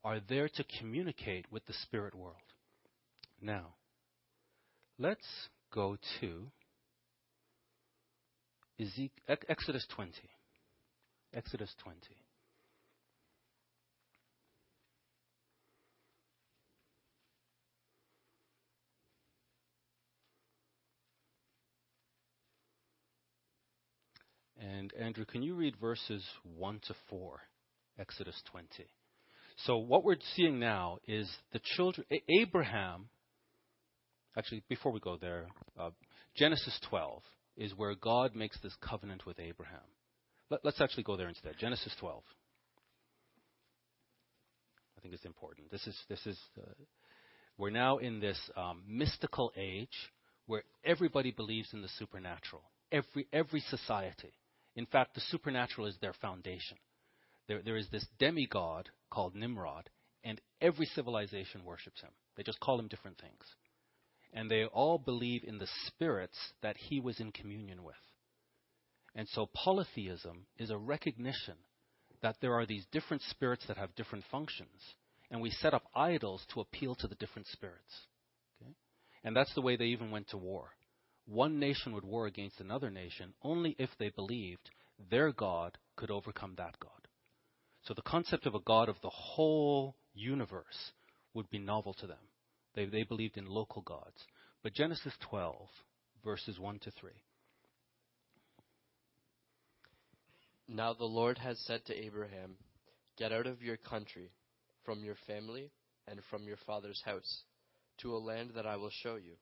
are 0.05 0.21
there 0.29 0.49
to 0.49 0.65
communicate 0.79 1.47
with 1.51 1.65
the 1.67 1.73
spirit 1.83 2.15
world. 2.15 2.37
Now, 3.41 3.75
let's 4.99 5.27
go 5.73 5.97
to 6.21 6.47
Exodus 9.49 9.87
20. 9.95 10.12
Exodus 11.33 11.75
20. 11.83 11.97
And 24.61 24.93
Andrew, 24.99 25.25
can 25.25 25.43
you 25.43 25.55
read 25.55 25.77
verses 25.81 26.25
1 26.57 26.81
to 26.87 26.95
4, 27.11 27.41
Exodus 27.99 28.41
20? 28.51 28.66
So 29.66 29.77
what 29.77 30.05
we're 30.05 30.16
seeing 30.35 30.59
now 30.59 30.99
is 31.07 31.31
the 31.53 31.61
children, 31.77 32.07
Abraham, 32.41 33.09
actually, 34.37 34.62
before 34.68 34.91
we 34.91 35.01
go 35.01 35.16
there, 35.16 35.47
uh, 35.79 35.91
Genesis 36.35 36.79
12 36.89 37.22
is 37.57 37.75
where 37.75 37.95
God 37.95 38.35
makes 38.35 38.59
this 38.61 38.75
covenant 38.81 39.27
with 39.27 39.39
Abraham. 39.39 39.81
Let, 40.51 40.65
us 40.65 40.81
actually 40.81 41.05
go 41.05 41.17
there 41.17 41.29
instead. 41.29 41.55
Genesis 41.59 41.95
12. 42.01 42.23
I 44.99 45.01
think 45.01 45.15
it's 45.15 45.25
important. 45.25 45.71
This 45.71 45.87
is, 45.87 45.97
this 46.09 46.25
is, 46.27 46.39
uh, 46.59 46.71
we're 47.59 47.71
now 47.71 47.99
in 47.99 48.21
this 48.21 48.39
um, 48.57 48.83
mystical 48.89 49.53
age 49.57 50.13
where 50.47 50.63
everybody 50.85 51.31
believes 51.31 51.73
in 51.73 51.83
the 51.83 51.89
supernatural. 51.99 52.63
Every, 52.93 53.27
every 53.33 53.61
society. 53.61 54.33
In 54.77 54.87
fact, 54.87 55.15
the 55.15 55.21
supernatural 55.21 55.87
is 55.87 55.97
their 56.01 56.13
foundation. 56.15 56.77
There, 57.49 57.63
there 57.63 57.77
is 57.77 57.89
this 57.91 58.07
demigod 58.19 58.89
called 59.11 59.35
Nimrod, 59.35 59.89
and 60.23 60.41
every 60.61 60.87
civilization 60.87 61.65
worships 61.65 62.01
him. 62.01 62.11
They 62.37 62.43
just 62.43 62.61
call 62.61 62.79
him 62.79 62.89
different 62.89 63.19
things. 63.19 63.45
And 64.35 64.51
they 64.51 64.64
all 64.64 64.99
believe 64.99 65.45
in 65.45 65.59
the 65.59 65.68
spirits 65.87 66.37
that 66.61 66.76
he 66.76 67.01
was 67.01 67.20
in 67.20 67.32
communion 67.32 67.82
with. 67.82 67.95
And 69.14 69.28
so 69.28 69.49
polytheism 69.55 70.47
is 70.59 70.70
a 70.70 70.76
recognition 70.76 71.55
that 72.20 72.37
there 72.41 72.55
are 72.55 72.66
these 72.66 72.85
different 72.91 73.22
spirits 73.22 73.64
that 73.68 73.76
have 73.76 73.95
different 73.95 74.24
functions, 74.30 74.82
and 75.30 75.41
we 75.41 75.51
set 75.51 75.72
up 75.72 75.85
idols 75.95 76.45
to 76.53 76.61
appeal 76.61 76.97
to 76.97 77.07
the 77.07 77.14
different 77.14 77.47
spirits. 77.49 77.95
Okay? 78.61 78.72
And 79.22 79.37
that's 79.37 79.55
the 79.55 79.61
way 79.61 79.76
they 79.76 79.87
even 79.87 80.11
went 80.11 80.28
to 80.30 80.37
war 80.37 80.70
one 81.26 81.59
nation 81.59 81.93
would 81.95 82.05
war 82.05 82.26
against 82.26 82.61
another 82.61 82.91
nation 82.91 83.32
only 83.43 83.74
if 83.78 83.91
they 83.99 84.11
believed 84.11 84.70
their 85.11 85.32
God 85.32 85.78
could 85.97 86.11
overcome 86.11 86.55
that 86.57 86.78
God. 86.80 86.91
So 87.82 87.95
the 87.95 88.03
concept 88.03 88.47
of 88.47 88.55
a 88.55 88.61
God 88.61 88.89
of 88.89 88.97
the 89.03 89.11
whole 89.11 89.97
universe 90.14 90.93
would 91.32 91.51
be 91.51 91.59
novel 91.59 91.95
to 91.95 92.07
them. 92.07 92.18
They, 92.75 92.87
they 92.87 93.03
believed 93.05 93.37
in 93.37 93.47
local 93.47 93.83
gods. 93.83 94.25
But 94.62 94.75
Genesis 94.75 95.12
12, 95.29 95.57
verses 96.25 96.59
1 96.59 96.79
to 96.81 96.91
3. 96.91 97.11
Now 100.68 100.95
the 100.95 101.05
Lord 101.05 101.39
has 101.39 101.59
said 101.66 101.85
to 101.87 102.05
Abraham, 102.05 102.57
Get 103.18 103.33
out 103.33 103.47
of 103.47 103.62
your 103.62 103.77
country, 103.77 104.31
from 104.85 105.05
your 105.05 105.16
family, 105.27 105.70
and 106.09 106.20
from 106.31 106.45
your 106.45 106.57
father's 106.66 107.01
house, 107.05 107.43
to 107.99 108.16
a 108.16 108.18
land 108.18 108.53
that 108.57 108.66
I 108.66 108.77
will 108.77 108.91
show 108.91 109.16
you. 109.16 109.35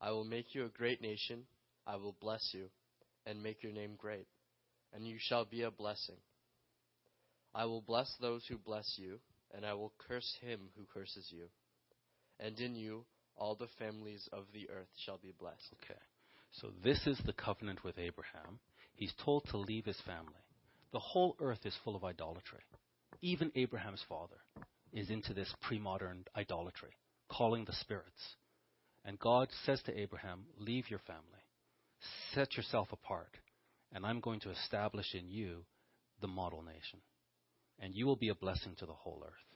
I 0.00 0.10
will 0.10 0.24
make 0.24 0.54
you 0.54 0.64
a 0.64 0.68
great 0.68 1.00
nation, 1.00 1.44
I 1.86 1.96
will 1.96 2.16
bless 2.20 2.50
you, 2.52 2.66
and 3.26 3.42
make 3.42 3.62
your 3.62 3.72
name 3.72 3.94
great, 3.96 4.26
and 4.92 5.06
you 5.06 5.16
shall 5.18 5.44
be 5.44 5.62
a 5.62 5.70
blessing. 5.70 6.16
I 7.54 7.64
will 7.64 7.80
bless 7.80 8.12
those 8.20 8.44
who 8.48 8.58
bless 8.58 8.94
you, 8.96 9.18
and 9.54 9.64
I 9.64 9.74
will 9.74 9.92
curse 10.06 10.36
him 10.40 10.60
who 10.76 10.84
curses 10.92 11.28
you. 11.30 11.44
And 12.40 12.58
in 12.60 12.74
you 12.74 13.04
all 13.36 13.54
the 13.54 13.68
families 13.78 14.28
of 14.32 14.44
the 14.52 14.68
earth 14.70 14.88
shall 15.04 15.18
be 15.18 15.32
blessed. 15.38 15.74
Okay. 15.84 16.00
So 16.52 16.70
this 16.82 17.06
is 17.06 17.20
the 17.24 17.32
covenant 17.32 17.84
with 17.84 17.98
Abraham. 17.98 18.58
He's 18.94 19.12
told 19.24 19.44
to 19.50 19.58
leave 19.58 19.84
his 19.84 20.00
family. 20.06 20.42
The 20.92 20.98
whole 20.98 21.36
earth 21.40 21.64
is 21.64 21.76
full 21.84 21.94
of 21.94 22.04
idolatry. 22.04 22.60
Even 23.20 23.52
Abraham's 23.54 24.04
father 24.08 24.38
is 24.92 25.10
into 25.10 25.34
this 25.34 25.52
pre 25.62 25.78
modern 25.78 26.24
idolatry, 26.36 26.92
calling 27.28 27.64
the 27.64 27.74
spirits. 27.74 28.36
And 29.04 29.18
God 29.18 29.48
says 29.64 29.82
to 29.82 29.98
Abraham, 29.98 30.44
Leave 30.58 30.90
your 30.90 31.00
family, 31.00 31.22
set 32.34 32.56
yourself 32.56 32.88
apart, 32.92 33.36
and 33.92 34.04
I'm 34.04 34.20
going 34.20 34.40
to 34.40 34.50
establish 34.50 35.14
in 35.14 35.28
you 35.28 35.64
the 36.20 36.28
model 36.28 36.62
nation. 36.62 37.00
And 37.78 37.94
you 37.94 38.06
will 38.06 38.16
be 38.16 38.28
a 38.28 38.34
blessing 38.34 38.74
to 38.78 38.86
the 38.86 38.92
whole 38.92 39.22
earth. 39.24 39.47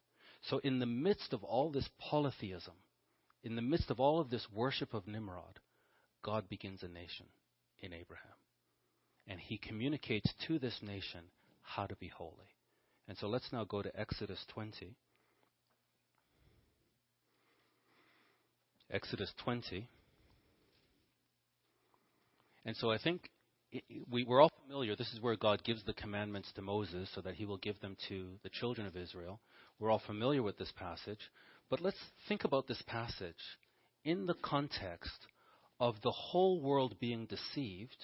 So, 0.43 0.59
in 0.59 0.79
the 0.81 0.87
midst 0.87 1.33
of 1.33 1.45
all 1.45 1.71
this 1.71 1.89
polytheism, 1.99 2.75
in 3.45 3.57
the 3.57 3.63
midst 3.63 3.91
of 3.91 4.01
all 4.01 4.21
of 4.21 4.31
this 4.31 4.47
worship 4.53 4.95
of 4.95 5.07
Nimrod, 5.07 5.61
God 6.23 6.49
begins 6.49 6.83
a 6.83 6.89
nation 6.89 7.27
in 7.81 7.93
Abraham. 7.93 8.27
And 9.27 9.39
he 9.39 9.59
communicates 9.59 10.33
to 10.47 10.59
this 10.59 10.81
nation 10.83 11.21
how 11.63 11.87
to 11.87 11.97
be 11.97 12.09
holy. 12.09 12.57
And 13.09 13.17
so 13.19 13.29
let's 13.29 13.53
now 13.53 13.65
go 13.65 13.83
to 13.83 14.01
Exodus 14.01 14.45
20. 14.49 14.95
Exodus 18.91 19.33
20. 19.45 19.89
And 22.65 22.77
so 22.77 22.91
I 22.91 22.99
think 22.99 23.31
we, 24.11 24.25
we're 24.25 24.41
all 24.41 24.53
familiar. 24.67 24.95
This 24.95 25.13
is 25.13 25.21
where 25.21 25.37
God 25.37 25.65
gives 25.65 25.83
the 25.85 25.95
commandments 25.95 26.53
to 26.55 26.63
Moses 26.63 27.09
so 27.15 27.21
that 27.23 27.35
he 27.35 27.47
will 27.47 27.57
give 27.57 27.81
them 27.81 27.97
to 28.09 28.33
the 28.43 28.51
children 28.51 28.87
of 28.87 28.97
Israel. 28.97 29.41
We're 29.79 29.91
all 29.91 30.03
familiar 30.07 30.43
with 30.43 30.59
this 30.59 30.73
passage. 30.77 31.21
But 31.71 31.81
let's 31.81 31.99
think 32.29 32.45
about 32.45 32.67
this 32.67 32.83
passage 32.87 33.35
in 34.05 34.27
the 34.27 34.35
context 34.35 35.27
of 35.81 35.97
the 36.03 36.11
whole 36.11 36.61
world 36.61 36.97
being 37.01 37.27
deceived 37.27 37.97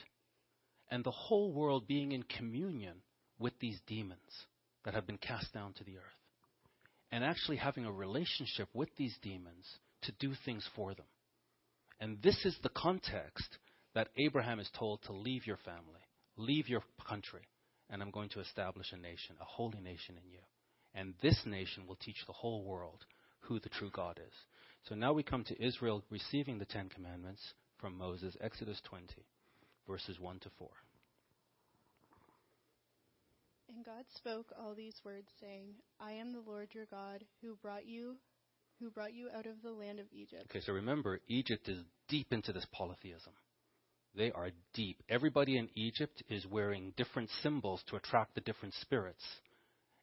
and 0.90 1.04
the 1.04 1.10
whole 1.10 1.52
world 1.52 1.86
being 1.86 2.12
in 2.12 2.22
communion 2.22 3.02
with 3.38 3.52
these 3.60 3.78
demons 3.86 4.46
that 4.84 4.94
have 4.94 5.06
been 5.06 5.18
cast 5.18 5.52
down 5.52 5.74
to 5.74 5.84
the 5.84 5.96
earth. 5.96 6.02
And 7.12 7.22
actually 7.22 7.56
having 7.56 7.84
a 7.84 7.92
relationship 7.92 8.68
with 8.74 8.88
these 8.96 9.16
demons 9.22 9.66
to 10.02 10.12
do 10.18 10.32
things 10.44 10.66
for 10.74 10.94
them. 10.94 11.06
And 12.00 12.22
this 12.22 12.44
is 12.44 12.56
the 12.62 12.68
context 12.70 13.58
that 13.94 14.08
Abraham 14.16 14.60
is 14.60 14.70
told 14.78 15.02
to 15.02 15.12
leave 15.12 15.46
your 15.46 15.58
family, 15.58 16.00
leave 16.36 16.68
your 16.68 16.82
country, 17.08 17.42
and 17.90 18.02
I'm 18.02 18.10
going 18.10 18.28
to 18.30 18.40
establish 18.40 18.92
a 18.92 18.96
nation, 18.96 19.36
a 19.40 19.44
holy 19.44 19.80
nation 19.80 20.16
in 20.22 20.30
you. 20.30 20.38
And 20.99 21.14
this 21.22 21.40
nation 21.46 21.86
will 21.86 21.96
teach 21.96 22.26
the 22.26 22.32
whole 22.32 22.64
world 22.64 23.05
who 23.40 23.61
the 23.61 23.68
true 23.68 23.90
God 23.92 24.18
is. 24.26 24.34
So 24.88 24.96
now 24.96 25.12
we 25.12 25.22
come 25.22 25.44
to 25.44 25.64
Israel 25.64 26.03
receiving 26.11 26.59
the 26.59 26.64
Ten 26.64 26.88
Commandments 26.88 27.55
from 27.78 27.96
Moses, 27.96 28.36
Exodus 28.40 28.80
20, 28.84 29.07
verses 29.86 30.18
1 30.18 30.40
to 30.40 30.51
4. 30.59 30.68
And 33.68 33.84
God 33.84 34.05
spoke 34.16 34.46
all 34.59 34.74
these 34.74 34.96
words, 35.05 35.28
saying, 35.40 35.74
I 36.01 36.12
am 36.12 36.32
the 36.32 36.42
Lord 36.44 36.68
your 36.72 36.86
God, 36.86 37.24
who 37.42 37.57
brought 37.62 37.86
you 37.86 38.16
who 38.80 38.90
brought 38.90 39.12
you 39.12 39.28
out 39.36 39.46
of 39.46 39.61
the 39.62 39.72
land 39.72 39.99
of 39.99 40.07
Egypt. 40.12 40.44
Okay, 40.51 40.61
so 40.64 40.72
remember, 40.72 41.18
Egypt 41.26 41.68
is 41.68 41.82
deep 42.09 42.32
into 42.32 42.53
this 42.53 42.66
polytheism. 42.72 43.32
They 44.14 44.30
are 44.30 44.51
deep. 44.72 45.03
Everybody 45.09 45.59
in 45.59 45.68
Egypt 45.74 46.22
is 46.28 46.46
wearing 46.46 46.92
different 46.96 47.28
symbols 47.42 47.82
to 47.88 47.96
attract 47.96 48.36
the 48.36 48.40
different 48.40 48.74
spirits. 48.80 49.24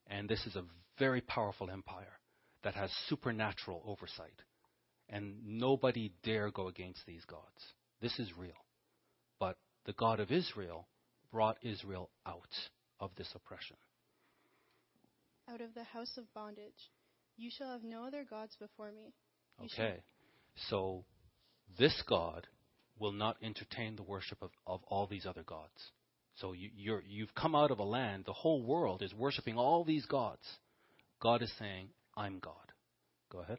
And 0.07 0.27
this 0.27 0.45
is 0.45 0.57
a 0.57 0.63
very 0.97 1.21
powerful 1.21 1.69
empire 1.69 2.19
that 2.63 2.75
has 2.75 2.91
supernatural 3.07 3.83
oversight. 3.85 4.41
And 5.09 5.35
nobody 5.45 6.11
dare 6.23 6.49
go 6.49 6.67
against 6.67 7.05
these 7.05 7.23
gods. 7.25 7.43
This 8.01 8.17
is 8.19 8.35
real. 8.37 8.65
But 9.39 9.57
the 9.85 9.93
God 9.93 10.19
of 10.19 10.31
Israel 10.31 10.87
brought 11.31 11.57
Israel 11.61 12.09
out 12.25 12.41
of 12.99 13.11
this 13.15 13.31
oppression. 13.35 13.77
Out 15.51 15.61
of 15.61 15.73
the 15.75 15.83
house 15.83 16.17
of 16.17 16.33
bondage. 16.33 16.89
You 17.37 17.51
shall 17.55 17.71
have 17.71 17.83
no 17.83 18.05
other 18.05 18.25
gods 18.27 18.55
before 18.59 18.91
me. 18.91 19.13
You 19.59 19.67
okay. 19.73 19.97
So 20.69 21.05
this 21.77 22.01
God 22.07 22.47
will 22.97 23.11
not 23.11 23.37
entertain 23.43 23.95
the 23.95 24.03
worship 24.03 24.41
of, 24.41 24.49
of 24.65 24.81
all 24.87 25.05
these 25.05 25.25
other 25.25 25.43
gods. 25.43 25.91
So 26.35 26.53
you, 26.53 26.69
you're, 26.75 27.03
you've 27.07 27.35
come 27.35 27.55
out 27.55 27.71
of 27.71 27.79
a 27.79 27.83
land, 27.83 28.23
the 28.25 28.33
whole 28.33 28.61
world 28.61 29.01
is 29.01 29.13
worshiping 29.13 29.57
all 29.57 29.83
these 29.83 30.05
gods. 30.05 30.43
God 31.25 31.41
is 31.41 31.51
saying, 31.57 31.87
I'm 32.15 32.37
God. 32.37 32.53
Go 33.31 33.39
ahead. 33.39 33.57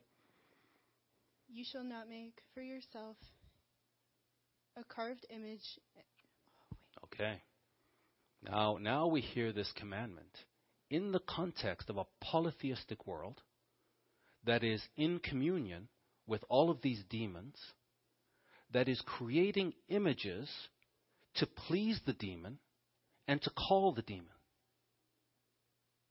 You 1.52 1.64
shall 1.68 1.82
not 1.82 2.08
make 2.08 2.38
for 2.54 2.60
yourself 2.60 3.16
a 4.76 4.84
carved 4.84 5.26
image. 5.30 5.64
Okay. 7.02 7.42
Now, 8.40 8.78
now 8.80 9.08
we 9.08 9.20
hear 9.20 9.52
this 9.52 9.72
commandment 9.74 10.30
in 10.90 11.10
the 11.10 11.18
context 11.18 11.90
of 11.90 11.96
a 11.96 12.06
polytheistic 12.20 13.04
world 13.04 13.42
that 14.44 14.62
is 14.62 14.80
in 14.96 15.18
communion 15.18 15.88
with 16.24 16.44
all 16.48 16.70
of 16.70 16.82
these 16.82 17.02
demons, 17.10 17.56
that 18.72 18.88
is 18.88 19.02
creating 19.04 19.72
images 19.88 20.48
to 21.34 21.46
please 21.46 22.00
the 22.06 22.12
demon 22.12 22.58
and 23.26 23.42
to 23.42 23.50
call 23.50 23.90
the 23.90 24.02
demon. 24.02 24.35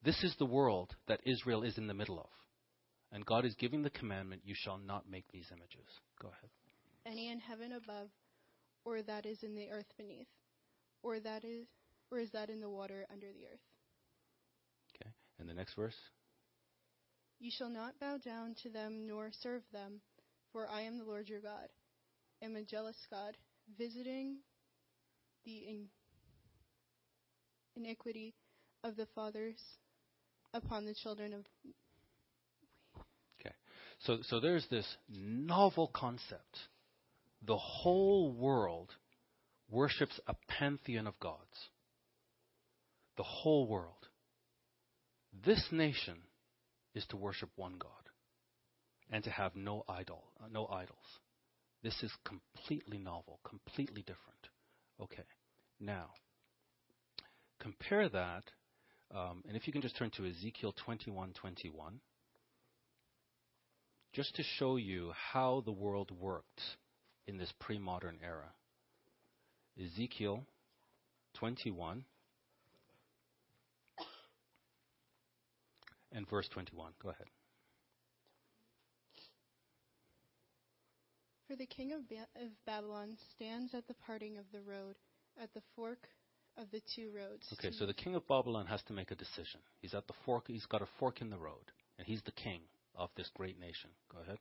This 0.06 0.24
is 0.24 0.36
the 0.38 0.46
world 0.46 0.96
that 1.08 1.20
Israel 1.26 1.64
is 1.64 1.80
in 1.80 1.88
the 1.88 1.94
middle 1.96 2.20
of. 2.20 2.30
And 3.12 3.26
God 3.26 3.44
is 3.44 3.56
giving 3.56 3.82
the 3.82 3.90
commandment, 3.90 4.44
you 4.46 4.54
shall 4.56 4.78
not 4.78 5.10
make 5.10 5.26
these 5.32 5.48
images. 5.52 5.88
Go 6.22 6.28
ahead. 6.28 6.50
Any 7.08 7.32
in 7.32 7.40
heaven 7.40 7.72
above, 7.72 8.10
or 8.84 9.02
that 9.02 9.26
is 9.26 9.42
in 9.42 9.56
the 9.56 9.72
earth 9.72 9.92
beneath, 9.98 10.28
or 11.02 11.20
that 11.20 11.44
is 11.44 11.66
or 12.12 12.20
is 12.20 12.30
that 12.32 12.52
in 12.52 12.62
the 12.62 12.70
water 12.70 13.08
under 13.12 13.26
the 13.26 13.48
earth? 13.48 13.60
Okay. 14.94 15.12
And 15.40 15.50
the 15.50 15.56
next 15.56 15.74
verse? 15.74 15.96
You 17.40 17.50
shall 17.58 17.70
not 17.70 18.00
bow 18.00 18.18
down 18.24 18.56
to 18.62 18.70
them 18.70 19.08
nor 19.08 19.32
serve 19.42 19.64
them, 19.74 20.02
for 20.52 20.70
I 20.70 20.82
am 20.82 21.00
the 21.00 21.04
Lord 21.04 21.28
your 21.28 21.42
God, 21.42 21.70
am 22.44 22.56
a 22.56 22.64
jealous 22.64 22.96
God, 23.10 23.36
visiting 23.78 24.38
the 25.46 25.58
in- 25.58 25.90
iniquity 27.76 28.36
of 28.84 28.96
the 28.96 29.08
fathers 29.16 29.58
upon 30.56 30.86
the 30.86 30.94
children 30.94 31.34
of. 31.34 31.42
Okay. 33.40 33.56
So, 34.00 34.18
so 34.24 34.40
there's 34.40 34.66
this 34.70 34.88
novel 35.10 35.92
concept. 35.94 36.58
The 37.46 37.58
whole 37.58 38.32
world 38.32 38.90
worships 39.70 40.20
a 40.28 40.36
pantheon 40.48 41.08
of 41.08 41.20
gods. 41.20 41.70
The 43.18 43.24
whole 43.24 43.68
world. 43.68 44.08
This 45.46 45.68
nation 45.72 46.18
is 46.94 47.06
to 47.10 47.18
worship 47.18 47.50
one 47.56 47.76
God 47.78 47.92
and 49.12 49.24
to 49.24 49.30
have 49.30 49.56
no 49.56 49.84
idol, 49.88 50.24
uh, 50.42 50.48
no 50.52 50.66
idols. 50.68 50.98
This 51.84 52.02
is 52.02 52.12
completely 52.24 52.98
novel, 52.98 53.40
completely 53.44 54.02
different. 54.02 54.50
Okay, 55.00 55.24
now 55.80 56.10
compare 57.60 58.10
that, 58.10 58.44
um, 59.14 59.44
and 59.48 59.56
if 59.56 59.68
you 59.68 59.74
can 59.74 59.82
just 59.82 59.98
turn 59.98 60.12
to 60.18 60.26
Ezekiel 60.26 60.74
21:21, 60.88 62.00
just 64.14 64.36
to 64.36 64.44
show 64.58 64.78
you 64.78 65.12
how 65.34 65.62
the 65.66 65.72
world 65.72 66.12
worked 66.20 66.62
in 67.28 67.38
this 67.38 67.52
pre-modern 67.60 68.18
era. 68.24 68.52
Ezekiel 69.84 70.46
21 71.36 72.06
and 76.14 76.30
verse 76.30 76.48
21. 76.54 76.94
Go 77.04 77.10
ahead. 77.10 77.28
For 81.48 81.56
the 81.56 81.66
king 81.66 81.94
of, 81.94 82.08
ba- 82.10 82.28
of 82.42 82.50
Babylon 82.66 83.18
stands 83.36 83.74
at 83.76 83.88
the 83.88 83.94
parting 83.94 84.38
of 84.38 84.46
the 84.52 84.62
road, 84.62 84.96
at 85.42 85.54
the 85.54 85.62
fork 85.76 86.08
of 86.58 86.72
the 86.72 86.82
two 86.96 87.12
roads. 87.16 87.48
Okay, 87.54 87.72
so 87.72 87.86
the 87.86 87.94
king 87.94 88.16
of 88.16 88.28
Babylon 88.28 88.66
has 88.68 88.82
to 88.84 88.94
make 88.94 89.12
a 89.12 89.16
decision. 89.16 89.60
He's 89.82 89.94
at 89.94 90.08
the 90.08 90.14
fork, 90.26 90.46
he's 90.48 90.66
got 90.66 90.82
a 90.82 90.88
fork 91.00 91.22
in 91.22 91.30
the 91.30 91.38
road, 91.38 91.72
and 91.98 92.08
he's 92.08 92.22
the 92.24 92.32
king 92.32 92.62
of 92.96 93.10
this 93.16 93.30
great 93.36 93.60
nation. 93.60 93.90
Go 94.12 94.20
ahead. 94.22 94.38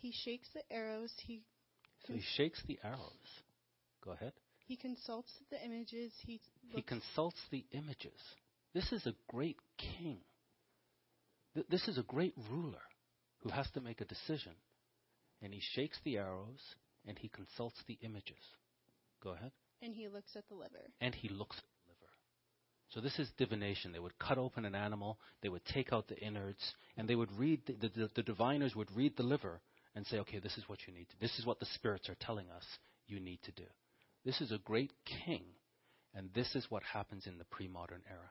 He 0.00 0.12
shakes 0.12 0.48
the 0.54 0.60
arrows. 0.70 1.12
He 1.26 1.42
so 2.06 2.12
he 2.12 2.20
shakes 2.36 2.62
the 2.66 2.78
arrows. 2.84 3.42
Go 4.04 4.12
ahead. 4.12 4.32
He 4.66 4.76
consults 4.76 5.32
the 5.50 5.62
images. 5.64 6.12
He 6.26 6.40
he 6.68 6.82
consults 6.82 7.40
the 7.50 7.64
images. 7.72 8.20
This 8.74 8.92
is 8.92 9.06
a 9.06 9.14
great 9.28 9.56
king. 9.78 10.18
Th- 11.54 11.66
this 11.70 11.88
is 11.88 11.96
a 11.96 12.02
great 12.02 12.34
ruler 12.50 12.82
who 13.42 13.50
has 13.50 13.70
to 13.72 13.80
make 13.80 14.00
a 14.00 14.04
decision. 14.04 14.52
And 15.42 15.52
he 15.52 15.60
shakes 15.60 15.98
the 16.04 16.18
arrows 16.18 16.60
and 17.06 17.18
he 17.18 17.28
consults 17.28 17.78
the 17.86 17.98
images. 18.02 18.40
Go 19.22 19.30
ahead. 19.30 19.52
And 19.84 19.94
he 19.94 20.08
looks 20.08 20.34
at 20.34 20.48
the 20.48 20.54
liver. 20.54 20.90
And 21.00 21.14
he 21.14 21.28
looks 21.28 21.56
at 21.58 21.64
the 21.64 21.90
liver. 21.90 22.12
So 22.88 23.00
this 23.00 23.18
is 23.18 23.30
divination. 23.36 23.92
They 23.92 23.98
would 23.98 24.18
cut 24.18 24.38
open 24.38 24.64
an 24.64 24.74
animal, 24.74 25.18
they 25.42 25.48
would 25.48 25.64
take 25.66 25.92
out 25.92 26.08
the 26.08 26.18
innards, 26.18 26.74
and 26.96 27.08
they 27.08 27.14
would 27.14 27.30
read, 27.36 27.60
the, 27.66 27.88
the, 27.88 28.10
the 28.14 28.22
diviners 28.22 28.74
would 28.74 28.88
read 28.96 29.16
the 29.16 29.22
liver 29.22 29.60
and 29.94 30.06
say, 30.06 30.18
okay, 30.20 30.38
this 30.38 30.56
is 30.56 30.64
what 30.68 30.78
you 30.86 30.94
need 30.94 31.08
to, 31.10 31.20
this 31.20 31.38
is 31.38 31.46
what 31.46 31.60
the 31.60 31.66
spirits 31.74 32.08
are 32.08 32.16
telling 32.20 32.50
us 32.50 32.64
you 33.06 33.20
need 33.20 33.40
to 33.42 33.52
do. 33.52 33.64
This 34.24 34.40
is 34.40 34.52
a 34.52 34.58
great 34.58 34.92
king, 35.26 35.42
and 36.14 36.30
this 36.34 36.54
is 36.54 36.66
what 36.70 36.82
happens 36.82 37.26
in 37.26 37.36
the 37.36 37.44
pre-modern 37.44 38.02
era. 38.08 38.30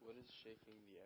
What 0.00 0.16
is 0.16 0.26
shaking 0.44 0.74
the 0.88 1.02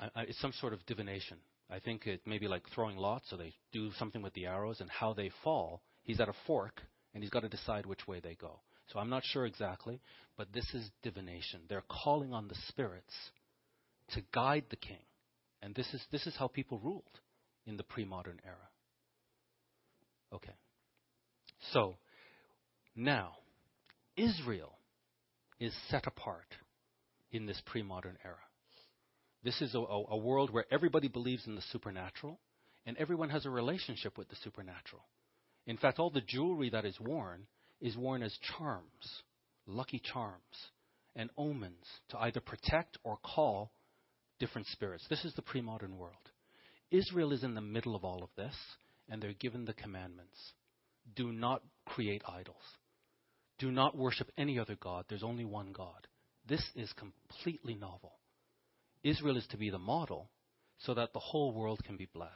I, 0.00 0.20
I, 0.20 0.22
it's 0.24 0.40
some 0.40 0.52
sort 0.52 0.72
of 0.72 0.84
divination. 0.86 1.38
I 1.70 1.80
think 1.80 2.06
it 2.06 2.26
may 2.26 2.38
be 2.38 2.48
like 2.48 2.62
throwing 2.74 2.96
lots, 2.96 3.28
so 3.28 3.36
they 3.36 3.54
do 3.72 3.90
something 3.98 4.22
with 4.22 4.34
the 4.34 4.46
arrows, 4.46 4.80
and 4.80 4.88
how 4.88 5.12
they 5.12 5.30
fall. 5.42 5.82
He's 6.04 6.20
at 6.20 6.28
a 6.28 6.34
fork, 6.46 6.82
and 7.14 7.22
he's 7.22 7.30
got 7.30 7.40
to 7.40 7.48
decide 7.48 7.84
which 7.84 8.06
way 8.06 8.20
they 8.20 8.34
go. 8.34 8.60
So 8.92 8.98
I'm 8.98 9.10
not 9.10 9.24
sure 9.24 9.44
exactly, 9.46 10.00
but 10.36 10.52
this 10.52 10.66
is 10.72 10.90
divination. 11.02 11.60
They're 11.68 11.82
calling 12.04 12.32
on 12.32 12.48
the 12.48 12.56
spirits 12.68 13.14
to 14.14 14.22
guide 14.32 14.64
the 14.70 14.76
king, 14.76 15.02
and 15.62 15.74
this 15.74 15.92
is 15.92 16.02
this 16.10 16.26
is 16.26 16.34
how 16.36 16.48
people 16.48 16.78
ruled 16.78 17.02
in 17.66 17.76
the 17.76 17.82
pre-modern 17.82 18.40
era. 18.44 18.56
Okay. 20.32 20.54
So 21.72 21.96
now 22.96 23.32
Israel 24.16 24.78
is 25.60 25.74
set 25.90 26.06
apart 26.06 26.46
in 27.30 27.46
this 27.46 27.60
pre-modern 27.66 28.16
era. 28.24 28.36
This 29.44 29.60
is 29.60 29.74
a, 29.74 29.78
a, 29.78 30.04
a 30.10 30.16
world 30.16 30.50
where 30.50 30.64
everybody 30.70 31.08
believes 31.08 31.46
in 31.46 31.54
the 31.54 31.62
supernatural, 31.72 32.38
and 32.86 32.96
everyone 32.96 33.28
has 33.30 33.44
a 33.44 33.50
relationship 33.50 34.16
with 34.16 34.28
the 34.28 34.36
supernatural. 34.42 35.04
In 35.66 35.76
fact, 35.76 35.98
all 35.98 36.10
the 36.10 36.22
jewelry 36.22 36.70
that 36.70 36.86
is 36.86 36.98
worn 36.98 37.46
is 37.80 37.96
worn 37.96 38.22
as 38.22 38.36
charms, 38.56 39.22
lucky 39.66 40.00
charms, 40.12 40.42
and 41.14 41.30
omens 41.36 41.84
to 42.10 42.18
either 42.18 42.40
protect 42.40 42.98
or 43.04 43.18
call 43.18 43.72
different 44.38 44.66
spirits. 44.68 45.04
This 45.08 45.24
is 45.24 45.34
the 45.34 45.42
pre 45.42 45.60
modern 45.60 45.96
world. 45.96 46.16
Israel 46.90 47.32
is 47.32 47.44
in 47.44 47.54
the 47.54 47.60
middle 47.60 47.94
of 47.94 48.04
all 48.04 48.22
of 48.22 48.30
this, 48.36 48.54
and 49.08 49.22
they're 49.22 49.32
given 49.34 49.64
the 49.64 49.74
commandments 49.74 50.36
do 51.16 51.32
not 51.32 51.62
create 51.86 52.22
idols, 52.28 52.56
do 53.58 53.70
not 53.70 53.96
worship 53.96 54.30
any 54.36 54.58
other 54.58 54.76
God. 54.80 55.04
There's 55.08 55.22
only 55.22 55.44
one 55.44 55.72
God. 55.72 56.06
This 56.46 56.62
is 56.74 56.92
completely 56.92 57.74
novel. 57.74 58.12
Israel 59.02 59.36
is 59.36 59.46
to 59.48 59.56
be 59.56 59.70
the 59.70 59.78
model 59.78 60.28
so 60.78 60.94
that 60.94 61.12
the 61.12 61.18
whole 61.18 61.52
world 61.52 61.82
can 61.84 61.96
be 61.96 62.08
blessed. 62.12 62.32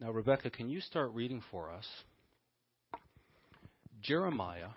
Now, 0.00 0.10
Rebecca, 0.10 0.50
can 0.50 0.68
you 0.68 0.80
start 0.80 1.12
reading 1.12 1.42
for 1.50 1.70
us 1.70 1.86
Jeremiah 4.04 4.68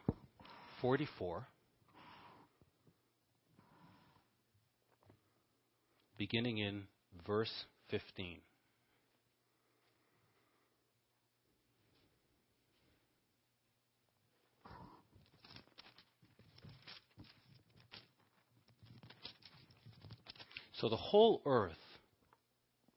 44, 0.81 1.45
beginning 6.17 6.59
in 6.59 6.83
verse 7.25 7.51
15. 7.89 8.37
So 20.71 20.87
the 20.87 20.95
whole 20.95 21.41
earth, 21.45 21.73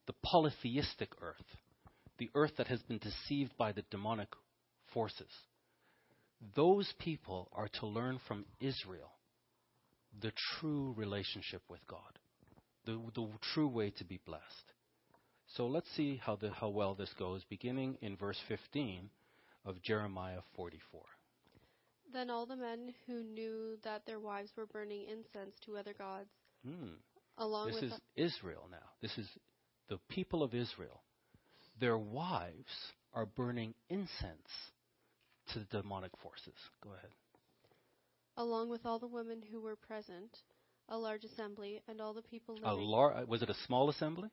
the 0.06 0.12
polytheistic 0.22 1.08
earth, 1.20 1.34
the 2.18 2.30
earth 2.36 2.52
that 2.58 2.68
has 2.68 2.80
been 2.82 2.98
deceived 2.98 3.50
by 3.58 3.72
the 3.72 3.82
demonic 3.90 4.28
forces, 4.94 5.26
those 6.54 6.92
people 6.98 7.48
are 7.52 7.68
to 7.80 7.86
learn 7.86 8.18
from 8.26 8.44
Israel 8.60 9.12
the 10.20 10.32
true 10.58 10.94
relationship 10.96 11.62
with 11.68 11.80
God, 11.86 12.18
the, 12.86 13.00
the 13.14 13.28
true 13.54 13.68
way 13.68 13.90
to 13.90 14.04
be 14.04 14.18
blessed. 14.24 14.72
So 15.56 15.66
let's 15.66 15.90
see 15.96 16.20
how, 16.24 16.36
the, 16.36 16.50
how 16.50 16.68
well 16.68 16.94
this 16.94 17.12
goes, 17.18 17.44
beginning 17.48 17.98
in 18.02 18.16
verse 18.16 18.38
15 18.48 19.10
of 19.64 19.82
Jeremiah 19.82 20.40
44. 20.56 21.00
Then 22.12 22.30
all 22.30 22.46
the 22.46 22.56
men 22.56 22.94
who 23.06 23.22
knew 23.22 23.76
that 23.84 24.04
their 24.06 24.18
wives 24.18 24.50
were 24.56 24.66
burning 24.66 25.04
incense 25.08 25.54
to 25.66 25.76
other 25.76 25.94
gods, 25.96 26.30
Hmm. 26.66 26.94
along 27.38 27.68
This 27.68 27.80
with 27.80 27.84
is 27.84 28.00
Israel 28.16 28.68
now. 28.70 28.90
This 29.00 29.16
is 29.16 29.26
the 29.88 29.98
people 30.08 30.42
of 30.42 30.54
Israel. 30.54 31.02
Their 31.80 31.98
wives 31.98 32.92
are 33.14 33.26
burning 33.26 33.74
incense 33.88 34.70
to 35.52 35.60
the 35.60 35.82
demonic 35.82 36.12
forces. 36.22 36.54
Go 36.82 36.90
ahead. 36.90 37.10
along 38.36 38.68
with 38.70 38.86
all 38.86 38.98
the 38.98 39.06
women 39.06 39.42
who 39.50 39.60
were 39.60 39.76
present, 39.76 40.36
a 40.88 40.96
large 40.96 41.24
assembly, 41.24 41.80
and 41.88 42.00
all 42.00 42.14
the 42.14 42.22
people 42.22 42.54
A 42.64 42.72
living. 42.72 42.86
lar- 42.88 43.14
uh, 43.16 43.24
was 43.26 43.42
it 43.42 43.50
a 43.50 43.54
small 43.66 43.90
assembly? 43.90 44.30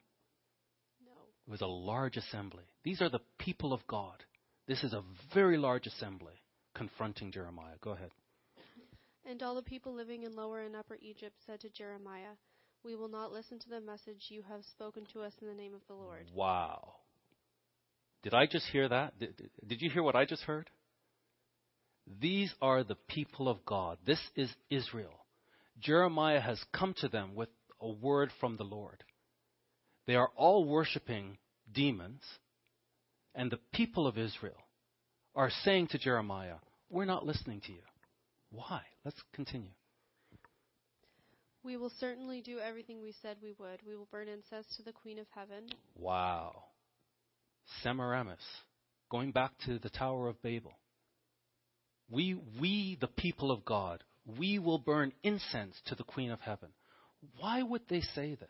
no. 1.05 1.11
It 1.47 1.51
was 1.51 1.61
a 1.61 1.67
large 1.67 2.15
assembly. 2.17 2.63
These 2.83 3.01
are 3.01 3.09
the 3.09 3.19
people 3.37 3.73
of 3.73 3.85
God. 3.87 4.23
This 4.67 4.83
is 4.83 4.93
a 4.93 5.03
very 5.33 5.57
large 5.57 5.87
assembly 5.87 6.33
confronting 6.73 7.31
Jeremiah. 7.31 7.75
Go 7.81 7.91
ahead. 7.91 8.11
And 9.29 9.43
all 9.43 9.55
the 9.55 9.61
people 9.61 9.93
living 9.93 10.23
in 10.23 10.35
Lower 10.35 10.61
and 10.61 10.73
Upper 10.75 10.97
Egypt 11.01 11.35
said 11.45 11.59
to 11.61 11.69
Jeremiah, 11.69 12.35
We 12.83 12.95
will 12.95 13.09
not 13.09 13.33
listen 13.33 13.59
to 13.59 13.69
the 13.69 13.81
message 13.81 14.27
you 14.29 14.41
have 14.43 14.63
spoken 14.63 15.05
to 15.13 15.21
us 15.21 15.33
in 15.41 15.47
the 15.47 15.53
name 15.53 15.73
of 15.73 15.81
the 15.87 15.95
Lord. 15.95 16.27
Wow. 16.33 16.93
Did 18.23 18.33
I 18.33 18.45
just 18.45 18.67
hear 18.67 18.87
that? 18.87 19.19
Did, 19.19 19.49
did 19.67 19.81
you 19.81 19.89
hear 19.89 20.01
what 20.03 20.15
I 20.15 20.23
just 20.25 20.43
heard? 20.43 20.69
These 22.19 22.53
are 22.61 22.83
the 22.83 22.97
people 23.07 23.49
of 23.49 23.65
God. 23.65 23.97
This 24.05 24.21
is 24.35 24.49
Israel. 24.69 25.25
Jeremiah 25.79 26.39
has 26.39 26.63
come 26.73 26.93
to 26.99 27.09
them 27.09 27.35
with 27.35 27.49
a 27.81 27.89
word 27.89 28.31
from 28.39 28.57
the 28.57 28.63
Lord. 28.63 29.03
They 30.07 30.15
are 30.15 30.29
all 30.35 30.65
worshiping 30.65 31.37
demons, 31.71 32.21
and 33.35 33.51
the 33.51 33.59
people 33.73 34.07
of 34.07 34.17
Israel 34.17 34.55
are 35.35 35.51
saying 35.63 35.87
to 35.87 35.99
Jeremiah, 35.99 36.55
We're 36.89 37.05
not 37.05 37.25
listening 37.25 37.61
to 37.61 37.73
you. 37.73 37.81
Why? 38.51 38.81
Let's 39.03 39.21
continue. 39.33 39.71
We 41.63 41.75
will 41.75 41.91
certainly 41.99 42.41
do 42.41 42.59
everything 42.59 43.01
we 43.01 43.13
said 43.21 43.37
we 43.43 43.53
would. 43.59 43.81
We 43.85 43.97
will 43.97 44.07
burn 44.09 44.29
incense 44.29 44.67
to 44.77 44.83
the 44.83 44.93
Queen 44.93 45.19
of 45.19 45.27
Heaven. 45.35 45.67
Wow. 45.95 46.63
Semiramis, 47.83 48.39
going 49.11 49.31
back 49.31 49.51
to 49.65 49.77
the 49.77 49.89
Tower 49.89 50.29
of 50.29 50.41
Babel. 50.41 50.73
We, 52.09 52.39
we, 52.59 52.97
the 52.99 53.07
people 53.07 53.51
of 53.51 53.65
God, 53.65 54.03
we 54.37 54.59
will 54.59 54.79
burn 54.79 55.13
incense 55.23 55.75
to 55.85 55.95
the 55.95 56.03
Queen 56.03 56.31
of 56.31 56.39
Heaven. 56.39 56.69
Why 57.39 57.63
would 57.63 57.81
they 57.89 58.01
say 58.01 58.35
this? 58.35 58.49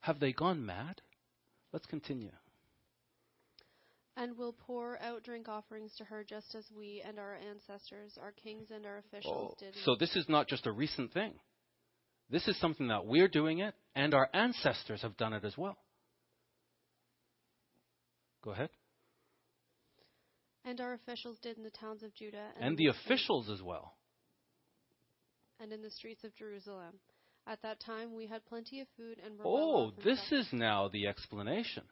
Have 0.00 0.20
they 0.20 0.32
gone 0.32 0.66
mad? 0.66 1.00
Let's 1.72 1.86
continue. 1.86 2.32
And 4.16 4.36
will 4.36 4.52
pour 4.52 5.00
out 5.00 5.22
drink 5.22 5.48
offerings 5.48 5.94
to 5.96 6.04
her 6.04 6.22
just 6.22 6.54
as 6.54 6.64
we 6.76 7.02
and 7.06 7.18
our 7.18 7.38
ancestors, 7.50 8.18
our 8.20 8.32
kings 8.32 8.68
and 8.70 8.84
our 8.84 8.98
officials 8.98 9.54
oh, 9.54 9.56
did. 9.58 9.74
So 9.84 9.96
this 9.98 10.14
is 10.16 10.28
not 10.28 10.48
just 10.48 10.66
a 10.66 10.72
recent 10.72 11.12
thing. 11.14 11.32
This 12.28 12.46
is 12.46 12.58
something 12.60 12.88
that 12.88 13.06
we're 13.06 13.28
doing 13.28 13.60
it, 13.60 13.74
and 13.94 14.14
our 14.14 14.28
ancestors 14.34 15.02
have 15.02 15.16
done 15.16 15.32
it 15.32 15.44
as 15.44 15.56
well. 15.56 15.78
Go 18.42 18.50
ahead. 18.50 18.70
And 20.64 20.80
our 20.80 20.92
officials 20.94 21.38
did 21.42 21.56
in 21.56 21.62
the 21.64 21.70
towns 21.70 22.02
of 22.02 22.14
Judah 22.14 22.46
and, 22.56 22.68
And 22.68 22.78
the 22.78 22.86
officials 22.88 23.50
as 23.50 23.62
well. 23.62 23.94
and 25.60 25.72
in 25.72 25.82
the 25.82 25.90
streets 25.90 26.24
of 26.24 26.34
Jerusalem. 26.34 26.94
At 27.46 27.62
that 27.62 27.80
time 27.80 28.14
we 28.14 28.26
had 28.26 28.44
plenty 28.46 28.80
of 28.80 28.86
food 28.96 29.18
and 29.24 29.36
were 29.38 29.44
Oh, 29.46 29.74
well 29.74 29.92
this 30.04 30.20
is 30.30 30.48
now 30.52 30.88
the 30.88 31.06
explanation. 31.08 31.84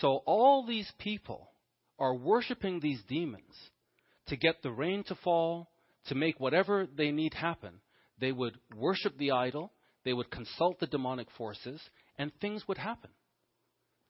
So 0.00 0.22
all 0.26 0.64
these 0.66 0.90
people 0.98 1.50
are 1.98 2.14
worshiping 2.14 2.80
these 2.80 3.02
demons 3.08 3.54
to 4.28 4.36
get 4.36 4.62
the 4.62 4.70
rain 4.70 5.04
to 5.04 5.14
fall, 5.16 5.70
to 6.06 6.14
make 6.14 6.40
whatever 6.40 6.86
they 6.86 7.10
need 7.10 7.34
happen. 7.34 7.80
They 8.18 8.32
would 8.32 8.58
worship 8.74 9.18
the 9.18 9.32
idol, 9.32 9.72
they 10.04 10.12
would 10.14 10.30
consult 10.30 10.80
the 10.80 10.86
demonic 10.86 11.28
forces, 11.36 11.80
and 12.18 12.32
things 12.40 12.66
would 12.68 12.78
happen. 12.78 13.10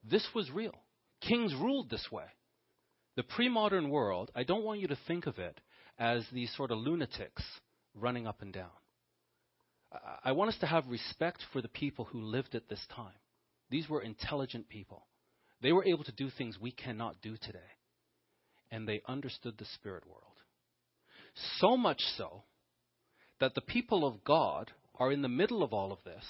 This 0.09 0.27
was 0.35 0.51
real. 0.51 0.75
Kings 1.21 1.55
ruled 1.55 1.91
this 1.91 2.07
way. 2.13 2.25
The 3.15 3.23
pre 3.23 3.49
modern 3.49 3.91
world, 3.91 4.31
I 4.35 4.43
don't 4.43 4.65
want 4.65 4.81
you 4.81 4.89
to 4.89 4.97
think 5.07 5.27
of 5.27 5.39
it 5.39 5.61
as 5.99 6.27
these 6.33 6.55
sort 6.57 6.71
of 6.71 6.79
lunatics 6.79 7.43
running 7.95 8.27
up 8.27 8.43
and 8.43 8.53
down. 8.53 8.71
I- 9.93 10.19
I 10.25 10.33
want 10.33 10.49
us 10.49 10.59
to 10.59 10.67
have 10.67 10.87
respect 10.89 11.43
for 11.53 11.61
the 11.61 11.69
people 11.69 12.07
who 12.07 12.23
lived 12.23 12.55
at 12.55 12.69
this 12.69 12.87
time. 12.87 13.19
These 13.69 13.89
were 13.89 14.03
intelligent 14.03 14.69
people. 14.69 15.07
They 15.61 15.73
were 15.73 15.85
able 15.85 16.05
to 16.05 16.13
do 16.13 16.31
things 16.31 16.59
we 16.59 16.73
cannot 16.73 17.21
do 17.21 17.37
today. 17.37 17.79
And 18.71 18.89
they 18.89 19.03
understood 19.07 19.59
the 19.59 19.67
spirit 19.67 20.07
world. 20.07 20.43
So 21.35 21.77
much 21.77 22.03
so 22.17 22.45
that 23.39 23.55
the 23.55 23.61
people 23.61 24.07
of 24.07 24.25
God 24.25 24.73
are 24.95 25.13
in 25.13 25.23
the 25.23 25.29
middle 25.29 25.63
of 25.63 25.73
all 25.73 25.93
of 25.93 26.03
this. 26.05 26.25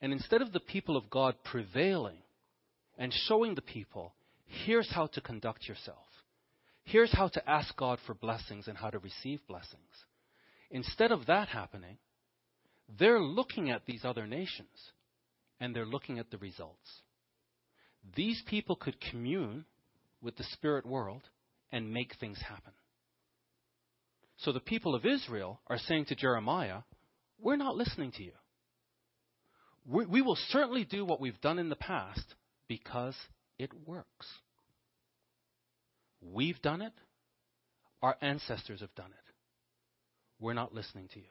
And 0.00 0.12
instead 0.12 0.42
of 0.42 0.52
the 0.52 0.60
people 0.60 0.96
of 0.96 1.10
God 1.10 1.36
prevailing 1.44 2.22
and 2.96 3.12
showing 3.12 3.54
the 3.54 3.62
people, 3.62 4.14
here's 4.64 4.90
how 4.92 5.06
to 5.08 5.20
conduct 5.20 5.68
yourself, 5.68 6.06
here's 6.84 7.12
how 7.12 7.28
to 7.28 7.50
ask 7.50 7.76
God 7.76 7.98
for 8.06 8.14
blessings 8.14 8.68
and 8.68 8.76
how 8.76 8.90
to 8.90 8.98
receive 8.98 9.40
blessings. 9.46 10.04
Instead 10.70 11.12
of 11.12 11.26
that 11.26 11.48
happening, 11.48 11.98
they're 12.98 13.20
looking 13.20 13.70
at 13.70 13.86
these 13.86 14.04
other 14.04 14.26
nations 14.26 14.68
and 15.60 15.74
they're 15.74 15.86
looking 15.86 16.18
at 16.18 16.30
the 16.30 16.38
results. 16.38 17.02
These 18.16 18.42
people 18.46 18.76
could 18.76 19.00
commune 19.00 19.64
with 20.22 20.36
the 20.36 20.44
spirit 20.44 20.86
world 20.86 21.22
and 21.70 21.92
make 21.92 22.14
things 22.18 22.38
happen. 22.40 22.72
So 24.38 24.52
the 24.52 24.60
people 24.60 24.94
of 24.94 25.04
Israel 25.04 25.60
are 25.66 25.78
saying 25.78 26.06
to 26.06 26.14
Jeremiah, 26.14 26.78
We're 27.38 27.56
not 27.56 27.76
listening 27.76 28.12
to 28.12 28.22
you. 28.22 28.32
We, 29.86 30.06
we 30.06 30.22
will 30.22 30.38
certainly 30.48 30.84
do 30.84 31.04
what 31.04 31.20
we've 31.20 31.40
done 31.40 31.58
in 31.58 31.68
the 31.68 31.76
past 31.76 32.24
because 32.68 33.14
it 33.60 33.70
works. 33.86 34.26
We've 36.22 36.60
done 36.62 36.80
it, 36.80 36.92
our 38.02 38.16
ancestors 38.22 38.80
have 38.80 38.94
done 38.94 39.10
it. 39.10 39.32
We're 40.40 40.54
not 40.54 40.74
listening 40.74 41.08
to 41.12 41.18
you. 41.18 41.26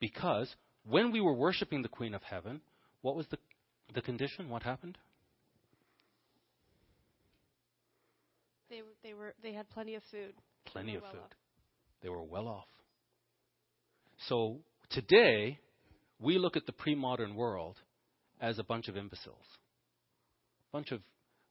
Because 0.00 0.54
when 0.86 1.12
we 1.12 1.20
were 1.20 1.34
worshiping 1.34 1.82
the 1.82 1.88
Queen 1.88 2.14
of 2.14 2.22
Heaven, 2.22 2.62
what 3.02 3.14
was 3.14 3.26
the, 3.30 3.36
the 3.94 4.00
condition? 4.00 4.48
What 4.48 4.62
happened? 4.62 4.96
They 8.70 8.80
they 9.02 9.14
were 9.14 9.34
they 9.42 9.52
had 9.52 9.68
plenty 9.70 9.94
of 9.94 10.02
food. 10.10 10.32
Plenty 10.64 10.96
of 10.96 11.02
well 11.02 11.12
food. 11.12 11.20
off. 11.20 11.30
They 12.02 12.08
were 12.08 12.22
well 12.22 12.48
off. 12.48 12.66
So 14.28 14.60
today, 14.90 15.60
we 16.18 16.38
look 16.38 16.56
at 16.56 16.64
the 16.64 16.72
pre 16.72 16.94
modern 16.94 17.34
world 17.34 17.76
as 18.40 18.58
a 18.58 18.64
bunch 18.64 18.88
of 18.88 18.96
imbeciles, 18.96 19.44
a 20.72 20.76
bunch 20.76 20.90
of 20.90 21.00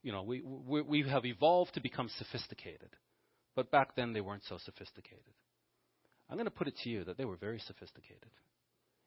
you 0.04 0.12
know, 0.12 0.22
we, 0.22 0.42
we, 0.42 0.82
we 0.82 1.10
have 1.10 1.26
evolved 1.26 1.74
to 1.74 1.82
become 1.82 2.10
sophisticated. 2.18 2.90
But 3.56 3.72
back 3.72 3.96
then 3.96 4.14
they 4.14 4.22
weren't 4.22 4.44
so 4.48 4.58
sophisticated. 4.64 5.34
I'm 6.30 6.38
going 6.38 6.46
to 6.46 6.52
put 6.52 6.68
it 6.68 6.76
to 6.84 6.90
you 6.90 7.04
that 7.06 7.18
they 7.18 7.26
were 7.26 7.38
very 7.38 7.60
sophisticated. 7.60 8.30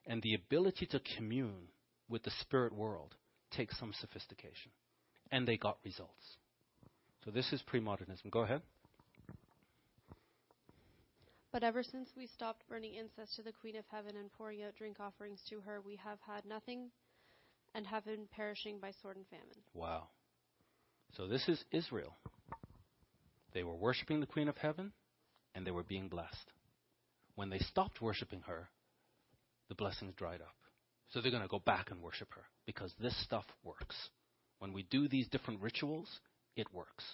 And 0.07 0.23
the 0.23 0.35
ability 0.35 0.87
to 0.87 1.01
commune 1.17 1.69
with 2.09 2.23
the 2.23 2.31
spirit 2.41 2.73
world 2.73 3.15
takes 3.51 3.79
some 3.79 3.93
sophistication. 4.01 4.71
And 5.31 5.47
they 5.47 5.57
got 5.57 5.79
results. 5.85 6.37
So 7.25 7.31
this 7.31 7.53
is 7.53 7.61
pre-modernism. 7.63 8.31
Go 8.31 8.41
ahead. 8.41 8.63
But 11.53 11.65
ever 11.65 11.83
since 11.83 12.11
we 12.17 12.27
stopped 12.27 12.69
burning 12.69 12.95
incense 12.95 13.35
to 13.37 13.43
the 13.43 13.53
Queen 13.53 13.77
of 13.77 13.85
Heaven 13.91 14.17
and 14.17 14.31
pouring 14.33 14.63
out 14.63 14.77
drink 14.77 14.99
offerings 15.01 15.41
to 15.51 15.61
her, 15.61 15.81
we 15.81 15.97
have 15.97 16.19
had 16.27 16.45
nothing 16.45 16.91
and 17.75 17.87
have 17.87 18.05
been 18.05 18.29
perishing 18.35 18.79
by 18.79 18.93
sword 19.03 19.17
and 19.17 19.27
famine. 19.29 19.57
Wow. 19.75 20.09
So 21.17 21.27
this 21.27 21.49
is 21.49 21.65
Israel. 21.73 22.15
They 23.55 23.63
were 23.63 23.75
worshiping 23.75 24.21
the 24.21 24.27
Queen 24.27 24.49
of 24.49 24.59
Heaven 24.59 24.93
and 25.55 25.67
they 25.67 25.71
were 25.71 25.83
being 25.83 26.09
blessed. 26.09 26.53
When 27.37 27.49
they 27.49 27.59
stopped 27.59 28.03
worshiping 28.03 28.43
her, 28.47 28.69
the 29.69 29.75
blessings 29.75 30.15
dried 30.17 30.43
up. 30.43 30.55
So 31.11 31.21
they're 31.21 31.31
going 31.31 31.43
to 31.43 31.49
go 31.49 31.61
back 31.61 31.91
and 31.91 32.03
worship 32.03 32.29
her 32.35 32.43
because 32.67 32.93
this 33.01 33.17
stuff 33.25 33.45
works. 33.65 33.97
When 34.59 34.73
we 34.73 34.83
do 34.91 35.09
these 35.09 35.29
different 35.29 35.63
rituals, 35.63 36.09
it 36.57 36.67
works. 36.73 37.05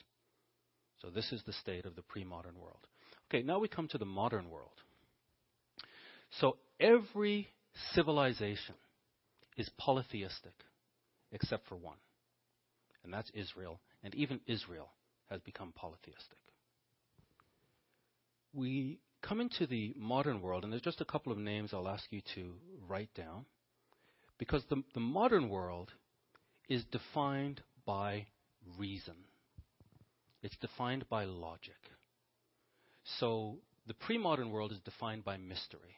So 1.00 1.10
this 1.10 1.30
is 1.32 1.42
the 1.44 1.52
state 1.52 1.84
of 1.84 1.94
the 1.94 2.02
pre 2.02 2.24
modern 2.24 2.54
world. 2.58 2.86
Okay, 3.28 3.42
now 3.42 3.58
we 3.58 3.68
come 3.68 3.88
to 3.88 3.98
the 3.98 4.04
modern 4.04 4.50
world. 4.50 4.70
So 6.40 6.56
every 6.80 7.48
civilization 7.94 8.74
is 9.56 9.68
polytheistic 9.78 10.54
except 11.32 11.66
for 11.68 11.76
one, 11.76 11.96
and 13.04 13.12
that's 13.12 13.30
Israel. 13.34 13.80
And 14.02 14.14
even 14.14 14.40
Israel 14.46 14.90
has 15.30 15.40
become 15.40 15.72
polytheistic. 15.74 16.38
We 18.52 18.98
come 19.22 19.40
into 19.40 19.66
the 19.66 19.94
modern 19.96 20.42
world, 20.42 20.64
and 20.64 20.72
there's 20.72 20.82
just 20.82 21.00
a 21.00 21.06
couple 21.06 21.32
of 21.32 21.38
names 21.38 21.70
I'll 21.72 21.88
ask 21.88 22.04
you 22.10 22.20
to 22.34 22.54
write 22.86 23.14
down, 23.14 23.46
because 24.38 24.62
the, 24.68 24.82
the 24.94 25.00
modern 25.00 25.48
world 25.48 25.90
is 26.68 26.84
defined 26.90 27.60
by 27.86 28.26
reason. 28.76 29.14
It's 30.42 30.56
defined 30.60 31.08
by 31.08 31.24
logic. 31.24 31.76
So 33.18 33.58
the 33.86 33.94
pre 33.94 34.18
modern 34.18 34.50
world 34.50 34.72
is 34.72 34.80
defined 34.80 35.24
by 35.24 35.36
mystery. 35.36 35.96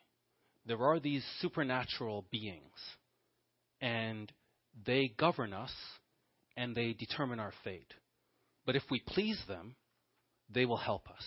There 0.67 0.83
are 0.83 1.01
these 1.01 1.25
supernatural 1.41 2.27
beings, 2.31 2.79
and 3.81 4.31
they 4.87 5.13
govern 5.19 5.53
us 5.53 5.73
and 6.57 6.75
they 6.75 6.93
determine 6.93 7.41
our 7.41 7.53
fate. 7.65 7.93
But 8.67 8.77
if 8.77 8.83
we 8.91 9.03
please 9.07 9.41
them, 9.49 9.75
they 10.53 10.67
will 10.67 10.77
help 10.77 11.09
us. 11.09 11.25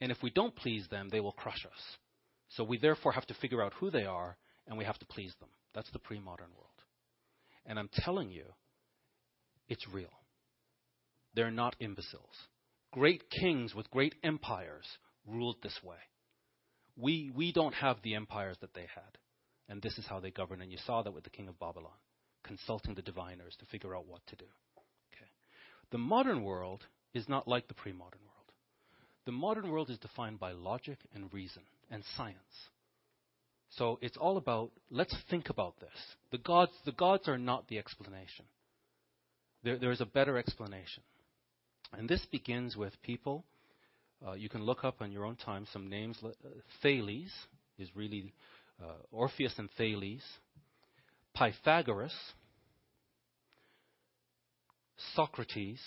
And 0.00 0.10
if 0.10 0.18
we 0.22 0.30
don't 0.30 0.56
please 0.56 0.86
them, 0.90 1.08
they 1.10 1.20
will 1.20 1.32
crush 1.32 1.64
us. 1.66 1.82
So 2.48 2.64
we 2.64 2.78
therefore 2.78 3.12
have 3.12 3.26
to 3.26 3.34
figure 3.34 3.62
out 3.62 3.74
who 3.74 3.90
they 3.90 4.04
are 4.04 4.36
and 4.66 4.78
we 4.78 4.84
have 4.84 4.98
to 4.98 5.06
please 5.06 5.34
them. 5.40 5.50
That's 5.74 5.90
the 5.92 5.98
pre 5.98 6.18
modern 6.18 6.50
world. 6.56 6.70
And 7.66 7.78
I'm 7.78 7.90
telling 7.92 8.30
you, 8.30 8.44
it's 9.68 9.86
real. 9.92 10.10
They're 11.34 11.50
not 11.50 11.76
imbeciles. 11.80 12.34
Great 12.92 13.30
kings 13.30 13.74
with 13.74 13.90
great 13.90 14.14
empires 14.24 14.86
ruled 15.26 15.56
this 15.62 15.78
way. 15.84 15.96
We, 16.96 17.30
we 17.34 17.52
don't 17.52 17.74
have 17.74 17.98
the 18.02 18.14
empires 18.14 18.56
that 18.62 18.74
they 18.74 18.86
had. 18.94 19.18
And 19.68 19.80
this 19.80 19.96
is 19.96 20.06
how 20.08 20.18
they 20.18 20.32
govern. 20.32 20.60
And 20.60 20.72
you 20.72 20.78
saw 20.84 21.02
that 21.02 21.14
with 21.14 21.22
the 21.22 21.30
king 21.30 21.46
of 21.46 21.58
Babylon, 21.60 21.92
consulting 22.50 22.94
the 22.96 23.02
diviners 23.02 23.54
to 23.60 23.64
figure 23.66 23.94
out 23.94 24.08
what 24.08 24.26
to 24.26 24.34
do. 24.34 24.44
Okay. 25.14 25.30
The 25.92 25.98
modern 25.98 26.42
world 26.42 26.80
is 27.14 27.28
not 27.28 27.46
like 27.46 27.68
the 27.68 27.74
pre 27.74 27.92
modern 27.92 28.18
world. 28.22 28.50
The 29.24 29.30
modern 29.30 29.70
world 29.70 29.88
is 29.88 29.98
defined 29.98 30.40
by 30.40 30.50
logic 30.50 30.98
and 31.14 31.32
reason 31.32 31.62
and 31.92 32.02
science. 32.16 32.56
So 33.76 34.00
it's 34.02 34.16
all 34.16 34.36
about 34.36 34.72
let's 34.90 35.14
think 35.30 35.48
about 35.48 35.78
this. 35.78 35.96
The 36.32 36.38
gods, 36.38 36.72
the 36.84 36.90
gods 36.90 37.28
are 37.28 37.38
not 37.38 37.68
the 37.68 37.78
explanation. 37.78 38.46
There, 39.62 39.78
there 39.78 39.92
is 39.92 40.00
a 40.00 40.06
better 40.06 40.36
explanation. 40.36 41.04
And 41.92 42.08
this 42.08 42.26
begins 42.32 42.76
with 42.76 43.00
people. 43.02 43.44
Uh, 44.26 44.32
you 44.32 44.48
can 44.48 44.64
look 44.64 44.82
up 44.82 44.96
on 45.00 45.12
your 45.12 45.24
own 45.24 45.36
time 45.36 45.68
some 45.72 45.88
names. 45.88 46.18
Uh, 46.24 46.30
Thales 46.82 47.30
is 47.78 47.88
really 47.94 48.32
uh, 48.82 48.86
Orpheus 49.12 49.54
and 49.58 49.68
Thales, 49.78 50.22
Pythagoras, 51.36 52.14
Socrates, 55.14 55.80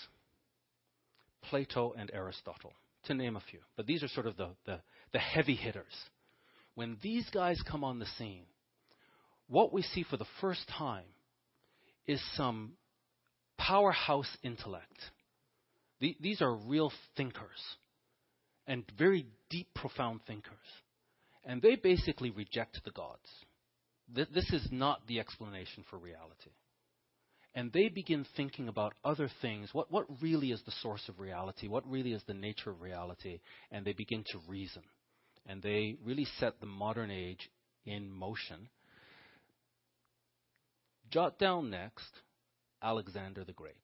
Plato, 1.42 1.94
and 1.96 2.10
Aristotle, 2.12 2.72
to 3.06 3.14
name 3.14 3.36
a 3.36 3.42
few. 3.50 3.60
But 3.76 3.86
these 3.86 4.02
are 4.02 4.08
sort 4.08 4.26
of 4.26 4.36
the, 4.36 4.50
the, 4.66 4.80
the 5.12 5.18
heavy 5.18 5.54
hitters. 5.54 5.92
When 6.74 6.96
these 7.02 7.28
guys 7.30 7.60
come 7.70 7.84
on 7.84 7.98
the 7.98 8.06
scene, 8.18 8.46
what 9.48 9.72
we 9.72 9.82
see 9.82 10.04
for 10.04 10.16
the 10.16 10.26
first 10.40 10.66
time 10.68 11.04
is 12.06 12.20
some 12.36 12.72
powerhouse 13.58 14.36
intellect 14.42 14.98
the, 16.00 16.16
these 16.20 16.42
are 16.42 16.54
real 16.54 16.92
thinkers 17.16 17.60
and 18.66 18.84
very 18.98 19.26
deep, 19.50 19.68
profound 19.74 20.20
thinkers. 20.26 20.52
And 21.44 21.60
they 21.60 21.76
basically 21.76 22.30
reject 22.30 22.80
the 22.84 22.90
gods. 22.90 23.28
Th- 24.14 24.28
this 24.34 24.50
is 24.52 24.68
not 24.70 25.06
the 25.06 25.20
explanation 25.20 25.84
for 25.88 25.98
reality. 25.98 26.50
And 27.54 27.72
they 27.72 27.88
begin 27.88 28.26
thinking 28.36 28.68
about 28.68 28.94
other 29.04 29.30
things. 29.40 29.70
What, 29.72 29.90
what 29.90 30.06
really 30.20 30.50
is 30.50 30.60
the 30.66 30.72
source 30.82 31.08
of 31.08 31.20
reality? 31.20 31.68
What 31.68 31.88
really 31.88 32.12
is 32.12 32.22
the 32.26 32.34
nature 32.34 32.70
of 32.70 32.80
reality? 32.80 33.38
And 33.70 33.84
they 33.84 33.92
begin 33.92 34.24
to 34.32 34.40
reason. 34.48 34.82
And 35.46 35.62
they 35.62 35.96
really 36.04 36.26
set 36.40 36.58
the 36.58 36.66
modern 36.66 37.10
age 37.10 37.48
in 37.86 38.10
motion. 38.10 38.68
Jot 41.10 41.38
down 41.38 41.70
next 41.70 42.10
Alexander 42.82 43.44
the 43.44 43.52
Great. 43.52 43.74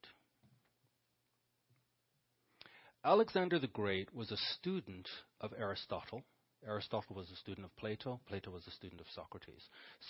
Alexander 3.05 3.57
the 3.57 3.67
Great 3.67 4.13
was 4.13 4.31
a 4.31 4.37
student 4.59 5.07
of 5.39 5.53
Aristotle. 5.57 6.23
Aristotle 6.67 7.15
was 7.15 7.31
a 7.31 7.35
student 7.37 7.65
of 7.65 7.75
Plato. 7.77 8.19
Plato 8.27 8.51
was 8.51 8.67
a 8.67 8.71
student 8.71 9.01
of 9.01 9.07
Socrates. 9.15 9.63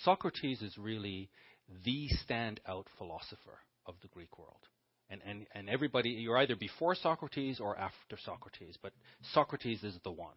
Socrates 0.04 0.60
is 0.60 0.76
really 0.76 1.30
the 1.84 2.08
standout 2.28 2.86
philosopher 2.98 3.58
of 3.86 3.94
the 4.02 4.08
Greek 4.08 4.38
world. 4.38 4.68
And, 5.10 5.20
and, 5.26 5.46
and 5.54 5.68
everybody, 5.68 6.10
you're 6.10 6.38
either 6.38 6.56
before 6.56 6.94
Socrates 6.94 7.60
or 7.60 7.78
after 7.78 8.16
Socrates, 8.24 8.78
but 8.82 8.92
Socrates 9.32 9.82
is 9.82 9.98
the 10.04 10.10
one. 10.10 10.36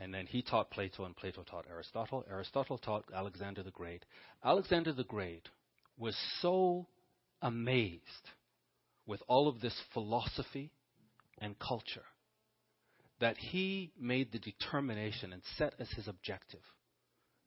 And 0.00 0.14
then 0.14 0.26
he 0.26 0.42
taught 0.42 0.70
Plato, 0.70 1.04
and 1.04 1.16
Plato 1.16 1.42
taught 1.42 1.66
Aristotle. 1.68 2.24
Aristotle 2.30 2.78
taught 2.78 3.04
Alexander 3.14 3.62
the 3.62 3.72
Great. 3.72 4.04
Alexander 4.44 4.92
the 4.92 5.04
Great 5.04 5.48
was 5.98 6.16
so 6.40 6.86
amazed 7.42 8.02
with 9.06 9.20
all 9.26 9.48
of 9.48 9.60
this 9.60 9.78
philosophy 9.92 10.70
and 11.38 11.58
culture 11.58 12.04
that 13.18 13.36
he 13.36 13.92
made 13.98 14.32
the 14.32 14.38
determination 14.38 15.32
and 15.32 15.42
set 15.58 15.74
as 15.78 15.90
his 15.90 16.08
objective 16.08 16.60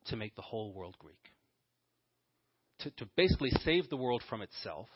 to 0.06 0.16
make 0.16 0.36
the 0.36 0.42
whole 0.42 0.74
world 0.74 0.96
Greek. 1.00 1.33
To, 2.80 2.92
to 2.92 3.06
basically 3.16 3.52
save 3.64 3.90
the 3.90 3.98
world 3.98 4.24
from 4.30 4.42
itself, 4.42 4.88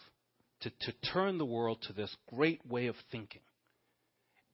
to, 0.62 0.70
to 0.70 0.92
turn 1.14 1.38
the 1.38 1.46
world 1.46 1.82
to 1.84 1.94
this 1.94 2.14
great 2.28 2.66
way 2.66 2.88
of 2.88 2.96
thinking. 3.12 3.42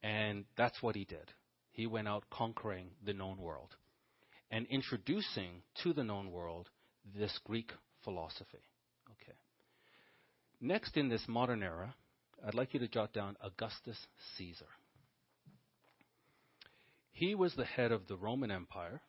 And 0.02 0.44
that's 0.56 0.82
what 0.82 0.94
he 0.94 1.04
did. 1.04 1.32
He 1.72 1.86
went 1.86 2.06
out 2.06 2.24
conquering 2.30 2.90
the 3.04 3.14
known 3.14 3.38
world 3.38 3.74
and 4.50 4.66
introducing 4.70 5.62
to 5.82 5.92
the 5.92 6.04
known 6.04 6.30
world 6.30 6.68
this 7.18 7.36
Greek 7.44 7.72
philosophy. 8.04 8.62
Okay. 9.10 9.36
Next 10.60 10.96
in 10.96 11.08
this 11.08 11.24
modern 11.26 11.62
era, 11.62 11.94
I'd 12.46 12.54
like 12.54 12.74
you 12.74 12.80
to 12.80 12.88
jot 12.88 13.12
down 13.12 13.36
Augustus 13.42 13.98
Caesar. 14.36 14.68
He 17.10 17.34
was 17.34 17.54
the 17.54 17.64
head 17.64 17.90
of 17.90 18.06
the 18.06 18.16
Roman 18.16 18.50
Empire, 18.50 19.00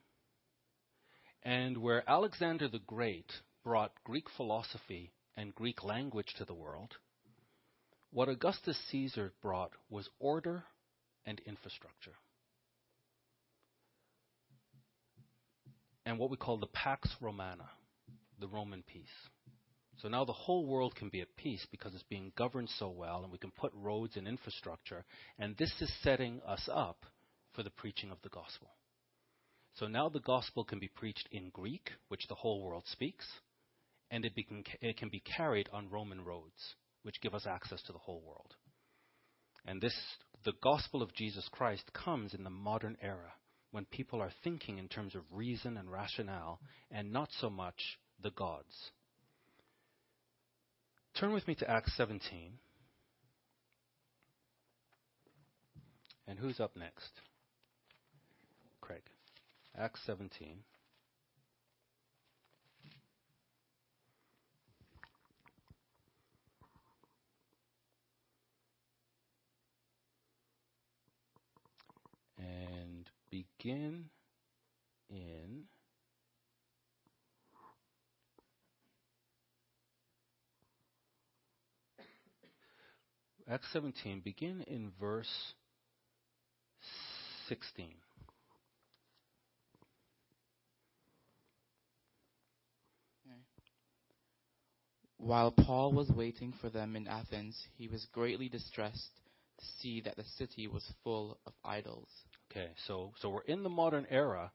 and 1.44 1.78
where 1.78 2.10
Alexander 2.10 2.68
the 2.68 2.80
Great 2.80 3.32
brought 3.66 3.92
Greek 4.04 4.28
philosophy 4.38 5.12
and 5.36 5.56
Greek 5.56 5.84
language 5.84 6.34
to 6.38 6.46
the 6.46 6.54
world, 6.54 6.92
what 8.12 8.30
Augustus 8.30 8.78
Caesar 8.92 9.34
brought 9.42 9.72
was 9.90 10.08
order 10.20 10.64
and 11.26 11.42
infrastructure. 11.48 12.14
And 16.06 16.20
what 16.20 16.30
we 16.30 16.38
call 16.38 16.58
the 16.58 16.68
Pax 16.68 17.10
Romana, 17.20 17.68
the 18.40 18.48
Roman 18.48 18.84
peace. 18.84 19.08
So 19.98 20.10
now 20.10 20.24
the 20.24 20.34
whole 20.34 20.68
world 20.68 20.94
can 20.96 21.10
be 21.10 21.22
at 21.22 21.36
peace 21.36 21.66
because 21.72 21.96
it's 21.96 22.04
being 22.04 22.32
governed 22.38 22.70
so 22.78 22.90
well, 22.90 23.24
and 23.24 23.32
we 23.32 23.40
can 23.40 23.52
put 23.52 23.72
roads 23.74 24.16
and 24.16 24.28
infrastructure. 24.28 25.04
And 25.40 25.58
this 25.58 25.74
is 25.82 25.92
setting 26.04 26.42
us 26.48 26.70
up 26.72 27.06
for 27.54 27.64
the 27.64 27.72
preaching 27.72 28.12
of 28.12 28.18
the 28.22 28.30
gospel. 28.30 28.70
So 29.80 29.88
now 29.88 30.10
the 30.10 30.20
gospel 30.20 30.64
can 30.64 30.80
be 30.80 30.88
preached 30.88 31.28
in 31.32 31.50
Greek, 31.50 31.92
which 32.10 32.28
the 32.28 32.36
whole 32.36 32.62
world 32.62 32.84
speaks, 32.92 33.26
and 34.16 34.24
it, 34.24 34.32
it 34.80 34.96
can 34.96 35.10
be 35.10 35.20
carried 35.20 35.68
on 35.74 35.90
Roman 35.90 36.24
roads 36.24 36.76
which 37.04 37.20
give 37.20 37.36
us 37.36 37.46
access 37.46 37.82
to 37.84 37.92
the 37.92 38.00
whole 38.00 38.24
world. 38.26 38.56
And 39.66 39.82
this, 39.82 39.94
the 40.46 40.54
gospel 40.64 41.02
of 41.02 41.14
Jesus 41.14 41.50
Christ 41.52 41.84
comes 41.94 42.34
in 42.34 42.46
the 42.46 42.50
modern 42.50 42.96
era 43.02 43.34
when 43.72 43.84
people 43.84 44.22
are 44.22 44.32
thinking 44.42 44.78
in 44.78 44.88
terms 44.88 45.16
of 45.16 45.22
reason 45.34 45.76
and 45.76 45.92
rationale 45.92 46.62
and 46.90 47.12
not 47.12 47.28
so 47.42 47.50
much 47.50 48.00
the 48.24 48.32
gods. 48.32 48.92
Turn 51.20 51.34
with 51.34 51.46
me 51.46 51.56
to 51.56 51.70
Acts 51.70 51.92
17. 51.98 52.54
And 56.26 56.40
who's 56.40 56.62
up 56.62 56.78
next? 56.78 57.12
Craig. 58.80 59.04
Acts 59.78 60.00
17. 60.06 60.60
And 72.38 73.10
begin 73.66 74.06
in 75.10 75.64
Acts 83.50 83.66
17, 83.74 84.22
begin 84.24 84.64
in 84.68 84.92
verse 85.00 85.54
16. 87.50 87.88
While 95.18 95.52
Paul 95.52 95.92
was 95.92 96.10
waiting 96.12 96.54
for 96.62 96.70
them 96.70 96.96
in 96.96 97.08
Athens, 97.08 97.60
he 97.80 97.88
was 97.88 98.06
greatly 98.14 98.48
distressed 98.48 99.10
to 99.58 99.66
see 99.80 100.02
that 100.02 100.18
the 100.18 100.24
city 100.38 100.68
was 100.68 100.84
full 101.04 101.40
of 101.48 101.54
idols. 101.64 102.10
Okay, 102.56 102.70
so 102.88 103.12
so 103.22 103.30
we're 103.30 103.42
in 103.42 103.64
the 103.64 103.70
modern 103.70 104.08
era, 104.10 104.52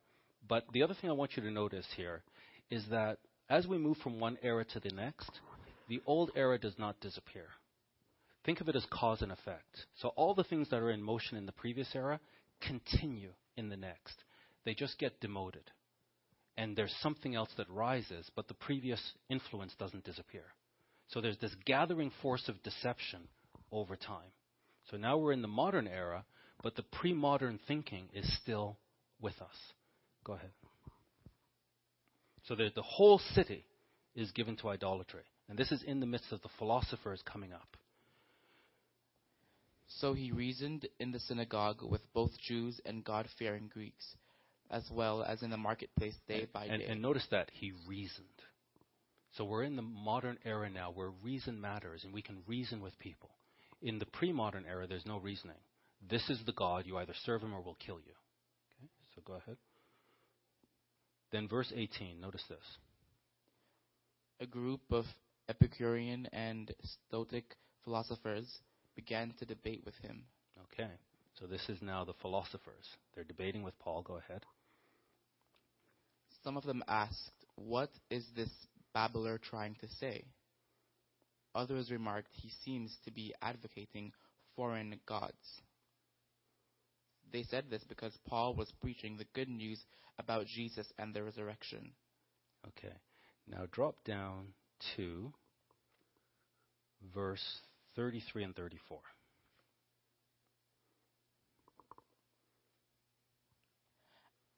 but 0.49 0.65
the 0.73 0.83
other 0.83 0.95
thing 0.95 1.11
I 1.11 1.15
want 1.15 1.37
you 1.37 1.43
to 1.43 1.51
notice 1.51 1.87
here 1.97 2.23
is 2.71 2.85
that 2.91 3.19
as 3.51 3.67
we 3.67 3.77
move 3.77 3.99
from 3.99 4.19
one 4.19 4.39
era 4.43 4.65
to 4.65 4.81
the 4.81 4.91
next, 4.91 5.31
the 5.87 6.01
old 6.07 6.31
era 6.35 6.59
does 6.59 6.79
not 6.79 7.01
disappear. 7.01 7.47
Think 8.47 8.63
of 8.63 8.71
it 8.71 8.77
as 8.77 8.87
cause 8.91 9.21
and 9.21 9.31
effect. 9.31 9.85
So 10.01 10.09
all 10.17 10.35
the 10.35 10.45
things 10.45 10.71
that 10.71 10.81
are 10.81 10.91
in 10.91 11.03
motion 11.03 11.37
in 11.37 11.45
the 11.45 11.53
previous 11.53 11.89
era 11.95 12.21
continue 12.63 13.33
in 13.59 13.69
the 13.69 13.77
next. 13.77 14.15
They 14.65 14.73
just 14.73 14.99
get 14.99 15.21
demoted. 15.21 15.71
And 16.57 16.75
there's 16.77 16.95
something 17.03 17.35
else 17.35 17.51
that 17.59 17.69
rises, 17.69 18.31
but 18.35 18.49
the 18.49 18.55
previous 18.55 19.01
influence 19.29 19.75
doesn't 19.79 20.05
disappear. 20.05 20.45
So 21.09 21.21
there's 21.21 21.39
this 21.39 21.55
gathering 21.67 22.13
force 22.23 22.49
of 22.49 22.63
deception 22.63 23.29
over 23.71 23.97
time. 23.97 24.33
So 24.91 24.97
now 24.97 25.19
we're 25.19 25.33
in 25.33 25.43
the 25.43 25.49
modern 25.49 25.87
era, 25.87 26.25
but 26.63 26.77
the 26.77 26.83
pre 26.83 27.13
modern 27.13 27.59
thinking 27.67 28.09
is 28.15 28.31
still 28.43 28.77
with 29.21 29.41
us. 29.41 29.57
Go 30.25 30.35
ahead. 30.35 30.51
So 32.45 32.55
the, 32.55 32.71
the 32.75 32.83
whole 32.83 33.21
city 33.35 33.65
is 34.15 34.31
given 34.33 34.57
to 34.57 34.69
idolatry. 34.69 35.23
And 35.49 35.59
this 35.59 35.73
is 35.73 35.83
in 35.83 36.01
the 36.01 36.07
midst 36.07 36.33
of 36.33 36.43
the 36.43 36.49
philosophers 36.59 37.23
coming 37.25 37.53
up. 37.53 37.77
So 39.99 40.15
he 40.15 40.31
reasoned 40.31 40.89
in 41.01 41.11
the 41.11 41.19
synagogue 41.19 41.83
with 41.83 42.01
both 42.15 42.31
Jews 42.47 42.81
and 42.85 43.05
God 43.05 43.27
fearing 43.39 43.69
Greeks, 43.73 44.05
as 44.71 44.89
well 44.93 45.23
as 45.25 45.43
in 45.43 45.51
the 45.51 45.57
marketplace 45.57 46.15
day 46.29 46.43
and, 46.43 46.53
by 46.53 46.65
and, 46.67 46.81
day. 46.81 46.87
And 46.89 47.03
notice 47.03 47.27
that 47.33 47.51
he 47.53 47.73
reasoned. 47.89 48.27
So 49.37 49.45
we're 49.45 49.65
in 49.65 49.77
the 49.77 49.83
modern 49.83 50.39
era 50.45 50.71
now 50.71 50.93
where 50.93 51.11
reason 51.23 51.61
matters 51.61 52.05
and 52.05 52.13
we 52.13 52.23
can 52.23 52.39
reason 52.47 52.81
with 52.81 52.99
people. 52.99 53.31
In 53.83 53.99
the 53.99 54.07
pre 54.07 54.33
modern 54.33 54.65
era, 54.69 54.87
there's 54.87 55.07
no 55.07 55.19
reasoning. 55.19 55.57
This 56.09 56.29
is 56.31 56.41
the 56.47 56.53
God, 56.53 56.87
you 56.87 56.97
either 56.97 57.15
serve 57.25 57.43
him 57.43 57.55
or 57.55 57.61
we'll 57.61 57.77
kill 57.85 57.99
you. 57.99 58.13
Okay, 58.79 58.89
so 59.15 59.23
go 59.25 59.35
ahead. 59.35 59.57
Then 61.31 61.47
verse 61.47 61.73
18, 61.75 62.21
notice 62.21 62.45
this. 62.49 62.59
A 64.41 64.47
group 64.47 64.81
of 64.91 65.05
Epicurean 65.49 66.27
and 66.33 66.73
Stoic 67.09 67.57
philosophers 67.85 68.47
began 68.97 69.35
to 69.39 69.45
debate 69.45 69.83
with 69.85 69.95
him. 69.97 70.23
Okay, 70.73 70.91
so 71.39 71.47
this 71.47 71.69
is 71.69 71.83
now 71.83 72.05
the 72.05 72.15
philosophers. 72.23 72.87
They're 73.15 73.25
debating 73.25 73.63
with 73.63 73.79
Paul. 73.79 74.03
Go 74.03 74.17
ahead. 74.17 74.45
Some 76.43 76.57
of 76.57 76.65
them 76.65 76.83
asked, 76.89 77.45
What 77.57 77.91
is 78.11 78.25
this 78.35 78.51
babbler 78.95 79.39
trying 79.39 79.77
to 79.81 79.89
say? 80.01 80.25
Others 81.55 81.91
remarked, 81.91 82.31
He 82.33 82.51
seems 82.65 82.97
to 83.05 83.11
be 83.11 83.35
advocating 83.43 84.13
foreign 84.57 84.99
gods. 85.07 85.61
They 87.33 87.45
said 87.45 87.65
this 87.71 87.83
because 87.89 88.13
Paul 88.27 88.55
was 88.55 88.73
preaching 88.81 89.17
the 89.17 89.27
good 89.35 89.49
news 89.49 89.81
about 90.19 90.47
Jesus 90.47 90.87
and 90.99 91.15
the 91.15 91.23
resurrection. 91.23 91.93
Okay, 92.67 92.95
now 93.49 93.67
drop 93.71 93.97
down 94.05 94.49
to 94.97 95.33
verse 97.15 97.61
33 97.97 98.45
and 98.45 98.57
34. 98.57 98.99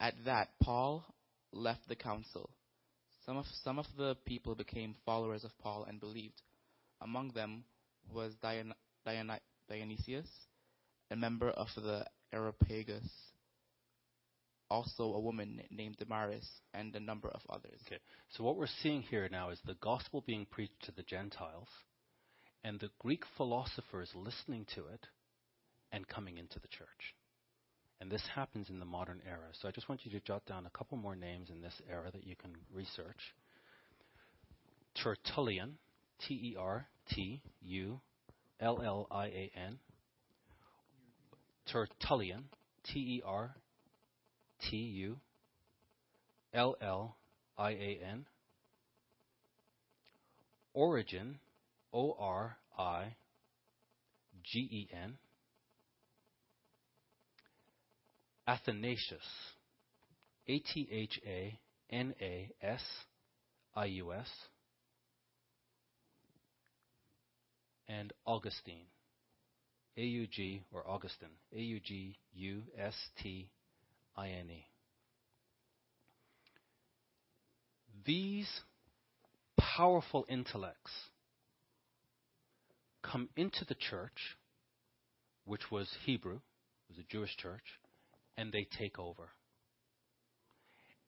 At 0.01 0.15
that, 0.25 0.49
Paul 0.61 1.05
left 1.53 1.89
the 1.89 1.95
council. 1.95 2.51
Some 3.25 3.37
of, 3.37 3.47
some 3.63 3.79
of 3.79 3.87
the 3.97 4.17
people 4.27 4.57
became 4.57 4.97
followers 5.07 5.45
of 5.45 5.57
Paul 5.59 5.85
and 5.89 6.01
believed. 6.01 6.43
Among 7.01 7.31
them 7.31 7.63
was 8.13 8.33
Dion, 8.43 8.75
Dion, 9.07 9.31
Dionysius, 9.69 10.27
a 11.13 11.17
member 11.17 11.51
of 11.51 11.69
the 11.77 12.05
Areopagus, 12.33 13.09
also 14.71 15.15
a 15.15 15.21
woman 15.21 15.61
named 15.71 15.97
Damaris, 15.99 16.49
and 16.73 16.95
a 16.97 17.01
number 17.01 17.29
of 17.29 17.43
others. 17.51 17.81
Okay, 17.87 18.01
so 18.31 18.43
what 18.43 18.57
we're 18.57 18.67
seeing 18.83 19.03
here 19.03 19.29
now 19.31 19.51
is 19.51 19.59
the 19.65 19.77
gospel 19.83 20.23
being 20.27 20.47
preached 20.51 20.83
to 20.85 20.93
the 20.93 21.03
Gentiles, 21.03 21.69
and 22.65 22.81
the 22.81 22.91
Greek 22.99 23.25
philosophers 23.37 24.11
listening 24.15 24.67
to 24.75 24.87
it 24.87 25.07
and 25.93 26.09
coming 26.09 26.39
into 26.39 26.59
the 26.59 26.69
church. 26.69 27.15
And 28.01 28.11
this 28.11 28.23
happens 28.35 28.69
in 28.69 28.81
the 28.81 28.85
modern 28.85 29.21
era. 29.29 29.49
So 29.53 29.69
I 29.69 29.71
just 29.71 29.89
want 29.89 30.01
you 30.05 30.11
to 30.13 30.21
jot 30.27 30.45
down 30.47 30.67
a 30.67 30.77
couple 30.77 30.99
more 30.99 31.15
names 31.15 31.51
in 31.51 31.61
this 31.61 31.81
era 31.89 32.11
that 32.13 32.27
you 32.27 32.35
can 32.35 32.51
research. 32.75 33.35
Tertullian, 35.01 35.75
T 36.27 36.35
E 36.35 36.57
R 36.59 36.89
T 37.11 37.43
U 37.63 38.01
L 38.61 38.83
L 38.83 39.07
I 39.11 39.27
A 39.27 39.53
N. 39.55 39.79
Tertullian, 41.67 42.45
T 42.85 42.99
E 42.99 43.23
R 43.25 43.55
T 44.69 44.77
U 44.77 45.17
L 46.55 46.77
L 46.81 47.17
I 47.59 47.71
A 47.71 48.01
N. 48.11 48.27
Origen, 50.75 51.39
O 51.93 52.17
R 52.19 52.57
I 52.79 53.17
G 54.43 54.59
E 54.61 54.89
N. 54.93 55.19
Athanasius, 58.47 59.23
A 60.49 60.59
T 60.59 60.89
H 60.91 61.21
A 61.27 61.59
N 61.91 62.15
A 62.21 62.51
S 62.61 62.83
I 63.75 63.87
U 63.87 64.13
S. 64.13 64.29
And 67.89 68.13
Augustine, 68.27 68.87
A 69.97 70.03
U 70.03 70.27
G 70.27 70.63
or 70.73 70.89
Augustine, 70.89 71.29
A 71.55 71.61
U 71.61 71.81
G 71.81 72.17
U 72.35 72.63
S 72.79 72.95
T 73.23 73.49
I 74.17 74.29
N 74.29 74.51
E. 74.51 74.67
These 78.05 78.49
powerful 79.59 80.25
intellects 80.29 80.91
come 83.03 83.29
into 83.37 83.65
the 83.65 83.75
church, 83.75 84.37
which 85.45 85.71
was 85.71 85.89
Hebrew, 86.05 86.37
it 86.37 86.41
was 86.89 86.99
a 86.99 87.13
Jewish 87.13 87.37
church, 87.37 87.65
and 88.37 88.53
they 88.53 88.67
take 88.79 88.99
over. 88.99 89.29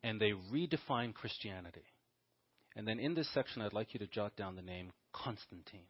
And 0.02 0.20
they 0.20 0.32
redefine 0.52 1.14
Christianity. 1.14 1.84
And 2.76 2.86
then 2.86 2.98
in 2.98 3.14
this 3.14 3.32
section, 3.32 3.62
I'd 3.62 3.72
like 3.72 3.94
you 3.94 4.00
to 4.00 4.06
jot 4.06 4.36
down 4.36 4.56
the 4.56 4.62
name 4.62 4.92
Constantine. 5.12 5.86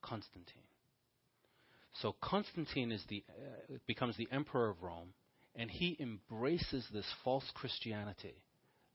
Constantine. 0.00 0.69
So 1.94 2.14
Constantine 2.20 2.92
the, 3.08 3.24
uh, 3.28 3.78
becomes 3.86 4.16
the 4.16 4.28
emperor 4.30 4.70
of 4.70 4.82
Rome, 4.82 5.12
and 5.54 5.70
he 5.70 5.96
embraces 6.00 6.86
this 6.92 7.06
false 7.24 7.50
Christianity 7.54 8.42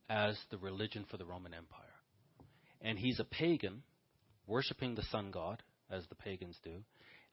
as 0.09 0.37
the 0.49 0.57
religion 0.57 1.05
for 1.09 1.17
the 1.17 1.25
Roman 1.25 1.53
Empire. 1.53 1.81
And 2.81 2.97
he's 2.97 3.19
a 3.19 3.25
pagan, 3.25 3.83
worshiping 4.47 4.95
the 4.95 5.03
sun 5.03 5.31
god, 5.31 5.61
as 5.89 6.03
the 6.07 6.15
pagans 6.15 6.57
do, 6.63 6.83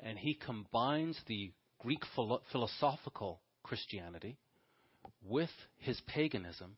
and 0.01 0.19
he 0.19 0.35
combines 0.35 1.19
the 1.27 1.53
Greek 1.79 2.03
philo- 2.15 2.43
philosophical 2.51 3.41
Christianity 3.63 4.37
with 5.23 5.51
his 5.79 6.01
paganism 6.07 6.77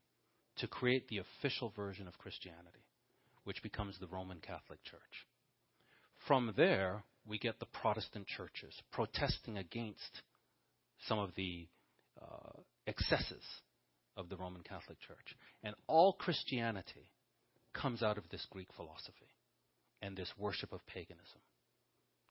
to 0.57 0.69
create 0.69 1.09
the 1.09 1.19
official 1.19 1.71
version 1.75 2.07
of 2.07 2.19
Christianity, 2.19 2.85
which 3.45 3.63
becomes 3.63 3.99
the 3.99 4.07
Roman 4.07 4.41
Catholic 4.41 4.83
Church. 4.85 5.27
from 6.27 6.55
there, 6.57 7.05
we 7.27 7.39
get 7.39 7.59
the 7.59 7.67
Protestant 7.67 8.27
churches 8.27 8.75
protesting 8.93 9.59
against 9.59 10.23
some 11.09 11.19
of 11.19 11.31
the 11.37 11.67
uh, 12.21 12.61
excesses 12.87 13.43
of 14.17 14.29
the 14.29 14.37
Roman 14.37 14.63
Catholic 14.63 14.99
Church. 15.01 15.37
And 15.63 15.75
all 15.87 16.13
Christianity 16.13 17.11
comes 17.73 18.03
out 18.03 18.19
of 18.19 18.29
this 18.31 18.47
Greek 18.51 18.69
philosophy 18.77 19.33
and 20.03 20.17
this 20.17 20.33
worship 20.39 20.73
of 20.73 20.87
paganism. 20.87 21.41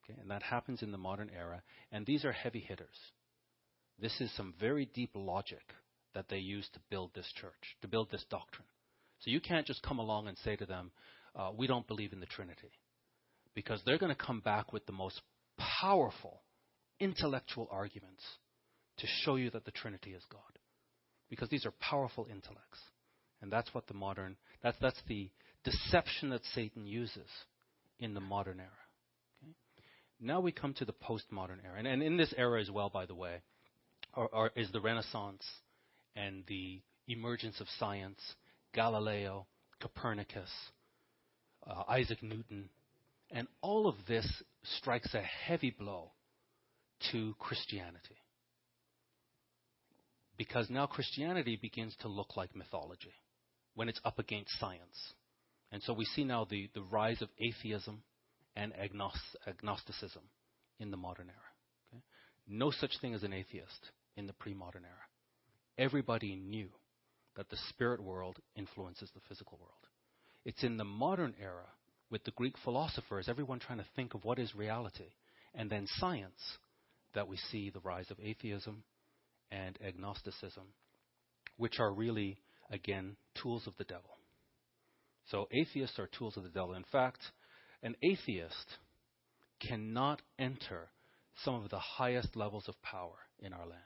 Okay? 0.04 0.20
And 0.22 0.30
that 0.32 0.44
happens 0.44 0.82
in 0.82 0.92
the 0.92 0.98
modern 0.98 1.30
era. 1.36 1.62
And 1.92 2.06
these 2.06 2.24
are 2.24 2.32
heavy 2.32 2.60
hitters. 2.60 2.98
This 4.00 4.20
is 4.22 4.32
some 4.36 4.54
very 4.60 4.90
deep 4.94 5.12
logic 5.16 5.62
that 6.14 6.30
they 6.30 6.38
use 6.38 6.68
to 6.74 6.80
build 6.90 7.12
this 7.14 7.32
church, 7.40 7.78
to 7.82 7.88
build 7.88 8.12
this 8.12 8.26
doctrine. 8.30 8.68
So 9.20 9.32
you 9.32 9.42
can't 9.42 9.66
just 9.66 9.82
come 9.84 10.00
along 10.00 10.28
and 10.28 10.38
say 10.40 10.56
to 10.56 10.66
them, 10.66 10.92
uh, 11.36 11.52
we 11.56 11.68
don't 11.68 11.88
believe 11.88 12.14
in 12.14 12.20
the 12.20 12.26
Trinity. 12.26 12.72
Because 13.56 13.82
they're 13.86 13.98
going 13.98 14.16
to 14.16 14.26
come 14.26 14.40
back 14.40 14.74
with 14.74 14.86
the 14.86 14.92
most 14.92 15.22
powerful 15.82 16.42
intellectual 17.00 17.68
arguments 17.72 18.24
to 18.98 19.08
show 19.24 19.36
you 19.36 19.50
that 19.52 19.66
the 19.66 19.72
Trinity 19.72 20.12
is 20.12 20.24
God. 20.32 20.42
Because 21.30 21.50
these 21.50 21.66
are 21.66 21.74
powerful 21.80 22.26
intellects. 22.26 22.80
And 23.42 23.52
that's 23.52 23.74
what 23.74 23.88
the 23.88 23.94
modern, 23.94 24.38
that's, 24.62 24.78
that's 24.82 25.02
the 25.08 25.30
deception 25.64 26.30
that 26.30 26.42
Satan 26.54 26.86
uses 26.86 27.28
in 28.00 28.14
the 28.14 28.22
modern 28.22 28.60
era. 28.60 28.70
Okay? 29.44 29.54
Now 30.20 30.40
we 30.40 30.52
come 30.52 30.74
to 30.76 30.86
the 30.86 30.94
postmodern 30.94 31.64
era. 31.64 31.78
And, 31.78 31.88
and 31.88 32.02
in 32.02 32.18
this 32.18 32.34
era 32.38 32.62
as 32.62 32.72
well, 32.72 32.90
by 32.90 33.06
the 33.06 33.16
way, 33.16 33.42
are, 34.14 34.30
are, 34.32 34.52
is 34.56 34.72
the 34.72 34.82
Renaissance 34.82 35.44
and 36.16 36.44
the 36.48 36.82
emergence 37.08 37.60
of 37.60 37.68
science, 37.80 38.20
Galileo, 38.74 39.48
Copernicus, 39.82 40.50
uh, 41.68 41.84
Isaac 41.90 42.22
Newton, 42.22 42.70
and 43.34 43.48
all 43.62 43.88
of 43.88 43.96
this 44.08 44.26
strikes 44.78 45.14
a 45.16 45.22
heavy 45.22 45.72
blow 45.72 46.12
to 47.12 47.34
Christianity. 47.40 48.18
Because 50.38 50.70
now 50.70 50.86
Christianity 50.86 51.58
begins 51.62 51.96
to 52.02 52.08
look 52.08 52.38
like 52.38 52.56
mythology 52.56 53.14
when 53.76 53.90
it's 53.90 54.00
up 54.06 54.20
against 54.20 54.58
science. 54.60 55.14
And 55.72 55.82
so 55.82 55.94
we 55.94 56.06
see 56.06 56.24
now 56.24 56.46
the, 56.50 56.70
the 56.76 56.84
rise 56.84 57.22
of 57.22 57.30
atheism 57.40 58.04
and 58.56 58.72
agnosticism 58.80 60.22
in 60.80 60.92
the 60.92 60.98
modern 60.98 61.30
era. 61.30 61.92
Okay? 61.92 62.04
No 62.48 62.70
such 62.70 63.00
thing 63.02 63.16
as 63.16 63.24
an 63.24 63.34
atheist 63.34 63.92
in 64.16 64.28
the 64.28 64.34
pre 64.34 64.54
modern 64.54 64.84
era. 64.84 64.94
Everybody 65.78 66.36
knew 66.36 66.70
that 67.36 67.50
the 67.50 67.58
spirit 67.70 68.02
world 68.02 68.38
influences 68.56 69.10
the 69.16 69.22
physical 69.28 69.58
world. 69.60 69.74
It's 70.46 70.64
in 70.64 70.78
the 70.78 70.84
modern 70.84 71.34
era 71.42 71.66
with 72.14 72.24
the 72.26 72.32
Greek 72.32 72.54
philosophers, 72.64 73.28
everyone 73.28 73.58
trying 73.58 73.80
to 73.80 73.86
think 73.96 74.14
of 74.14 74.24
what 74.24 74.38
is 74.38 74.54
reality, 74.54 75.10
and 75.56 75.68
then 75.68 75.88
science, 75.96 76.40
that 77.16 77.28
we 77.28 77.38
see 77.52 77.72
the 77.72 77.80
rise 77.80 78.06
of 78.12 78.20
atheism 78.24 78.84
and 79.52 79.80
agnosticism, 79.84 80.64
which 81.58 81.80
are 81.80 81.92
really, 81.92 82.38
again, 82.70 83.16
tools 83.42 83.66
of 83.66 83.74
the 83.80 83.84
devil. 83.84 84.12
So 85.32 85.48
atheists 85.52 85.98
are 85.98 86.08
tools 86.08 86.38
of 86.38 86.44
the 86.44 86.50
devil. 86.50 86.76
In 86.76 86.86
fact, 86.92 87.18
an 87.82 87.96
atheist 88.04 88.78
cannot 89.60 90.22
enter 90.38 90.90
some 91.44 91.56
of 91.56 91.72
the 91.72 91.80
highest 91.80 92.36
levels 92.36 92.66
of 92.68 92.80
power 92.84 93.18
in 93.40 93.54
our 93.54 93.66
land 93.66 93.82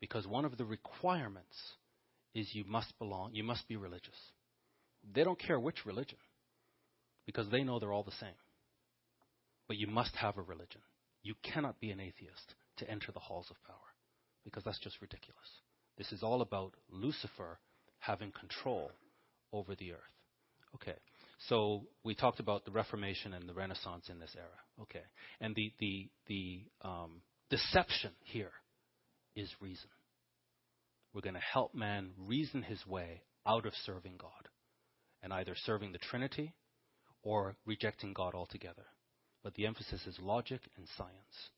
because 0.00 0.26
one 0.26 0.44
of 0.44 0.58
the 0.58 0.66
requirements 0.66 1.56
is 2.34 2.50
you 2.52 2.64
must 2.66 2.92
belong, 2.98 3.30
you 3.32 3.42
must 3.42 3.66
be 3.68 3.76
religious. 3.76 4.18
They 5.14 5.24
don't 5.24 5.38
care 5.38 5.58
which 5.58 5.86
religion 5.86 6.18
because 7.28 7.50
they 7.50 7.62
know 7.62 7.78
they're 7.78 7.92
all 7.92 8.04
the 8.04 8.10
same. 8.12 8.40
But 9.66 9.76
you 9.76 9.86
must 9.86 10.16
have 10.16 10.38
a 10.38 10.42
religion. 10.42 10.80
You 11.22 11.34
cannot 11.42 11.78
be 11.78 11.90
an 11.90 12.00
atheist 12.00 12.54
to 12.78 12.90
enter 12.90 13.12
the 13.12 13.20
halls 13.20 13.48
of 13.50 13.62
power 13.66 13.76
because 14.44 14.64
that's 14.64 14.78
just 14.78 14.96
ridiculous. 15.02 15.36
This 15.98 16.10
is 16.10 16.22
all 16.22 16.40
about 16.40 16.72
Lucifer 16.90 17.58
having 17.98 18.32
control 18.32 18.90
over 19.52 19.74
the 19.74 19.92
earth. 19.92 19.98
Okay. 20.76 20.96
So 21.48 21.82
we 22.02 22.14
talked 22.14 22.40
about 22.40 22.64
the 22.64 22.70
Reformation 22.70 23.34
and 23.34 23.46
the 23.46 23.52
Renaissance 23.52 24.08
in 24.08 24.18
this 24.18 24.34
era. 24.34 24.46
Okay. 24.84 25.04
And 25.38 25.54
the, 25.54 25.70
the, 25.80 26.08
the 26.28 26.62
um, 26.80 27.20
deception 27.50 28.12
here 28.24 28.52
is 29.36 29.50
reason. 29.60 29.90
We're 31.12 31.20
going 31.20 31.34
to 31.34 31.40
help 31.40 31.74
man 31.74 32.12
reason 32.26 32.62
his 32.62 32.86
way 32.86 33.20
out 33.46 33.66
of 33.66 33.74
serving 33.84 34.14
God 34.18 34.48
and 35.22 35.30
either 35.30 35.54
serving 35.66 35.92
the 35.92 35.98
Trinity 35.98 36.54
or 37.22 37.56
rejecting 37.66 38.12
God 38.12 38.34
altogether. 38.34 38.86
But 39.42 39.54
the 39.54 39.66
emphasis 39.66 40.06
is 40.06 40.18
logic 40.20 40.60
and 40.76 40.86
science. 40.96 41.50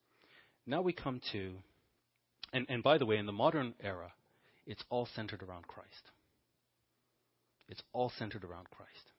Now 0.66 0.82
we 0.82 0.92
come 0.92 1.20
to, 1.32 1.54
and, 2.52 2.66
and 2.68 2.82
by 2.82 2.98
the 2.98 3.06
way, 3.06 3.16
in 3.16 3.26
the 3.26 3.32
modern 3.32 3.74
era, 3.82 4.12
it's 4.66 4.84
all 4.90 5.08
centered 5.14 5.42
around 5.42 5.66
Christ. 5.66 6.10
It's 7.68 7.82
all 7.92 8.12
centered 8.18 8.44
around 8.44 8.70
Christ. 8.70 9.12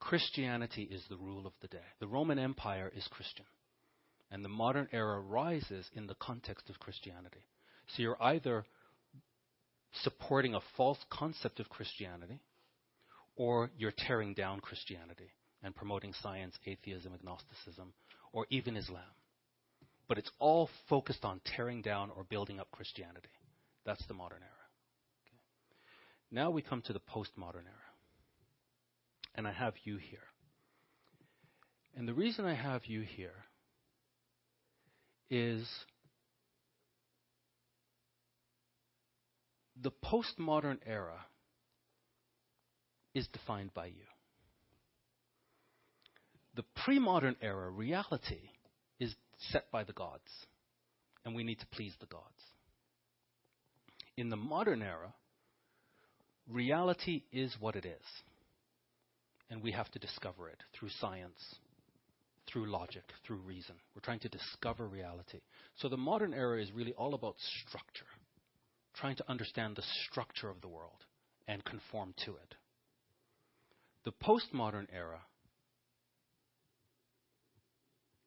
Christianity 0.00 0.82
is 0.82 1.04
the 1.08 1.16
rule 1.16 1.46
of 1.46 1.52
the 1.60 1.68
day. 1.68 1.78
The 2.00 2.08
Roman 2.08 2.38
Empire 2.38 2.90
is 2.94 3.06
Christian. 3.10 3.46
And 4.30 4.44
the 4.44 4.48
modern 4.48 4.88
era 4.92 5.20
rises 5.20 5.88
in 5.94 6.06
the 6.06 6.14
context 6.14 6.70
of 6.70 6.78
Christianity. 6.78 7.44
So 7.88 8.02
you're 8.02 8.22
either 8.22 8.64
supporting 10.02 10.54
a 10.54 10.60
false 10.76 10.98
concept 11.10 11.58
of 11.58 11.68
Christianity, 11.68 12.38
or 13.36 13.70
you're 13.76 13.92
tearing 13.96 14.34
down 14.34 14.60
Christianity 14.60 15.30
and 15.62 15.74
promoting 15.74 16.12
science, 16.22 16.58
atheism, 16.66 17.12
agnosticism, 17.14 17.92
or 18.32 18.46
even 18.50 18.76
Islam. 18.76 19.02
But 20.08 20.18
it's 20.18 20.30
all 20.38 20.68
focused 20.88 21.24
on 21.24 21.40
tearing 21.44 21.82
down 21.82 22.10
or 22.16 22.24
building 22.24 22.58
up 22.58 22.70
Christianity. 22.72 23.28
That's 23.84 24.04
the 24.06 24.14
modern 24.14 24.40
era. 24.42 24.50
Okay. 25.26 25.38
Now 26.32 26.50
we 26.50 26.62
come 26.62 26.82
to 26.82 26.92
the 26.92 27.00
postmodern 27.00 27.66
era. 27.66 27.90
And 29.36 29.46
I 29.46 29.52
have 29.52 29.74
you 29.84 29.96
here. 29.96 30.18
And 31.96 32.08
the 32.08 32.14
reason 32.14 32.44
I 32.44 32.54
have 32.54 32.86
you 32.86 33.02
here 33.02 33.44
is 35.30 35.68
the 39.80 39.92
postmodern 40.04 40.78
era 40.86 41.26
is 43.14 43.26
defined 43.28 43.72
by 43.74 43.86
you. 43.86 44.06
The 46.60 46.82
pre 46.84 46.98
modern 46.98 47.36
era 47.40 47.70
reality 47.70 48.50
is 48.98 49.14
set 49.50 49.70
by 49.70 49.82
the 49.82 49.94
gods, 49.94 50.30
and 51.24 51.34
we 51.34 51.42
need 51.42 51.58
to 51.60 51.66
please 51.68 51.94
the 52.00 52.06
gods. 52.06 52.42
In 54.18 54.28
the 54.28 54.36
modern 54.36 54.82
era, 54.82 55.14
reality 56.46 57.22
is 57.32 57.56
what 57.58 57.76
it 57.76 57.86
is, 57.86 58.04
and 59.48 59.62
we 59.62 59.72
have 59.72 59.90
to 59.92 59.98
discover 59.98 60.50
it 60.50 60.62
through 60.74 60.90
science, 61.00 61.54
through 62.46 62.70
logic, 62.70 63.04
through 63.26 63.38
reason. 63.38 63.76
We're 63.94 64.02
trying 64.02 64.20
to 64.20 64.28
discover 64.28 64.86
reality. 64.86 65.40
So 65.76 65.88
the 65.88 65.96
modern 65.96 66.34
era 66.34 66.60
is 66.60 66.72
really 66.72 66.92
all 66.92 67.14
about 67.14 67.36
structure 67.66 68.04
trying 68.96 69.16
to 69.16 69.30
understand 69.30 69.76
the 69.76 69.84
structure 70.10 70.50
of 70.50 70.60
the 70.60 70.68
world 70.68 71.06
and 71.48 71.64
conform 71.64 72.12
to 72.26 72.32
it. 72.32 72.54
The 74.04 74.12
postmodern 74.12 74.88
era 74.92 75.20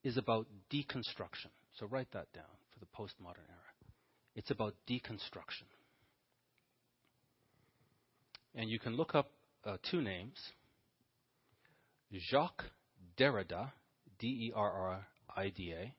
is 0.04 0.18
about 0.18 0.47
deconstruction. 0.72 1.51
So 1.80 1.88
write 1.88 2.12
that 2.14 2.32
down 2.34 2.43
for 2.72 2.80
the 2.80 2.86
postmodern 2.86 3.47
era. 3.49 3.74
It's 4.36 4.51
about 4.51 4.76
deconstruction. 4.88 5.68
And 8.56 8.70
you 8.70 8.80
can 8.80 8.95
look 8.95 9.16
up 9.16 9.32
uh, 9.66 9.78
two 9.89 10.01
names 10.01 10.38
Jacques 12.30 12.66
Derrida, 13.18 13.72
D 14.20 14.28
E 14.28 14.54
R 14.56 14.72
R 14.72 15.08
I 15.36 15.49
D 15.49 15.74
A, 15.74 15.93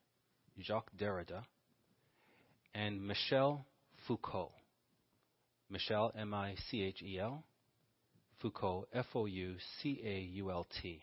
Jacques 0.63 0.91
Derrida, 0.97 1.45
and 2.75 3.05
Michel 3.07 3.65
Foucault. 4.07 4.53
Michel, 5.71 6.13
M 6.17 6.35
I 6.35 6.55
C 6.71 6.83
H 6.83 7.03
E 7.03 7.19
L. 7.19 7.43
Foucault, 8.41 8.87
F 8.93 9.07
O 9.15 9.27
U 9.27 9.57
C 9.81 10.01
A 10.05 10.21
U 10.35 10.51
L 10.51 10.67
T. 10.83 11.03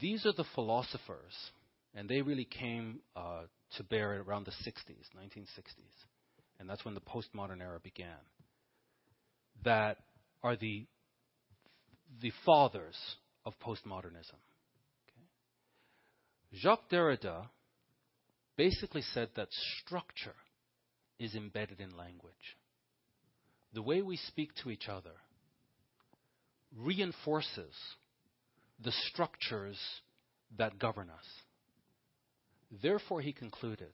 These 0.00 0.26
are 0.26 0.32
the 0.32 0.44
philosophers, 0.54 1.34
and 1.94 2.08
they 2.08 2.22
really 2.22 2.44
came 2.44 3.00
uh, 3.14 3.42
to 3.76 3.84
bear 3.84 4.20
around 4.20 4.46
the 4.46 4.52
60s, 4.52 5.06
1960s. 5.16 6.04
And 6.58 6.68
that's 6.68 6.84
when 6.84 6.94
the 6.94 7.00
postmodern 7.00 7.60
era 7.60 7.80
began. 7.82 8.08
That 9.64 9.98
are 10.42 10.56
the, 10.56 10.86
the 12.20 12.32
fathers 12.44 12.96
of 13.44 13.54
postmodernism. 13.60 14.38
Okay? 15.04 15.26
Jacques 16.54 16.90
Derrida 16.90 17.48
basically 18.56 19.02
said 19.02 19.30
that 19.36 19.48
structure 19.82 20.34
is 21.18 21.34
embedded 21.34 21.80
in 21.80 21.96
language. 21.96 22.56
The 23.72 23.82
way 23.82 24.02
we 24.02 24.16
speak 24.16 24.50
to 24.62 24.70
each 24.70 24.88
other 24.88 25.12
reinforces 26.76 27.74
the 28.82 28.92
structures 29.08 29.78
that 30.58 30.78
govern 30.78 31.10
us. 31.10 31.24
Therefore, 32.82 33.20
he 33.20 33.32
concluded, 33.32 33.92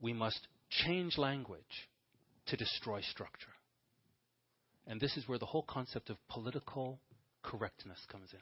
we 0.00 0.12
must 0.12 0.46
change 0.84 1.18
language 1.18 1.88
to 2.46 2.56
destroy 2.56 3.00
structure. 3.02 3.52
And 4.86 5.00
this 5.00 5.16
is 5.16 5.28
where 5.28 5.38
the 5.38 5.46
whole 5.46 5.64
concept 5.68 6.10
of 6.10 6.16
political 6.28 7.00
correctness 7.42 7.98
comes 8.10 8.30
in. 8.32 8.40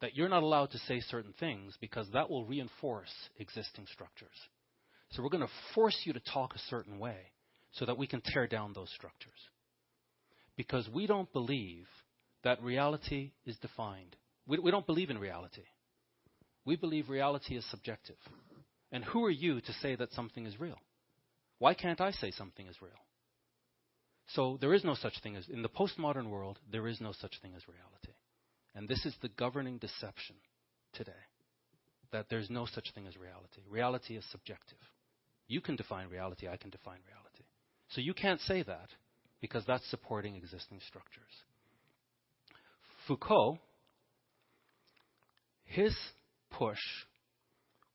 That 0.00 0.16
you're 0.16 0.28
not 0.28 0.42
allowed 0.42 0.70
to 0.72 0.78
say 0.78 1.00
certain 1.00 1.34
things 1.38 1.76
because 1.80 2.08
that 2.12 2.28
will 2.28 2.44
reinforce 2.44 3.12
existing 3.38 3.86
structures. 3.92 4.28
So 5.10 5.22
we're 5.22 5.28
going 5.28 5.46
to 5.46 5.52
force 5.74 5.98
you 6.04 6.12
to 6.12 6.20
talk 6.20 6.54
a 6.54 6.70
certain 6.70 6.98
way 6.98 7.16
so 7.72 7.84
that 7.86 7.98
we 7.98 8.06
can 8.06 8.20
tear 8.20 8.46
down 8.46 8.72
those 8.74 8.90
structures. 8.94 9.32
Because 10.56 10.88
we 10.88 11.06
don't 11.06 11.32
believe 11.32 11.86
that 12.44 12.62
reality 12.62 13.32
is 13.44 13.56
defined. 13.58 14.16
We, 14.46 14.58
we 14.58 14.70
don't 14.70 14.86
believe 14.86 15.10
in 15.10 15.18
reality. 15.18 15.64
We 16.64 16.76
believe 16.76 17.08
reality 17.08 17.56
is 17.56 17.68
subjective. 17.70 18.16
And 18.92 19.04
who 19.04 19.24
are 19.24 19.30
you 19.30 19.60
to 19.60 19.72
say 19.82 19.96
that 19.96 20.12
something 20.12 20.46
is 20.46 20.60
real? 20.60 20.78
Why 21.58 21.74
can't 21.74 22.00
I 22.00 22.12
say 22.12 22.30
something 22.30 22.66
is 22.66 22.80
real? 22.80 22.92
So 24.28 24.58
there 24.60 24.72
is 24.72 24.84
no 24.84 24.94
such 24.94 25.20
thing 25.22 25.36
as, 25.36 25.48
in 25.48 25.62
the 25.62 25.68
postmodern 25.68 26.30
world, 26.30 26.58
there 26.70 26.86
is 26.86 27.00
no 27.00 27.12
such 27.12 27.40
thing 27.42 27.52
as 27.56 27.68
reality. 27.68 28.16
And 28.74 28.88
this 28.88 29.04
is 29.04 29.14
the 29.20 29.28
governing 29.28 29.78
deception 29.78 30.36
today 30.92 31.12
that 32.12 32.26
there's 32.30 32.48
no 32.48 32.66
such 32.66 32.92
thing 32.94 33.06
as 33.06 33.16
reality. 33.16 33.62
Reality 33.68 34.16
is 34.16 34.24
subjective. 34.30 34.78
You 35.48 35.60
can 35.60 35.76
define 35.76 36.08
reality, 36.08 36.48
I 36.48 36.56
can 36.56 36.70
define 36.70 37.00
reality. 37.06 37.44
So 37.88 38.00
you 38.00 38.14
can't 38.14 38.40
say 38.40 38.62
that 38.62 38.88
because 39.40 39.64
that's 39.66 39.88
supporting 39.90 40.36
existing 40.36 40.80
structures. 40.86 41.34
Foucault, 43.06 43.58
his 45.64 45.94
push 46.50 46.78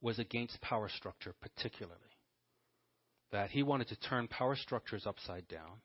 was 0.02 0.20
against 0.20 0.62
power 0.62 0.90
structure, 0.90 1.34
particularly. 1.42 2.00
That 3.32 3.52
he 3.52 3.64
wanted 3.64 3.90
to 3.90 3.96
turn 3.96 4.28
power 4.28 4.56
structures 4.56 5.06
upside 5.06 5.48
down. 5.48 5.82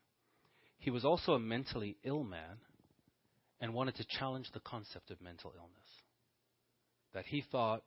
He 0.79 0.91
was 0.91 1.05
also 1.05 1.33
a 1.33 1.39
mentally 1.39 1.97
ill 2.05 2.25
man 2.25 2.59
and 3.61 3.75
wanted 3.75 3.97
to 3.97 4.05
challenge 4.19 4.51
the 4.53 4.61
concept 4.61 5.11
of 5.11 5.21
mental 5.21 5.53
illness. 5.55 5.71
That 7.13 7.27
he 7.27 7.45
thought 7.53 7.83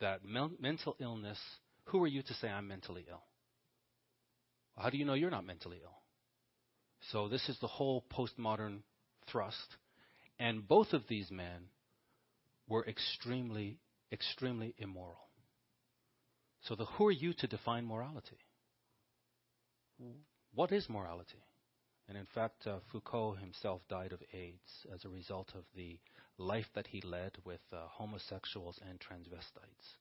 that 0.00 0.20
mental 0.24 0.96
illness, 1.00 1.38
who 1.86 2.02
are 2.02 2.08
you 2.08 2.22
to 2.22 2.34
say 2.34 2.48
I'm 2.48 2.68
mentally 2.68 3.06
ill? 3.08 3.22
How 4.76 4.90
do 4.90 4.98
you 4.98 5.04
know 5.04 5.14
you're 5.14 5.30
not 5.30 5.46
mentally 5.46 5.78
ill? 5.82 5.98
So 7.10 7.28
this 7.28 7.48
is 7.48 7.58
the 7.60 7.66
whole 7.66 8.04
postmodern 8.12 8.80
thrust. 9.30 9.76
And 10.38 10.66
both 10.66 10.92
of 10.92 11.02
these 11.08 11.30
men 11.30 11.68
were 12.68 12.86
extremely, 12.86 13.78
extremely 14.12 14.74
immoral. 14.78 15.30
So 16.62 16.74
the 16.74 16.84
who 16.84 17.06
are 17.06 17.12
you 17.12 17.32
to 17.34 17.46
define 17.46 17.86
morality? 17.86 18.38
What 20.54 20.72
is 20.72 20.88
morality? 20.88 21.42
And 22.08 22.16
in 22.16 22.26
fact, 22.34 22.66
uh, 22.66 22.78
Foucault 22.92 23.36
himself 23.40 23.82
died 23.88 24.12
of 24.12 24.22
AIDS 24.32 24.86
as 24.92 25.04
a 25.04 25.08
result 25.08 25.50
of 25.54 25.64
the 25.74 25.98
life 26.38 26.66
that 26.74 26.86
he 26.88 27.00
led 27.00 27.32
with 27.44 27.60
uh, 27.72 27.86
homosexuals 27.88 28.78
and 28.88 29.00
transvestites. 29.00 29.96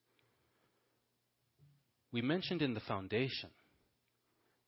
We 2.12 2.22
mentioned 2.22 2.62
in 2.62 2.74
the 2.74 2.80
foundation 2.82 3.50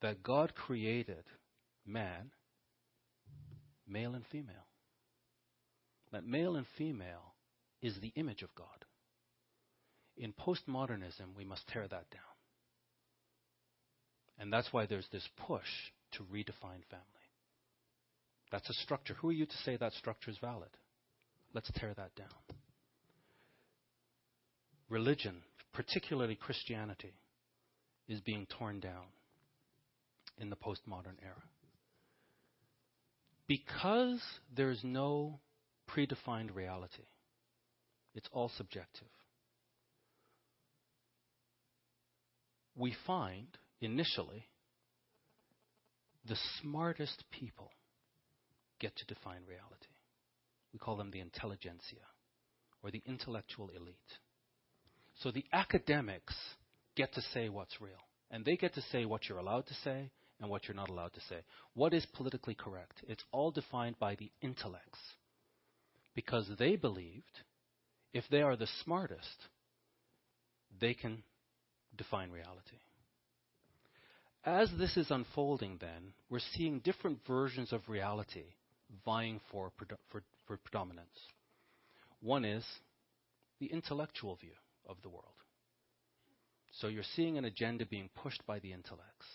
that 0.02 0.24
God 0.24 0.54
created 0.56 1.24
man, 1.86 2.32
male 3.88 4.16
and 4.16 4.26
female. 4.28 4.67
That 6.12 6.26
male 6.26 6.56
and 6.56 6.66
female 6.78 7.34
is 7.82 8.00
the 8.00 8.14
image 8.16 8.42
of 8.42 8.56
God. 8.56 8.86
In 10.18 10.34
postmodernism, 10.34 11.36
we 11.36 11.46
must 11.46 11.68
tear 11.68 11.88
that 11.88 12.10
down. 12.10 12.22
And 14.40 14.52
that's 14.52 14.72
why 14.72 14.86
there's 14.86 15.08
this 15.12 15.28
push 15.48 15.68
to 16.14 16.24
redefine 16.24 16.84
family. 16.90 17.04
That's 18.52 18.70
a 18.70 18.74
structure. 18.74 19.16
Who 19.16 19.30
are 19.30 19.34
you 19.34 19.46
to 19.46 19.58
say 19.66 19.78
that 19.78 19.94
structure 19.94 20.32
is 20.32 20.38
valid? 20.40 20.70
Let's 21.54 21.72
tear 21.76 21.94
that 21.96 22.16
down. 22.16 22.28
Religion, 24.90 25.42
particularly 25.74 26.36
Christianity, 26.36 27.14
is 28.08 28.22
being 28.22 28.48
torn 28.58 28.80
down 28.80 29.06
in 30.40 30.50
the 30.50 30.56
postmodern 30.56 31.18
era. 31.22 31.44
Because 33.48 34.22
there's 34.56 34.80
no 34.84 35.40
predefined 35.90 36.56
reality, 36.56 37.04
it's 38.14 38.30
all 38.32 38.50
subjective. 38.58 39.08
We 42.76 42.96
find, 43.06 43.48
initially, 43.82 44.48
the 46.28 46.38
smartest 46.62 47.24
people 47.32 47.72
get 48.80 48.96
to 48.98 49.06
define 49.06 49.42
reality. 49.48 49.88
We 50.74 50.80
call 50.80 50.98
them 50.98 51.12
the 51.12 51.22
intelligentsia, 51.22 52.06
or 52.84 52.92
the 52.92 53.02
intellectual 53.06 53.70
elite. 53.70 53.96
So 55.22 55.32
the 55.32 55.46
academics 55.52 56.36
get 56.96 57.14
to 57.14 57.22
say 57.34 57.50
what's 57.50 57.82
real, 57.82 58.04
and 58.30 58.46
they 58.46 58.58
get 58.58 58.76
to 58.76 58.82
say 58.92 59.06
what 59.06 59.28
you're 59.28 59.40
allowed 59.40 59.66
to 59.68 59.74
say 59.84 60.12
and 60.40 60.50
what 60.50 60.68
you're 60.68 60.76
not 60.76 60.90
allowed 60.90 61.14
to 61.14 61.22
say. 61.22 61.38
What 61.74 61.94
is 61.94 62.06
politically 62.14 62.54
correct? 62.54 63.04
It's 63.08 63.24
all 63.32 63.50
defined 63.50 63.98
by 63.98 64.16
the 64.16 64.30
intellects. 64.42 65.00
Because 66.18 66.50
they 66.58 66.76
believed 66.76 67.44
if 68.12 68.24
they 68.32 68.42
are 68.42 68.56
the 68.56 68.68
smartest, 68.84 69.38
they 70.82 70.96
can 70.96 71.22
define 71.96 72.32
reality. 72.32 72.80
As 74.44 74.68
this 74.80 74.98
is 74.98 75.12
unfolding, 75.12 75.78
then, 75.80 76.14
we're 76.28 76.40
seeing 76.56 76.80
different 76.80 77.20
versions 77.28 77.72
of 77.72 77.88
reality 77.88 78.46
vying 79.06 79.40
for, 79.52 79.72
for, 79.78 80.24
for 80.48 80.58
predominance. 80.58 81.20
One 82.20 82.46
is 82.46 82.66
the 83.60 83.68
intellectual 83.68 84.38
view 84.38 84.58
of 84.90 84.98
the 85.04 85.10
world. 85.10 85.26
So 86.82 86.88
you're 86.88 87.04
seeing 87.16 87.38
an 87.38 87.46
agenda 87.46 87.86
being 87.86 88.10
pushed 88.16 88.44
by 88.48 88.58
the 88.58 88.74
intellects 88.74 89.28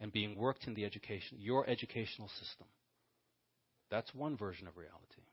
and 0.00 0.10
being 0.10 0.38
worked 0.38 0.66
in 0.66 0.72
the 0.72 0.86
education, 0.86 1.36
your 1.38 1.68
educational 1.68 2.28
system. 2.28 2.68
That's 3.90 4.14
one 4.14 4.38
version 4.38 4.66
of 4.66 4.78
reality. 4.78 5.26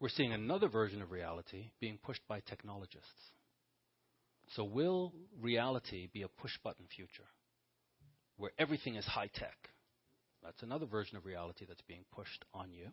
We're 0.00 0.08
seeing 0.08 0.32
another 0.32 0.68
version 0.68 1.02
of 1.02 1.10
reality 1.10 1.66
being 1.78 1.98
pushed 2.02 2.26
by 2.26 2.40
technologists. 2.40 3.32
So, 4.54 4.64
will 4.64 5.12
reality 5.40 6.08
be 6.12 6.22
a 6.22 6.28
push 6.28 6.56
button 6.64 6.86
future 6.96 7.28
where 8.38 8.50
everything 8.58 8.96
is 8.96 9.04
high 9.04 9.28
tech? 9.34 9.56
That's 10.42 10.62
another 10.62 10.86
version 10.86 11.18
of 11.18 11.26
reality 11.26 11.66
that's 11.68 11.82
being 11.82 12.04
pushed 12.12 12.44
on 12.54 12.72
you. 12.72 12.86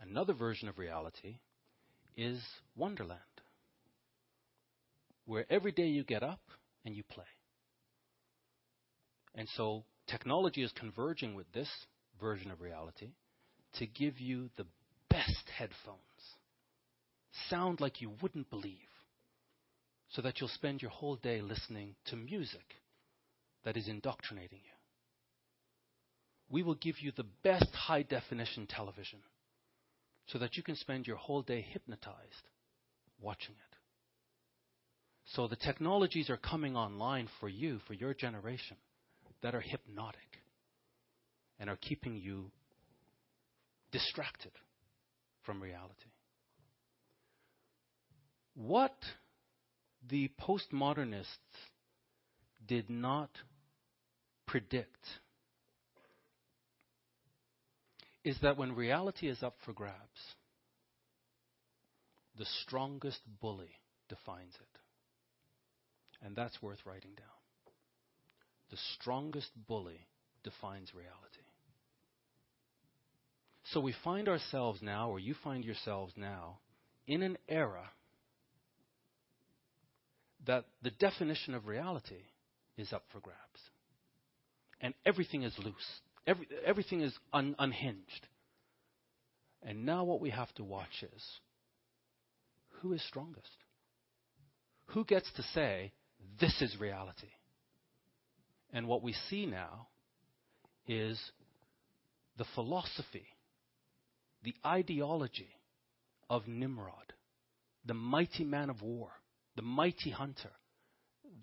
Another 0.00 0.32
version 0.32 0.68
of 0.68 0.78
reality 0.78 1.36
is 2.16 2.40
Wonderland, 2.74 3.20
where 5.26 5.44
every 5.50 5.70
day 5.70 5.86
you 5.86 6.02
get 6.02 6.22
up 6.22 6.40
and 6.84 6.96
you 6.96 7.02
play. 7.04 7.24
And 9.34 9.48
so 9.54 9.84
technology 10.08 10.62
is 10.62 10.72
converging 10.72 11.34
with 11.34 11.52
this 11.52 11.68
version 12.18 12.50
of 12.50 12.60
reality 12.60 13.10
to 13.74 13.86
give 13.86 14.20
you 14.20 14.50
the 14.56 14.66
best 15.08 15.48
headphones. 15.56 15.98
Sound 17.48 17.80
like 17.80 18.00
you 18.00 18.12
wouldn't 18.20 18.50
believe. 18.50 18.76
So 20.10 20.20
that 20.22 20.40
you'll 20.40 20.50
spend 20.50 20.82
your 20.82 20.90
whole 20.90 21.16
day 21.16 21.40
listening 21.40 21.94
to 22.06 22.16
music 22.16 22.76
that 23.64 23.76
is 23.76 23.88
indoctrinating 23.88 24.58
you. 24.62 24.72
We 26.50 26.62
will 26.62 26.74
give 26.74 27.00
you 27.00 27.12
the 27.16 27.26
best 27.42 27.74
high 27.74 28.02
definition 28.02 28.66
television 28.66 29.20
so 30.26 30.38
that 30.38 30.56
you 30.56 30.62
can 30.62 30.76
spend 30.76 31.06
your 31.06 31.16
whole 31.16 31.42
day 31.42 31.64
hypnotized 31.72 32.48
watching 33.20 33.54
it. 33.54 33.76
So 35.24 35.48
the 35.48 35.56
technologies 35.56 36.28
are 36.28 36.36
coming 36.36 36.76
online 36.76 37.28
for 37.40 37.48
you, 37.48 37.80
for 37.86 37.94
your 37.94 38.12
generation, 38.12 38.76
that 39.42 39.54
are 39.54 39.60
hypnotic 39.60 40.18
and 41.58 41.70
are 41.70 41.76
keeping 41.76 42.16
you 42.16 42.50
distracted 43.92 44.52
from 45.44 45.62
reality. 45.62 46.10
What 48.54 48.96
the 50.08 50.30
postmodernists 50.40 51.26
did 52.66 52.90
not 52.90 53.30
predict 54.46 55.06
is 58.24 58.36
that 58.42 58.56
when 58.56 58.74
reality 58.74 59.28
is 59.28 59.42
up 59.42 59.56
for 59.64 59.72
grabs, 59.72 59.96
the 62.38 62.46
strongest 62.62 63.20
bully 63.40 63.70
defines 64.08 64.54
it. 64.54 64.78
And 66.24 66.36
that's 66.36 66.62
worth 66.62 66.78
writing 66.86 67.12
down. 67.16 67.26
The 68.70 68.76
strongest 68.94 69.50
bully 69.66 70.06
defines 70.44 70.94
reality. 70.94 71.46
So 73.70 73.80
we 73.80 73.94
find 74.04 74.28
ourselves 74.28 74.80
now, 74.82 75.10
or 75.10 75.18
you 75.18 75.34
find 75.44 75.64
yourselves 75.64 76.12
now, 76.16 76.58
in 77.06 77.22
an 77.22 77.38
era 77.48 77.90
that 80.46 80.64
the 80.82 80.90
definition 80.90 81.54
of 81.54 81.66
reality 81.66 82.22
is 82.76 82.92
up 82.92 83.04
for 83.12 83.20
grabs. 83.20 83.38
And 84.80 84.94
everything 85.06 85.44
is 85.44 85.54
loose, 85.58 86.00
Every, 86.26 86.46
everything 86.64 87.00
is 87.00 87.12
un, 87.32 87.56
unhinged. 87.58 88.26
And 89.62 89.84
now 89.84 90.04
what 90.04 90.20
we 90.20 90.30
have 90.30 90.52
to 90.54 90.64
watch 90.64 91.02
is 91.02 91.24
who 92.80 92.92
is 92.92 93.02
strongest? 93.06 93.48
Who 94.86 95.04
gets 95.04 95.30
to 95.34 95.42
say, 95.54 95.92
this 96.40 96.60
is 96.60 96.80
reality? 96.80 97.30
And 98.72 98.86
what 98.86 99.02
we 99.02 99.14
see 99.30 99.46
now 99.46 99.88
is 100.86 101.20
the 102.38 102.46
philosophy, 102.54 103.26
the 104.42 104.54
ideology 104.66 105.50
of 106.28 106.48
Nimrod, 106.48 107.12
the 107.84 107.94
mighty 107.94 108.44
man 108.44 108.70
of 108.70 108.82
war, 108.82 109.10
the 109.56 109.62
mighty 109.62 110.10
hunter. 110.10 110.50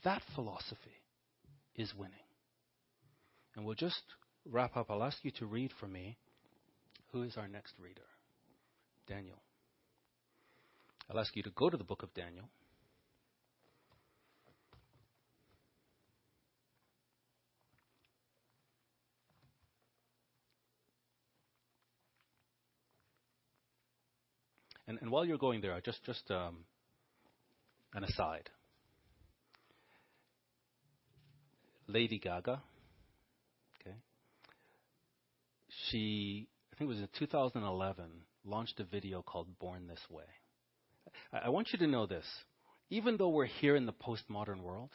That 0.03 0.21
philosophy 0.35 1.03
is 1.75 1.93
winning. 1.95 2.13
And 3.55 3.65
we'll 3.65 3.75
just 3.75 4.01
wrap 4.45 4.77
up. 4.77 4.89
I'll 4.89 5.03
ask 5.03 5.17
you 5.23 5.31
to 5.31 5.45
read 5.45 5.71
for 5.79 5.87
me 5.87 6.17
who 7.11 7.23
is 7.23 7.37
our 7.37 7.47
next 7.47 7.73
reader? 7.79 8.01
Daniel. 9.07 9.41
I'll 11.09 11.19
ask 11.19 11.35
you 11.35 11.43
to 11.43 11.49
go 11.51 11.69
to 11.69 11.77
the 11.77 11.83
book 11.83 12.03
of 12.03 12.13
Daniel. 12.13 12.45
And, 24.89 25.11
while 25.11 25.23
you're 25.23 25.37
going 25.37 25.61
there, 25.61 25.79
just 25.81 26.03
just 26.03 26.31
um, 26.31 26.65
an 27.93 28.03
aside. 28.03 28.49
Lady 31.87 32.17
Gaga, 32.17 32.61
okay, 33.79 33.95
she 35.89 36.47
I 36.73 36.75
think 36.75 36.87
it 36.87 36.93
was 36.93 36.99
in 36.99 37.09
2011 37.19 38.05
launched 38.45 38.79
a 38.79 38.83
video 38.83 39.21
called 39.21 39.47
"Born 39.59 39.85
This 39.87 40.01
Way." 40.09 40.23
I, 41.31 41.45
I 41.45 41.49
want 41.49 41.69
you 41.71 41.77
to 41.79 41.87
know 41.87 42.07
this: 42.07 42.25
even 42.89 43.17
though 43.17 43.29
we're 43.29 43.45
here 43.45 43.75
in 43.75 43.85
the 43.85 43.93
postmodern 43.93 44.61
world, 44.63 44.89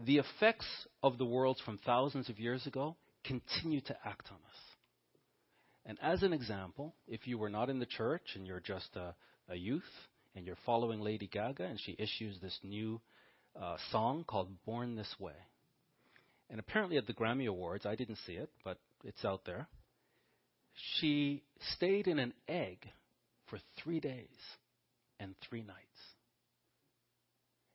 the 0.00 0.18
effects 0.18 0.66
of 1.04 1.16
the 1.16 1.24
worlds 1.24 1.60
from 1.64 1.78
thousands 1.78 2.28
of 2.28 2.40
years 2.40 2.66
ago 2.66 2.96
continue 3.24 3.80
to 3.82 3.96
act 4.04 4.28
on 4.32 4.38
us. 4.38 4.65
And 5.86 5.98
as 6.02 6.24
an 6.24 6.32
example, 6.32 6.94
if 7.06 7.28
you 7.28 7.38
were 7.38 7.48
not 7.48 7.70
in 7.70 7.78
the 7.78 7.86
church 7.86 8.22
and 8.34 8.44
you're 8.44 8.60
just 8.60 8.88
a, 8.96 9.14
a 9.48 9.54
youth 9.54 9.82
and 10.34 10.44
you're 10.44 10.58
following 10.66 11.00
Lady 11.00 11.28
Gaga 11.28 11.62
and 11.62 11.80
she 11.80 11.96
issues 11.98 12.38
this 12.40 12.58
new 12.64 13.00
uh, 13.60 13.76
song 13.92 14.24
called 14.26 14.48
Born 14.66 14.96
This 14.96 15.14
Way. 15.20 15.36
And 16.50 16.58
apparently 16.58 16.96
at 16.96 17.06
the 17.06 17.14
Grammy 17.14 17.46
Awards, 17.46 17.86
I 17.86 17.94
didn't 17.94 18.18
see 18.26 18.32
it, 18.32 18.50
but 18.64 18.78
it's 19.04 19.24
out 19.24 19.42
there, 19.46 19.68
she 20.98 21.42
stayed 21.74 22.08
in 22.08 22.18
an 22.18 22.34
egg 22.48 22.78
for 23.48 23.58
three 23.82 24.00
days 24.00 24.26
and 25.20 25.34
three 25.48 25.62
nights. 25.62 25.78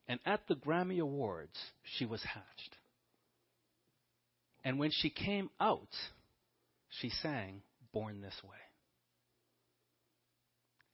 And 0.08 0.20
at 0.26 0.42
the 0.50 0.56
Grammy 0.56 1.00
Awards, 1.00 1.58
she 1.98 2.06
was 2.06 2.22
hatched. 2.24 2.76
And 4.66 4.78
when 4.78 4.92
she 4.92 5.10
came 5.10 5.50
out, 5.60 5.88
she 7.00 7.10
sang 7.10 7.62
born 7.94 8.22
this 8.22 8.40
way. 8.44 8.58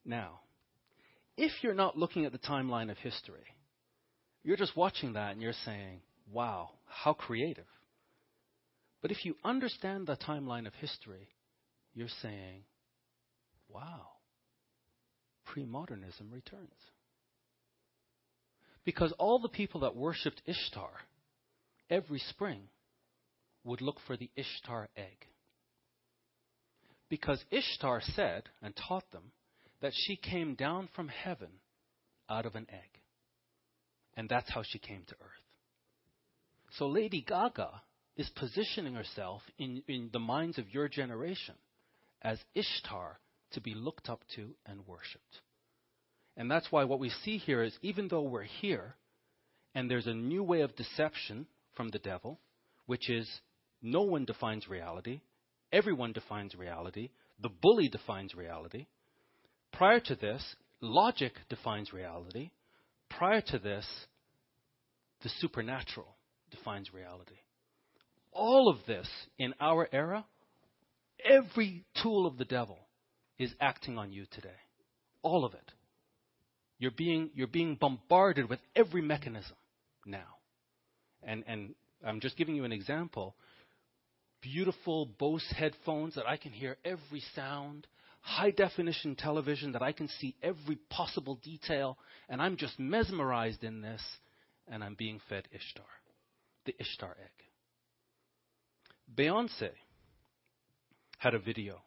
Now, 0.05 0.39
if 1.35 1.51
you're 1.61 1.73
not 1.73 1.97
looking 1.97 2.25
at 2.25 2.31
the 2.31 2.37
timeline 2.37 2.89
of 2.89 2.97
history, 2.97 3.45
you're 4.43 4.57
just 4.57 4.77
watching 4.77 5.13
that 5.13 5.33
and 5.33 5.41
you're 5.41 5.53
saying, 5.65 6.01
wow, 6.31 6.69
how 6.85 7.13
creative. 7.13 7.65
But 9.01 9.11
if 9.11 9.25
you 9.25 9.35
understand 9.43 10.07
the 10.07 10.15
timeline 10.15 10.65
of 10.65 10.73
history, 10.75 11.29
you're 11.93 12.07
saying, 12.21 12.63
wow, 13.69 14.07
pre-modernism 15.45 16.31
returns. 16.31 16.71
Because 18.85 19.13
all 19.19 19.39
the 19.39 19.49
people 19.49 19.81
that 19.81 19.95
worshipped 19.95 20.41
Ishtar 20.45 20.89
every 21.89 22.19
spring 22.19 22.61
would 23.63 23.81
look 23.81 23.97
for 24.07 24.15
the 24.15 24.29
Ishtar 24.35 24.87
egg. 24.95 25.27
Because 27.09 27.43
Ishtar 27.51 28.01
said 28.01 28.49
and 28.61 28.75
taught 28.75 29.09
them 29.11 29.31
that 29.81 29.93
she 29.95 30.15
came 30.15 30.55
down 30.55 30.89
from 30.95 31.07
heaven 31.07 31.49
out 32.29 32.45
of 32.45 32.55
an 32.55 32.67
egg. 32.69 33.01
And 34.15 34.27
that's 34.27 34.49
how 34.51 34.63
she 34.63 34.79
came 34.79 35.03
to 35.07 35.15
earth. 35.15 35.47
So 36.71 36.87
Lady 36.87 37.21
Gaga 37.21 37.81
is 38.17 38.29
positioning 38.35 38.95
herself 38.95 39.41
in, 39.57 39.83
in 39.87 40.09
the 40.11 40.19
minds 40.19 40.57
of 40.57 40.73
your 40.73 40.89
generation 40.89 41.55
as 42.21 42.39
Ishtar 42.55 43.19
to 43.51 43.61
be 43.61 43.73
looked 43.73 44.09
up 44.09 44.21
to 44.35 44.55
and 44.65 44.85
worshipped. 44.87 45.41
And 46.35 46.51
that's 46.51 46.71
why 46.71 46.83
what 46.83 46.99
we 46.99 47.09
see 47.09 47.37
here 47.37 47.63
is 47.63 47.77
even 47.81 48.07
though 48.07 48.23
we're 48.23 48.43
here 48.43 48.95
and 49.73 49.89
there's 49.89 50.07
a 50.07 50.13
new 50.13 50.43
way 50.43 50.61
of 50.61 50.75
deception 50.75 51.47
from 51.75 51.89
the 51.89 51.99
devil, 51.99 52.39
which 52.87 53.09
is 53.09 53.29
no 53.81 54.01
one 54.01 54.25
defines 54.25 54.67
reality, 54.67 55.21
Everyone 55.71 56.13
defines 56.13 56.55
reality. 56.55 57.09
The 57.41 57.49
bully 57.49 57.89
defines 57.89 58.33
reality. 58.33 58.87
Prior 59.73 59.99
to 60.01 60.15
this, 60.15 60.55
logic 60.81 61.33
defines 61.49 61.93
reality. 61.93 62.51
Prior 63.09 63.41
to 63.41 63.59
this, 63.59 63.85
the 65.23 65.29
supernatural 65.39 66.15
defines 66.51 66.93
reality. 66.93 67.35
All 68.31 68.69
of 68.69 68.85
this 68.85 69.07
in 69.37 69.53
our 69.59 69.87
era, 69.91 70.25
every 71.23 71.83
tool 72.01 72.25
of 72.25 72.37
the 72.37 72.45
devil 72.45 72.77
is 73.39 73.53
acting 73.59 73.97
on 73.97 74.11
you 74.11 74.25
today. 74.31 74.49
All 75.21 75.45
of 75.45 75.53
it. 75.53 75.71
You're 76.79 76.91
being, 76.91 77.31
you're 77.33 77.47
being 77.47 77.75
bombarded 77.75 78.49
with 78.49 78.59
every 78.75 79.01
mechanism 79.01 79.55
now. 80.05 80.37
And, 81.23 81.43
and 81.47 81.73
I'm 82.05 82.19
just 82.19 82.37
giving 82.37 82.55
you 82.55 82.63
an 82.63 82.71
example 82.71 83.35
beautiful 84.41 85.05
Bose 85.05 85.45
headphones 85.55 86.15
that 86.15 86.27
I 86.27 86.37
can 86.37 86.51
hear 86.51 86.77
every 86.85 87.21
sound, 87.35 87.87
high 88.21 88.51
definition 88.51 89.15
television 89.15 89.71
that 89.73 89.81
I 89.81 89.91
can 89.91 90.07
see 90.19 90.35
every 90.41 90.77
possible 90.89 91.39
detail, 91.43 91.97
and 92.29 92.41
I'm 92.41 92.57
just 92.57 92.79
mesmerized 92.79 93.63
in 93.63 93.81
this, 93.81 94.01
and 94.67 94.83
I'm 94.83 94.95
being 94.95 95.19
fed 95.29 95.47
Ishtar, 95.51 95.85
the 96.65 96.75
Ishtar 96.79 97.15
egg. 97.21 97.37
Beyonce 99.15 99.69
had 101.17 101.33
a 101.33 101.39
video 101.39 101.81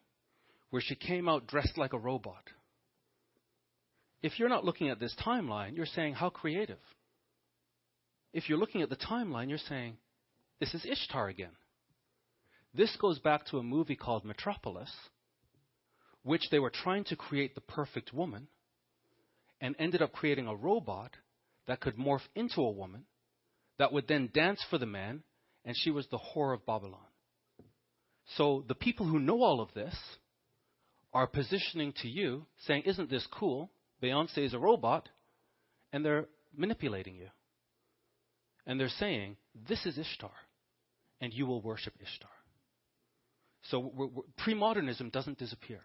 where 0.70 0.82
she 0.82 0.94
came 0.94 1.28
out 1.28 1.46
dressed 1.46 1.76
like 1.76 1.92
a 1.92 1.98
robot. 1.98 2.44
If 4.22 4.38
you're 4.38 4.48
not 4.48 4.64
looking 4.64 4.88
at 4.90 5.00
this 5.00 5.14
timeline, 5.24 5.76
you're 5.76 5.86
saying, 5.86 6.14
How 6.14 6.30
creative. 6.30 6.78
If 8.32 8.48
you're 8.48 8.58
looking 8.58 8.82
at 8.82 8.90
the 8.90 8.96
timeline, 8.96 9.48
you're 9.48 9.58
saying, 9.58 9.96
This 10.58 10.74
is 10.74 10.84
Ishtar 10.84 11.28
again. 11.28 11.50
This 12.72 12.96
goes 12.96 13.18
back 13.18 13.46
to 13.46 13.58
a 13.58 13.62
movie 13.62 13.96
called 13.96 14.24
Metropolis, 14.24 14.90
which 16.22 16.50
they 16.50 16.58
were 16.58 16.70
trying 16.70 17.04
to 17.04 17.16
create 17.16 17.54
the 17.54 17.60
perfect 17.60 18.12
woman 18.12 18.48
and 19.60 19.74
ended 19.78 20.02
up 20.02 20.12
creating 20.12 20.46
a 20.46 20.54
robot 20.54 21.10
that 21.66 21.80
could 21.80 21.96
morph 21.96 22.26
into 22.34 22.60
a 22.60 22.70
woman 22.70 23.04
that 23.78 23.92
would 23.92 24.06
then 24.06 24.30
dance 24.32 24.64
for 24.68 24.78
the 24.78 24.86
man, 24.86 25.22
and 25.64 25.76
she 25.76 25.90
was 25.90 26.06
the 26.08 26.18
whore 26.18 26.54
of 26.54 26.64
Babylon. 26.66 27.00
So 28.36 28.64
the 28.68 28.74
people 28.74 29.06
who 29.06 29.18
know 29.18 29.42
all 29.42 29.60
of 29.60 29.72
this 29.74 29.94
are 31.12 31.26
positioning 31.26 31.92
to 32.02 32.08
you, 32.08 32.46
saying, 32.66 32.82
Isn't 32.84 33.10
this 33.10 33.26
cool? 33.32 33.70
Beyonce 34.02 34.38
is 34.38 34.54
a 34.54 34.58
robot, 34.58 35.08
and 35.92 36.04
they're 36.04 36.26
manipulating 36.56 37.16
you. 37.16 37.28
And 38.66 38.78
they're 38.78 38.88
saying, 38.88 39.36
This 39.68 39.84
is 39.86 39.98
Ishtar, 39.98 40.30
and 41.20 41.32
you 41.32 41.46
will 41.46 41.60
worship 41.60 41.94
Ishtar. 42.00 42.30
So 43.64 43.78
we're, 43.94 44.06
we're, 44.06 44.22
pre-modernism 44.38 45.10
doesn't 45.10 45.38
disappear. 45.38 45.80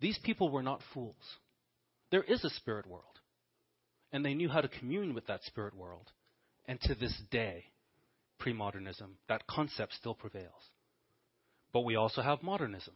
These 0.00 0.18
people 0.18 0.50
were 0.50 0.62
not 0.62 0.80
fools. 0.94 1.14
There 2.10 2.22
is 2.22 2.44
a 2.44 2.50
spirit 2.50 2.86
world. 2.86 3.04
And 4.12 4.24
they 4.24 4.34
knew 4.34 4.48
how 4.48 4.60
to 4.60 4.68
commune 4.68 5.14
with 5.14 5.26
that 5.28 5.44
spirit 5.44 5.74
world. 5.74 6.10
And 6.66 6.80
to 6.82 6.94
this 6.94 7.14
day, 7.30 7.64
pre-modernism, 8.38 9.16
that 9.28 9.46
concept 9.46 9.94
still 9.94 10.14
prevails. 10.14 10.70
But 11.72 11.82
we 11.82 11.94
also 11.94 12.22
have 12.22 12.42
modernism, 12.42 12.94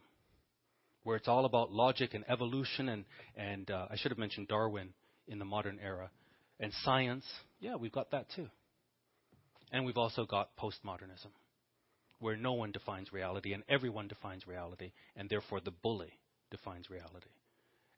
where 1.05 1.17
it's 1.17 1.29
all 1.29 1.45
about 1.45 1.71
logic 1.71 2.15
and 2.15 2.25
evolution, 2.29 2.89
and, 2.89 3.05
and 3.37 3.71
uh, 3.71 3.87
I 3.91 3.97
should 3.97 4.11
have 4.11 4.19
mentioned 4.19 4.49
Darwin 4.49 4.89
in 5.29 5.39
the 5.39 5.45
modern 5.45 5.79
era. 5.81 6.11
And 6.59 6.73
science, 6.83 7.25
yeah, 7.61 7.77
we've 7.77 7.93
got 7.93 8.11
that 8.11 8.27
too. 8.35 8.49
And 9.71 9.85
we've 9.85 9.99
also 9.99 10.25
got 10.25 10.57
postmodernism. 10.57 11.31
Where 12.21 12.37
no 12.37 12.53
one 12.53 12.73
defines 12.73 13.13
reality 13.13 13.53
and 13.53 13.63
everyone 13.69 14.09
defines 14.09 14.47
reality, 14.47 14.93
and 15.17 15.29
therefore 15.29 15.61
the 15.61 15.71
bully 15.71 16.13
defines 16.51 16.91
reality. 16.91 17.31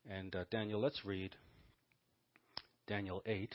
And 0.08 0.34
uh, 0.34 0.44
Daniel, 0.50 0.80
let's 0.80 1.04
read 1.04 1.34
Daniel 2.86 3.22
8. 3.26 3.54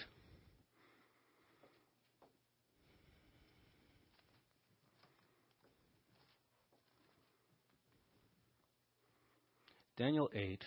Daniel 9.98 10.32
8, 10.34 10.64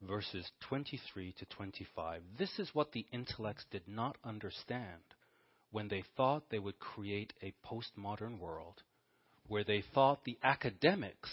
verses 0.00 0.50
23 0.68 1.32
to 1.38 1.46
25. 1.46 2.22
This 2.36 2.58
is 2.58 2.68
what 2.72 2.90
the 2.90 3.06
intellects 3.12 3.64
did 3.70 3.86
not 3.86 4.16
understand 4.24 5.02
when 5.72 5.88
they 5.88 6.04
thought 6.16 6.44
they 6.50 6.58
would 6.58 6.78
create 6.78 7.32
a 7.42 7.52
postmodern 7.66 8.38
world 8.38 8.82
where 9.48 9.64
they 9.64 9.82
thought 9.94 10.24
the 10.24 10.38
academics 10.42 11.30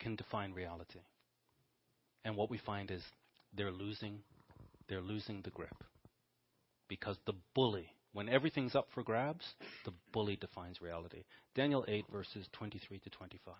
can 0.00 0.16
define 0.16 0.52
reality. 0.52 1.00
And 2.24 2.36
what 2.36 2.50
we 2.50 2.58
find 2.58 2.90
is 2.90 3.02
they're 3.54 3.70
losing 3.70 4.20
they're 4.88 5.00
losing 5.02 5.42
the 5.42 5.50
grip. 5.50 5.84
Because 6.88 7.18
the 7.26 7.34
bully, 7.54 7.92
when 8.14 8.30
everything's 8.30 8.74
up 8.74 8.88
for 8.94 9.02
grabs, 9.02 9.44
the 9.84 9.92
bully 10.12 10.36
defines 10.36 10.80
reality. 10.80 11.24
Daniel 11.54 11.84
8 11.86 12.06
verses 12.10 12.46
23 12.52 12.98
to 13.00 13.10
25. 13.10 13.54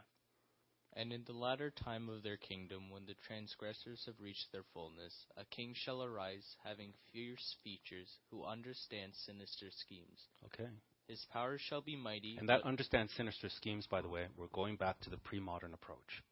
And 0.95 1.13
in 1.13 1.23
the 1.27 1.33
latter 1.33 1.71
time 1.71 2.09
of 2.09 2.23
their 2.23 2.37
kingdom, 2.37 2.91
when 2.91 3.05
the 3.07 3.15
transgressors 3.27 4.03
have 4.07 4.21
reached 4.21 4.51
their 4.53 4.65
fullness, 4.73 5.15
a 5.37 5.45
king 5.45 5.75
shall 5.75 6.03
arise, 6.03 6.57
having 6.65 6.93
fierce 7.13 7.57
features, 7.63 8.09
who 8.31 8.45
understands 8.45 9.17
sinister 9.25 9.67
schemes. 9.71 10.21
Okay. 10.47 10.71
His 11.07 11.25
power 11.33 11.59
shall 11.59 11.81
be 11.81 11.97
mighty. 11.97 12.37
And 12.39 12.49
that 12.49 12.65
understands 12.65 13.13
sinister 13.15 13.49
schemes, 13.49 13.87
by 13.87 14.03
the 14.03 14.09
way, 14.09 14.27
we're 14.37 14.49
going 14.49 14.77
back 14.77 15.01
to 15.01 15.11
the 15.11 15.17
pre 15.17 15.41
modern 15.41 15.73
approach, 15.73 16.23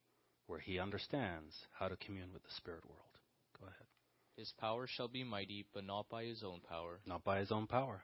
where 0.46 0.60
he 0.60 0.78
understands 0.78 1.54
how 1.72 1.88
to 1.88 1.96
commune 1.96 2.32
with 2.32 2.42
the 2.42 2.54
spirit 2.56 2.84
world. 2.84 3.18
Go 3.58 3.66
ahead. 3.66 3.86
His 4.36 4.52
power 4.58 4.86
shall 4.86 5.08
be 5.08 5.24
mighty, 5.24 5.64
but 5.72 5.84
not 5.84 6.08
by 6.10 6.24
his 6.24 6.42
own 6.42 6.60
power. 6.68 7.00
Not 7.06 7.24
by 7.24 7.38
his 7.38 7.50
own 7.50 7.66
power. 7.66 8.02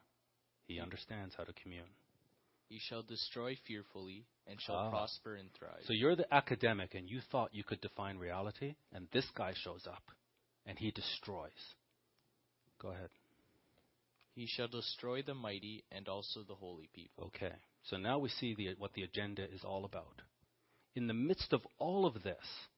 He 0.66 0.80
understands 0.80 1.34
how 1.36 1.44
to 1.44 1.52
commune. 1.52 1.90
He 2.72 2.78
shall 2.78 3.02
destroy 3.02 3.54
fearfully, 3.66 4.24
and 4.46 4.58
shall 4.58 4.76
Ah. 4.76 4.88
prosper 4.88 5.34
and 5.34 5.52
thrive. 5.52 5.84
So 5.84 5.92
you're 5.92 6.16
the 6.16 6.32
academic 6.32 6.94
and 6.94 7.06
you 7.06 7.20
thought 7.20 7.54
you 7.54 7.62
could 7.62 7.82
define 7.82 8.16
reality, 8.16 8.76
and 8.92 9.10
this 9.10 9.28
guy 9.32 9.52
shows 9.52 9.86
up 9.86 10.10
and 10.64 10.78
he 10.78 10.90
destroys. 10.90 11.74
Go 12.78 12.88
ahead. 12.88 13.10
He 14.34 14.46
shall 14.46 14.68
destroy 14.68 15.20
the 15.20 15.34
mighty 15.34 15.84
and 15.92 16.08
also 16.08 16.44
the 16.44 16.54
holy 16.54 16.88
people. 16.94 17.24
Okay. 17.26 17.52
So 17.82 17.98
now 17.98 18.18
we 18.18 18.30
see 18.30 18.54
the, 18.54 18.72
what 18.78 18.94
the 18.94 19.02
agenda 19.02 19.44
is 19.52 19.62
all 19.64 19.84
about. 19.84 20.22
In 20.94 21.06
the 21.08 21.12
midst 21.12 21.52
of 21.52 21.60
all 21.78 22.06
of 22.06 22.22
this, 22.22 22.68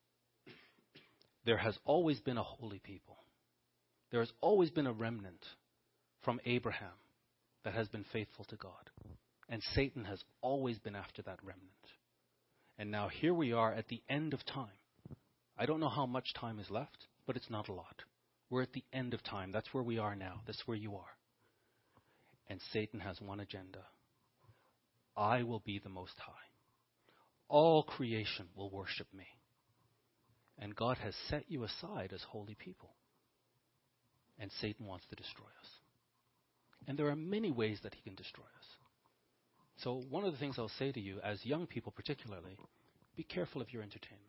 there 1.44 1.58
has 1.58 1.78
always 1.84 2.18
been 2.18 2.36
a 2.36 2.42
holy 2.42 2.80
people. 2.80 3.18
There 4.10 4.18
has 4.20 4.32
always 4.40 4.70
been 4.70 4.88
a 4.88 4.92
remnant 4.92 5.46
from 6.24 6.40
Abraham 6.44 6.98
that 7.62 7.74
has 7.74 7.86
been 7.86 8.04
faithful 8.12 8.44
to 8.46 8.56
God. 8.56 8.90
And 9.48 9.62
Satan 9.74 10.04
has 10.04 10.22
always 10.40 10.78
been 10.78 10.96
after 10.96 11.22
that 11.22 11.38
remnant. 11.42 11.70
And 12.78 12.90
now 12.90 13.08
here 13.08 13.34
we 13.34 13.52
are 13.52 13.72
at 13.72 13.88
the 13.88 14.02
end 14.08 14.34
of 14.34 14.44
time. 14.46 14.68
I 15.56 15.66
don't 15.66 15.80
know 15.80 15.88
how 15.88 16.06
much 16.06 16.34
time 16.34 16.58
is 16.58 16.70
left, 16.70 17.06
but 17.26 17.36
it's 17.36 17.50
not 17.50 17.68
a 17.68 17.72
lot. 17.72 18.02
We're 18.50 18.62
at 18.62 18.72
the 18.72 18.84
end 18.92 19.14
of 19.14 19.22
time. 19.22 19.52
That's 19.52 19.72
where 19.72 19.82
we 19.82 19.98
are 19.98 20.16
now. 20.16 20.40
That's 20.46 20.62
where 20.66 20.76
you 20.76 20.96
are. 20.96 21.16
And 22.48 22.60
Satan 22.72 23.00
has 23.00 23.20
one 23.20 23.40
agenda 23.40 23.80
I 25.16 25.44
will 25.44 25.60
be 25.60 25.78
the 25.78 25.88
Most 25.88 26.18
High. 26.18 26.32
All 27.48 27.84
creation 27.84 28.46
will 28.56 28.70
worship 28.70 29.06
me. 29.14 29.26
And 30.58 30.74
God 30.74 30.98
has 30.98 31.14
set 31.28 31.44
you 31.48 31.62
aside 31.62 32.12
as 32.12 32.22
holy 32.22 32.56
people. 32.56 32.90
And 34.38 34.50
Satan 34.60 34.86
wants 34.86 35.06
to 35.10 35.16
destroy 35.16 35.46
us. 35.46 35.68
And 36.88 36.98
there 36.98 37.08
are 37.08 37.16
many 37.16 37.52
ways 37.52 37.78
that 37.82 37.94
he 37.94 38.02
can 38.02 38.16
destroy 38.16 38.42
us. 38.42 38.66
So, 39.78 40.02
one 40.08 40.24
of 40.24 40.32
the 40.32 40.38
things 40.38 40.56
I'll 40.58 40.70
say 40.78 40.92
to 40.92 41.00
you, 41.00 41.20
as 41.22 41.44
young 41.44 41.66
people 41.66 41.92
particularly, 41.92 42.56
be 43.16 43.24
careful 43.24 43.60
of 43.60 43.72
your 43.72 43.82
entertainment. 43.82 44.20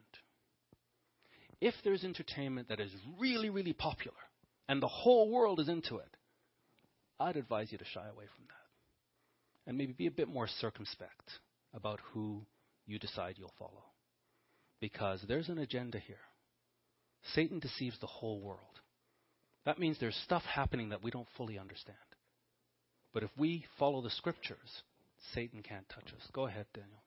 If 1.61 1.75
there's 1.83 2.03
entertainment 2.03 2.69
that 2.69 2.79
is 2.79 2.91
really, 3.19 3.49
really 3.49 3.73
popular, 3.73 4.17
and 4.67 4.81
the 4.81 4.87
whole 4.87 5.29
world 5.29 5.59
is 5.59 5.69
into 5.69 5.97
it, 5.97 6.17
I'd 7.19 7.37
advise 7.37 7.71
you 7.71 7.77
to 7.77 7.85
shy 7.85 8.07
away 8.07 8.25
from 8.35 8.45
that. 8.47 9.69
And 9.69 9.77
maybe 9.77 9.93
be 9.93 10.07
a 10.07 10.11
bit 10.11 10.27
more 10.27 10.47
circumspect 10.47 11.31
about 11.73 11.99
who 12.11 12.45
you 12.85 12.99
decide 12.99 13.35
you'll 13.37 13.53
follow. 13.57 13.83
Because 14.79 15.23
there's 15.27 15.49
an 15.49 15.59
agenda 15.59 15.99
here. 15.99 16.17
Satan 17.33 17.59
deceives 17.59 17.99
the 17.99 18.07
whole 18.07 18.39
world. 18.41 18.59
That 19.65 19.79
means 19.79 19.97
there's 19.99 20.19
stuff 20.25 20.43
happening 20.43 20.89
that 20.89 21.03
we 21.03 21.09
don't 21.09 21.27
fully 21.37 21.57
understand. 21.57 21.97
But 23.13 23.23
if 23.23 23.29
we 23.37 23.65
follow 23.79 24.01
the 24.01 24.11
scriptures, 24.11 24.83
Satan 25.33 25.61
can't 25.61 25.87
touch 25.89 26.13
us. 26.13 26.27
Go 26.33 26.47
ahead, 26.47 26.65
Daniel. 26.73 27.01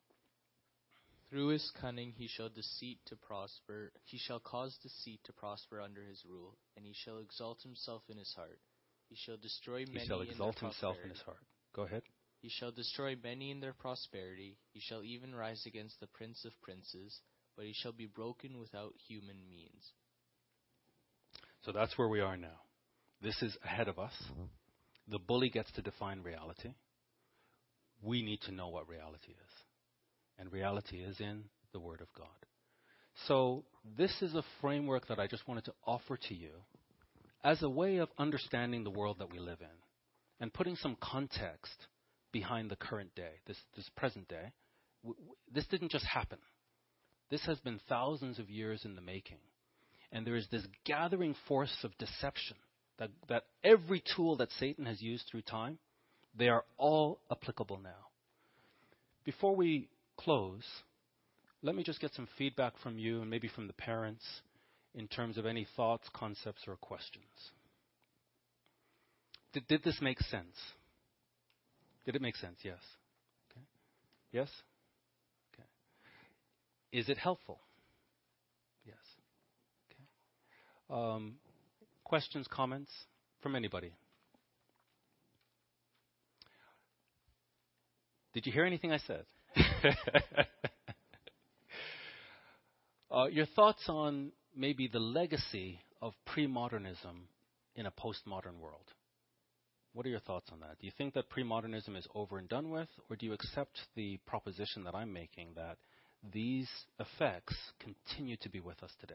Through 1.31 1.49
his 1.49 1.71
cunning 1.79 2.13
he 2.17 2.27
shall 2.27 2.49
deceit 2.49 2.99
to 3.07 3.17
prosper. 3.17 3.93
He 4.05 4.19
shall 4.19 4.41
cause 4.41 4.77
deceit 4.83 5.21
to 5.25 5.33
prosper 5.33 5.81
under 5.81 6.03
his 6.03 6.25
rule, 6.29 6.57
and 6.77 6.87
he 6.87 6.95
shall 7.05 7.19
exalt 7.19 7.61
himself 7.63 8.03
in 8.09 8.17
his 8.17 8.33
heart. 8.35 8.59
He 9.09 9.17
shall 9.17 9.37
destroy 9.37 9.85
many 9.87 10.01
He 10.01 10.07
shall 10.07 10.21
in 10.21 10.29
exalt 10.29 10.59
himself 10.59 10.97
in 11.05 11.11
his 11.11 11.21
heart. 11.21 11.45
Go 11.75 11.83
ahead. 11.83 12.03
He 12.41 12.49
shall 12.49 12.71
destroy 12.71 13.17
many 13.23 13.51
in 13.51 13.61
their 13.61 13.73
prosperity. 13.73 14.57
He 14.73 14.81
shall 14.81 15.03
even 15.03 15.35
rise 15.35 15.65
against 15.67 16.01
the 16.01 16.07
prince 16.07 16.45
of 16.45 16.53
princes, 16.63 17.21
but 17.57 17.67
he 17.67 17.75
shall 17.75 17.93
be 17.93 18.07
broken 18.07 18.59
without 18.59 18.95
human 19.07 19.37
means. 19.49 19.93
So 21.65 21.73
that's 21.73 21.99
where 21.99 22.09
we 22.09 22.21
are 22.21 22.37
now. 22.37 22.61
This 23.21 23.43
is 23.43 23.57
ahead 23.65 23.89
of 23.89 23.99
us. 23.99 24.13
The 25.09 25.19
bully 25.19 25.51
gets 25.51 25.73
to 25.73 25.83
define 25.83 26.23
reality. 26.23 26.75
We 28.03 28.23
need 28.23 28.41
to 28.43 28.53
know 28.53 28.69
what 28.69 28.89
reality 28.89 29.33
is. 29.33 29.53
And 30.39 30.53
reality 30.53 30.99
is 30.99 31.19
in 31.21 31.45
the 31.73 31.81
Word 31.81 32.01
of 32.01 32.09
God. 32.17 32.29
So, 33.27 33.65
this 33.97 34.23
is 34.23 34.35
a 34.35 34.45
framework 34.61 35.09
that 35.09 35.19
I 35.19 35.27
just 35.27 35.49
wanted 35.49 35.65
to 35.65 35.75
offer 35.85 36.17
to 36.29 36.35
you 36.35 36.51
as 37.43 37.63
a 37.63 37.69
way 37.69 37.97
of 37.97 38.09
understanding 38.19 38.85
the 38.85 38.91
world 38.91 39.17
that 39.19 39.33
we 39.33 39.39
live 39.39 39.61
in 39.61 39.77
and 40.41 40.53
putting 40.53 40.77
some 40.77 40.97
context 41.01 41.75
behind 42.33 42.71
the 42.71 42.77
current 42.77 43.15
day, 43.15 43.33
this, 43.47 43.57
this 43.77 43.89
present 43.97 44.29
day. 44.29 44.53
W- 45.03 45.17
w- 45.17 45.37
this 45.53 45.67
didn't 45.67 45.91
just 45.91 46.05
happen. 46.05 46.39
This 47.31 47.45
has 47.47 47.59
been 47.61 47.81
thousands 47.89 48.39
of 48.39 48.51
years 48.51 48.85
in 48.85 48.95
the 48.95 49.01
making. 49.01 49.39
And 50.13 50.27
there 50.27 50.37
is 50.37 50.47
this 50.51 50.67
gathering 50.85 51.35
force 51.47 51.77
of 51.83 51.97
deception 51.99 52.57
that, 52.99 53.11
that 53.29 53.45
every 53.63 54.03
tool 54.17 54.37
that 54.37 54.51
Satan 54.59 54.87
has 54.87 55.03
used 55.03 55.25
through 55.31 55.43
time, 55.43 55.79
they 56.39 56.49
are 56.49 56.65
all 56.77 57.19
applicable 57.31 57.81
now. 57.83 58.07
Before 59.25 59.55
we 59.55 59.89
close, 60.17 60.65
let 61.63 61.75
me 61.75 61.83
just 61.83 62.01
get 62.01 62.15
some 62.15 62.29
feedback 62.39 62.75
from 62.83 62.99
you 62.99 63.21
and 63.21 63.31
maybe 63.31 63.49
from 63.49 63.67
the 63.67 63.73
parents 63.73 64.25
in 64.95 65.09
terms 65.09 65.37
of 65.37 65.47
any 65.47 65.67
thoughts, 65.77 66.09
concepts, 66.15 66.63
or 66.67 66.77
questions. 66.77 67.25
Did, 69.53 69.67
did 69.67 69.83
this 69.83 69.99
make 70.01 70.21
sense? 70.21 70.57
Did 72.07 72.17
it 72.17 72.23
make 72.23 72.37
sense? 72.37 72.59
Yes. 72.63 72.79
Okay. 73.51 73.61
Yes? 74.33 74.49
Okay. 75.55 75.67
Is 76.93 77.09
it 77.09 77.19
helpful? 77.19 77.59
Yes. 78.87 78.97
Okay. 79.93 81.03
Um, 81.03 81.35
questions, 82.05 82.47
comments 82.51 82.91
from 83.43 83.57
anybody? 83.57 83.93
Did 88.39 88.47
you 88.47 88.53
hear 88.53 88.67
anything 88.67 88.93
I 88.93 88.99
said? 88.99 89.25
uh, 93.11 93.25
your 93.25 93.47
thoughts 93.47 93.83
on 93.89 94.31
maybe 94.55 94.87
the 94.87 95.01
legacy 95.01 95.81
of 96.01 96.13
pre-modernism 96.25 97.27
in 97.75 97.87
a 97.87 97.91
postmodern 97.91 98.61
world? 98.61 98.85
What 99.93 100.07
are 100.07 100.11
your 100.11 100.21
thoughts 100.21 100.51
on 100.53 100.61
that? 100.61 100.79
Do 100.79 100.87
you 100.87 100.93
think 100.97 101.15
that 101.15 101.29
pre-modernism 101.31 101.97
is 101.97 102.07
over 102.15 102.39
and 102.39 102.49
done 102.49 102.71
with, 102.71 102.87
or 103.11 103.17
do 103.17 103.27
you 103.27 103.33
accept 103.33 103.77
the 103.97 104.21
proposition 104.25 104.85
that 104.85 104.95
I'm 104.95 105.13
making 105.13 105.55
that 105.57 105.79
these 106.33 106.69
effects 107.01 107.57
continue 107.81 108.37
to 108.37 108.49
be 108.49 108.61
with 108.61 108.81
us 108.85 108.93
today? 109.01 109.15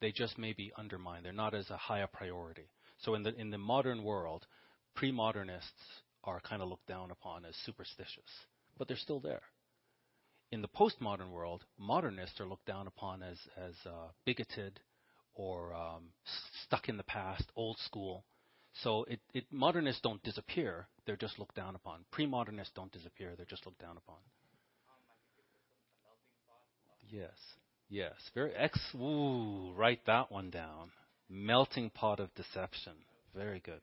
They 0.00 0.12
just 0.12 0.38
may 0.38 0.52
be 0.52 0.72
undermined. 0.78 1.24
They're 1.24 1.32
not 1.32 1.52
as 1.52 1.68
a 1.70 1.76
higher 1.76 2.06
priority. 2.06 2.70
So 2.98 3.16
in 3.16 3.24
the 3.24 3.34
in 3.34 3.50
the 3.50 3.58
modern 3.58 4.04
world, 4.04 4.46
pre-modernists 4.94 5.72
are 6.22 6.40
kind 6.40 6.62
of 6.62 6.68
looked 6.68 6.86
down 6.86 7.10
upon 7.10 7.44
as 7.44 7.56
superstitious, 7.66 8.30
but 8.78 8.88
they're 8.88 8.96
still 8.96 9.20
there. 9.20 9.42
In 10.50 10.60
the 10.60 10.68
postmodern 10.68 11.30
world, 11.30 11.64
modernists 11.78 12.40
are 12.40 12.46
looked 12.46 12.66
down 12.66 12.86
upon 12.86 13.22
as 13.22 13.38
as 13.56 13.74
uh, 13.86 14.08
bigoted 14.24 14.80
or 15.34 15.74
um, 15.74 16.08
stuck 16.64 16.88
in 16.88 16.96
the 16.96 17.02
past, 17.04 17.44
old 17.56 17.78
school. 17.78 18.24
So 18.82 19.04
it, 19.04 19.20
it, 19.34 19.44
modernists 19.50 20.02
don't 20.02 20.22
disappear; 20.22 20.88
they're 21.06 21.16
just 21.16 21.38
looked 21.38 21.54
down 21.54 21.74
upon. 21.74 22.04
Pre-modernists 22.10 22.74
don't 22.74 22.92
disappear; 22.92 23.32
they're 23.36 23.46
just 23.46 23.64
looked 23.66 23.80
down 23.80 23.96
upon. 23.96 24.18
Yes. 27.08 27.36
Yes. 27.88 28.14
Very 28.34 28.54
ex. 28.54 28.78
Ooh, 28.94 29.72
write 29.74 30.00
that 30.06 30.32
one 30.32 30.50
down. 30.50 30.90
Melting 31.28 31.90
pot 31.90 32.20
of 32.20 32.34
deception. 32.34 32.92
Very 33.34 33.60
good. 33.60 33.80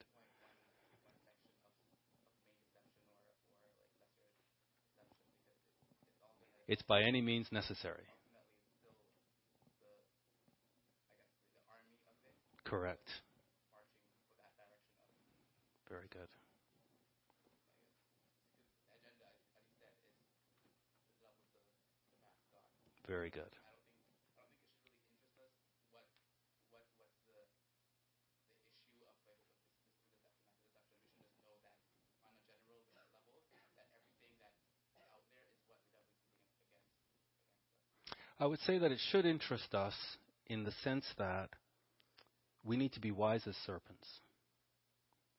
It's 6.70 6.84
by 6.84 7.02
any 7.02 7.20
means 7.20 7.48
necessary. 7.52 8.04
Correct. 12.64 13.08
Very 15.90 16.06
good. 16.14 16.28
Very 23.08 23.32
good. 23.32 23.59
I 38.40 38.46
would 38.46 38.60
say 38.62 38.78
that 38.78 38.92
it 38.92 39.00
should 39.12 39.26
interest 39.26 39.74
us 39.74 39.94
in 40.48 40.64
the 40.64 40.72
sense 40.84 41.06
that 41.18 41.50
we 42.64 42.78
need 42.78 42.94
to 42.94 43.00
be 43.00 43.12
wise 43.12 43.44
as 43.48 43.56
serpents. 43.66 44.08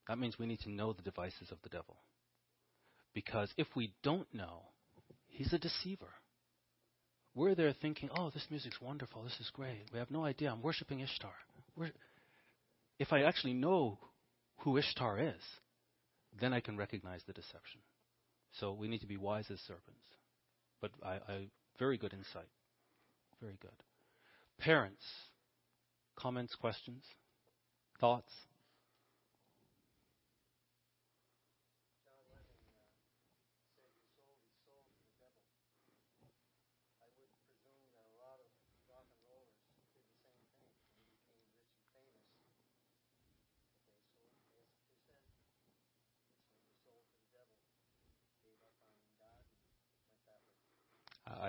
That 0.08 0.18
means 0.18 0.38
we 0.38 0.46
need 0.46 0.60
to 0.60 0.70
know 0.70 0.92
the 0.92 1.02
devices 1.02 1.50
of 1.50 1.58
the 1.62 1.68
devil. 1.68 1.96
Because 3.14 3.52
if 3.56 3.66
we 3.74 3.92
don't 4.02 4.32
know, 4.34 4.62
he's 5.28 5.52
a 5.52 5.58
deceiver. 5.58 6.10
We're 7.34 7.54
there 7.54 7.72
thinking, 7.72 8.10
oh, 8.16 8.30
this 8.30 8.46
music's 8.50 8.80
wonderful, 8.80 9.22
this 9.22 9.38
is 9.40 9.50
great. 9.52 9.88
We 9.92 9.98
have 9.98 10.10
no 10.10 10.24
idea. 10.24 10.50
I'm 10.50 10.62
worshiping 10.62 11.00
Ishtar. 11.00 11.32
We're, 11.76 11.90
if 12.98 13.12
I 13.12 13.22
actually 13.22 13.54
know 13.54 13.98
who 14.58 14.76
Ishtar 14.76 15.18
is, 15.20 15.42
then 16.40 16.52
I 16.52 16.60
can 16.60 16.76
recognize 16.76 17.22
the 17.26 17.32
deception. 17.32 17.80
So 18.58 18.72
we 18.72 18.88
need 18.88 19.00
to 19.00 19.06
be 19.06 19.16
wise 19.16 19.46
as 19.50 19.60
serpents. 19.60 20.04
But 20.80 20.90
I, 21.02 21.14
I 21.32 21.46
very 21.78 21.98
good 21.98 22.12
insight. 22.12 22.48
Very 23.40 23.56
good. 23.60 23.70
Parents, 24.58 25.02
comments, 26.16 26.54
questions, 26.54 27.04
thoughts? 27.98 28.32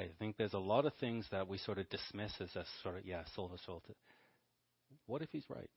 I 0.02 0.10
think 0.20 0.38
there's 0.38 0.54
a 0.54 0.60
lot 0.60 0.86
of 0.86 0.94
things 1.00 1.26
that 1.32 1.48
we 1.48 1.58
sort 1.58 1.78
of 1.78 1.90
dismiss 1.90 2.32
as 2.40 2.56
a 2.56 2.66
sort 2.84 2.98
of, 2.98 3.06
yeah, 3.06 3.24
soul 3.36 3.50
to. 3.50 3.94
What 5.06 5.22
if 5.22 5.30
he's 5.32 5.46
right? 5.50 5.70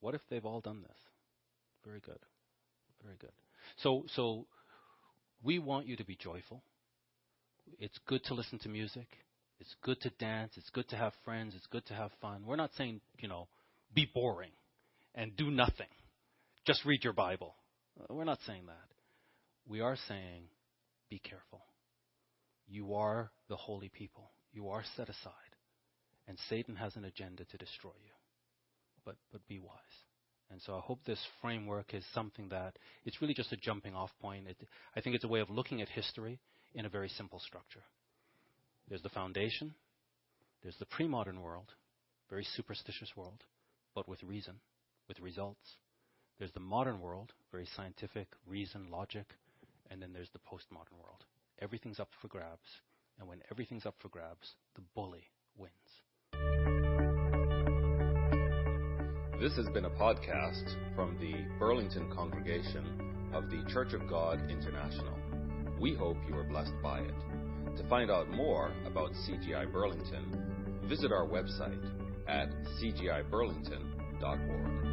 What 0.00 0.14
if 0.14 0.20
they've 0.28 0.44
all 0.44 0.60
done 0.60 0.82
this? 0.82 0.98
Very 1.84 2.00
good. 2.00 2.18
Very 3.04 3.16
good. 3.20 3.32
So, 3.78 4.04
so 4.14 4.46
we 5.42 5.58
want 5.58 5.86
you 5.86 5.96
to 5.96 6.04
be 6.04 6.16
joyful. 6.16 6.62
It's 7.78 7.98
good 8.06 8.24
to 8.24 8.34
listen 8.34 8.58
to 8.60 8.68
music. 8.68 9.06
It's 9.60 9.74
good 9.82 10.00
to 10.02 10.10
dance. 10.18 10.52
It's 10.56 10.70
good 10.70 10.88
to 10.88 10.96
have 10.96 11.12
friends. 11.24 11.54
It's 11.56 11.66
good 11.66 11.86
to 11.86 11.94
have 11.94 12.10
fun. 12.20 12.44
We're 12.46 12.56
not 12.56 12.70
saying, 12.76 13.00
you 13.18 13.28
know, 13.28 13.48
be 13.94 14.08
boring 14.12 14.50
and 15.14 15.36
do 15.36 15.50
nothing. 15.50 15.86
Just 16.66 16.84
read 16.84 17.04
your 17.04 17.12
Bible. 17.12 17.54
We're 18.10 18.24
not 18.24 18.38
saying 18.46 18.66
that. 18.66 18.74
We 19.68 19.80
are 19.80 19.96
saying, 20.08 20.44
be 21.08 21.18
careful. 21.18 21.62
You 22.68 22.94
are 22.94 23.30
the 23.48 23.56
holy 23.56 23.88
people. 23.88 24.30
You 24.52 24.68
are 24.70 24.82
set 24.96 25.08
aside. 25.08 25.32
And 26.26 26.38
Satan 26.48 26.76
has 26.76 26.96
an 26.96 27.04
agenda 27.04 27.44
to 27.44 27.56
destroy 27.56 27.92
you. 28.04 28.12
But, 29.04 29.16
but 29.30 29.46
be 29.46 29.60
wise. 29.60 29.78
And 30.50 30.60
so 30.62 30.74
I 30.74 30.80
hope 30.80 31.00
this 31.04 31.24
framework 31.40 31.94
is 31.94 32.04
something 32.14 32.48
that 32.50 32.78
it's 33.04 33.20
really 33.20 33.34
just 33.34 33.52
a 33.52 33.56
jumping 33.56 33.94
off 33.94 34.10
point. 34.20 34.48
It, 34.48 34.56
I 34.96 35.00
think 35.00 35.14
it's 35.14 35.24
a 35.24 35.28
way 35.28 35.40
of 35.40 35.50
looking 35.50 35.80
at 35.80 35.88
history 35.88 36.38
in 36.74 36.86
a 36.86 36.88
very 36.90 37.08
simple 37.08 37.40
structure. 37.40 37.82
There's 38.88 39.02
the 39.02 39.08
foundation, 39.08 39.74
there's 40.62 40.76
the 40.78 40.86
pre 40.86 41.08
modern 41.08 41.40
world, 41.40 41.72
very 42.30 42.46
superstitious 42.56 43.10
world, 43.16 43.42
but 43.94 44.08
with 44.08 44.22
reason, 44.22 44.54
with 45.08 45.18
results. 45.20 45.76
There's 46.38 46.52
the 46.52 46.60
modern 46.60 47.00
world, 47.00 47.32
very 47.50 47.66
scientific, 47.76 48.28
reason, 48.46 48.88
logic, 48.90 49.26
and 49.90 50.00
then 50.00 50.12
there's 50.12 50.30
the 50.32 50.38
postmodern 50.38 51.02
world 51.02 51.24
everything's 51.60 52.00
up 52.00 52.08
for 52.20 52.28
grabs. 52.28 52.80
And 53.18 53.28
when 53.28 53.40
everything's 53.50 53.86
up 53.86 53.96
for 54.00 54.08
grabs, 54.08 54.54
the 54.74 54.82
bully 54.94 55.24
wins. 55.56 55.72
This 59.40 59.56
has 59.56 59.68
been 59.68 59.84
a 59.84 59.90
podcast 59.90 60.74
from 60.94 61.18
the 61.18 61.34
Burlington 61.58 62.10
congregation 62.14 63.30
of 63.34 63.50
the 63.50 63.62
Church 63.70 63.92
of 63.92 64.08
God 64.08 64.50
International. 64.50 65.14
We 65.80 65.94
hope 65.94 66.16
you 66.28 66.36
are 66.36 66.44
blessed 66.44 66.72
by 66.82 67.00
it. 67.00 67.14
To 67.76 67.84
find 67.88 68.10
out 68.10 68.30
more 68.30 68.72
about 68.86 69.12
CGI 69.12 69.70
Burlington, 69.70 70.80
visit 70.88 71.12
our 71.12 71.26
website 71.26 71.84
at 72.26 72.48
cgiburlington.org. 72.80 74.85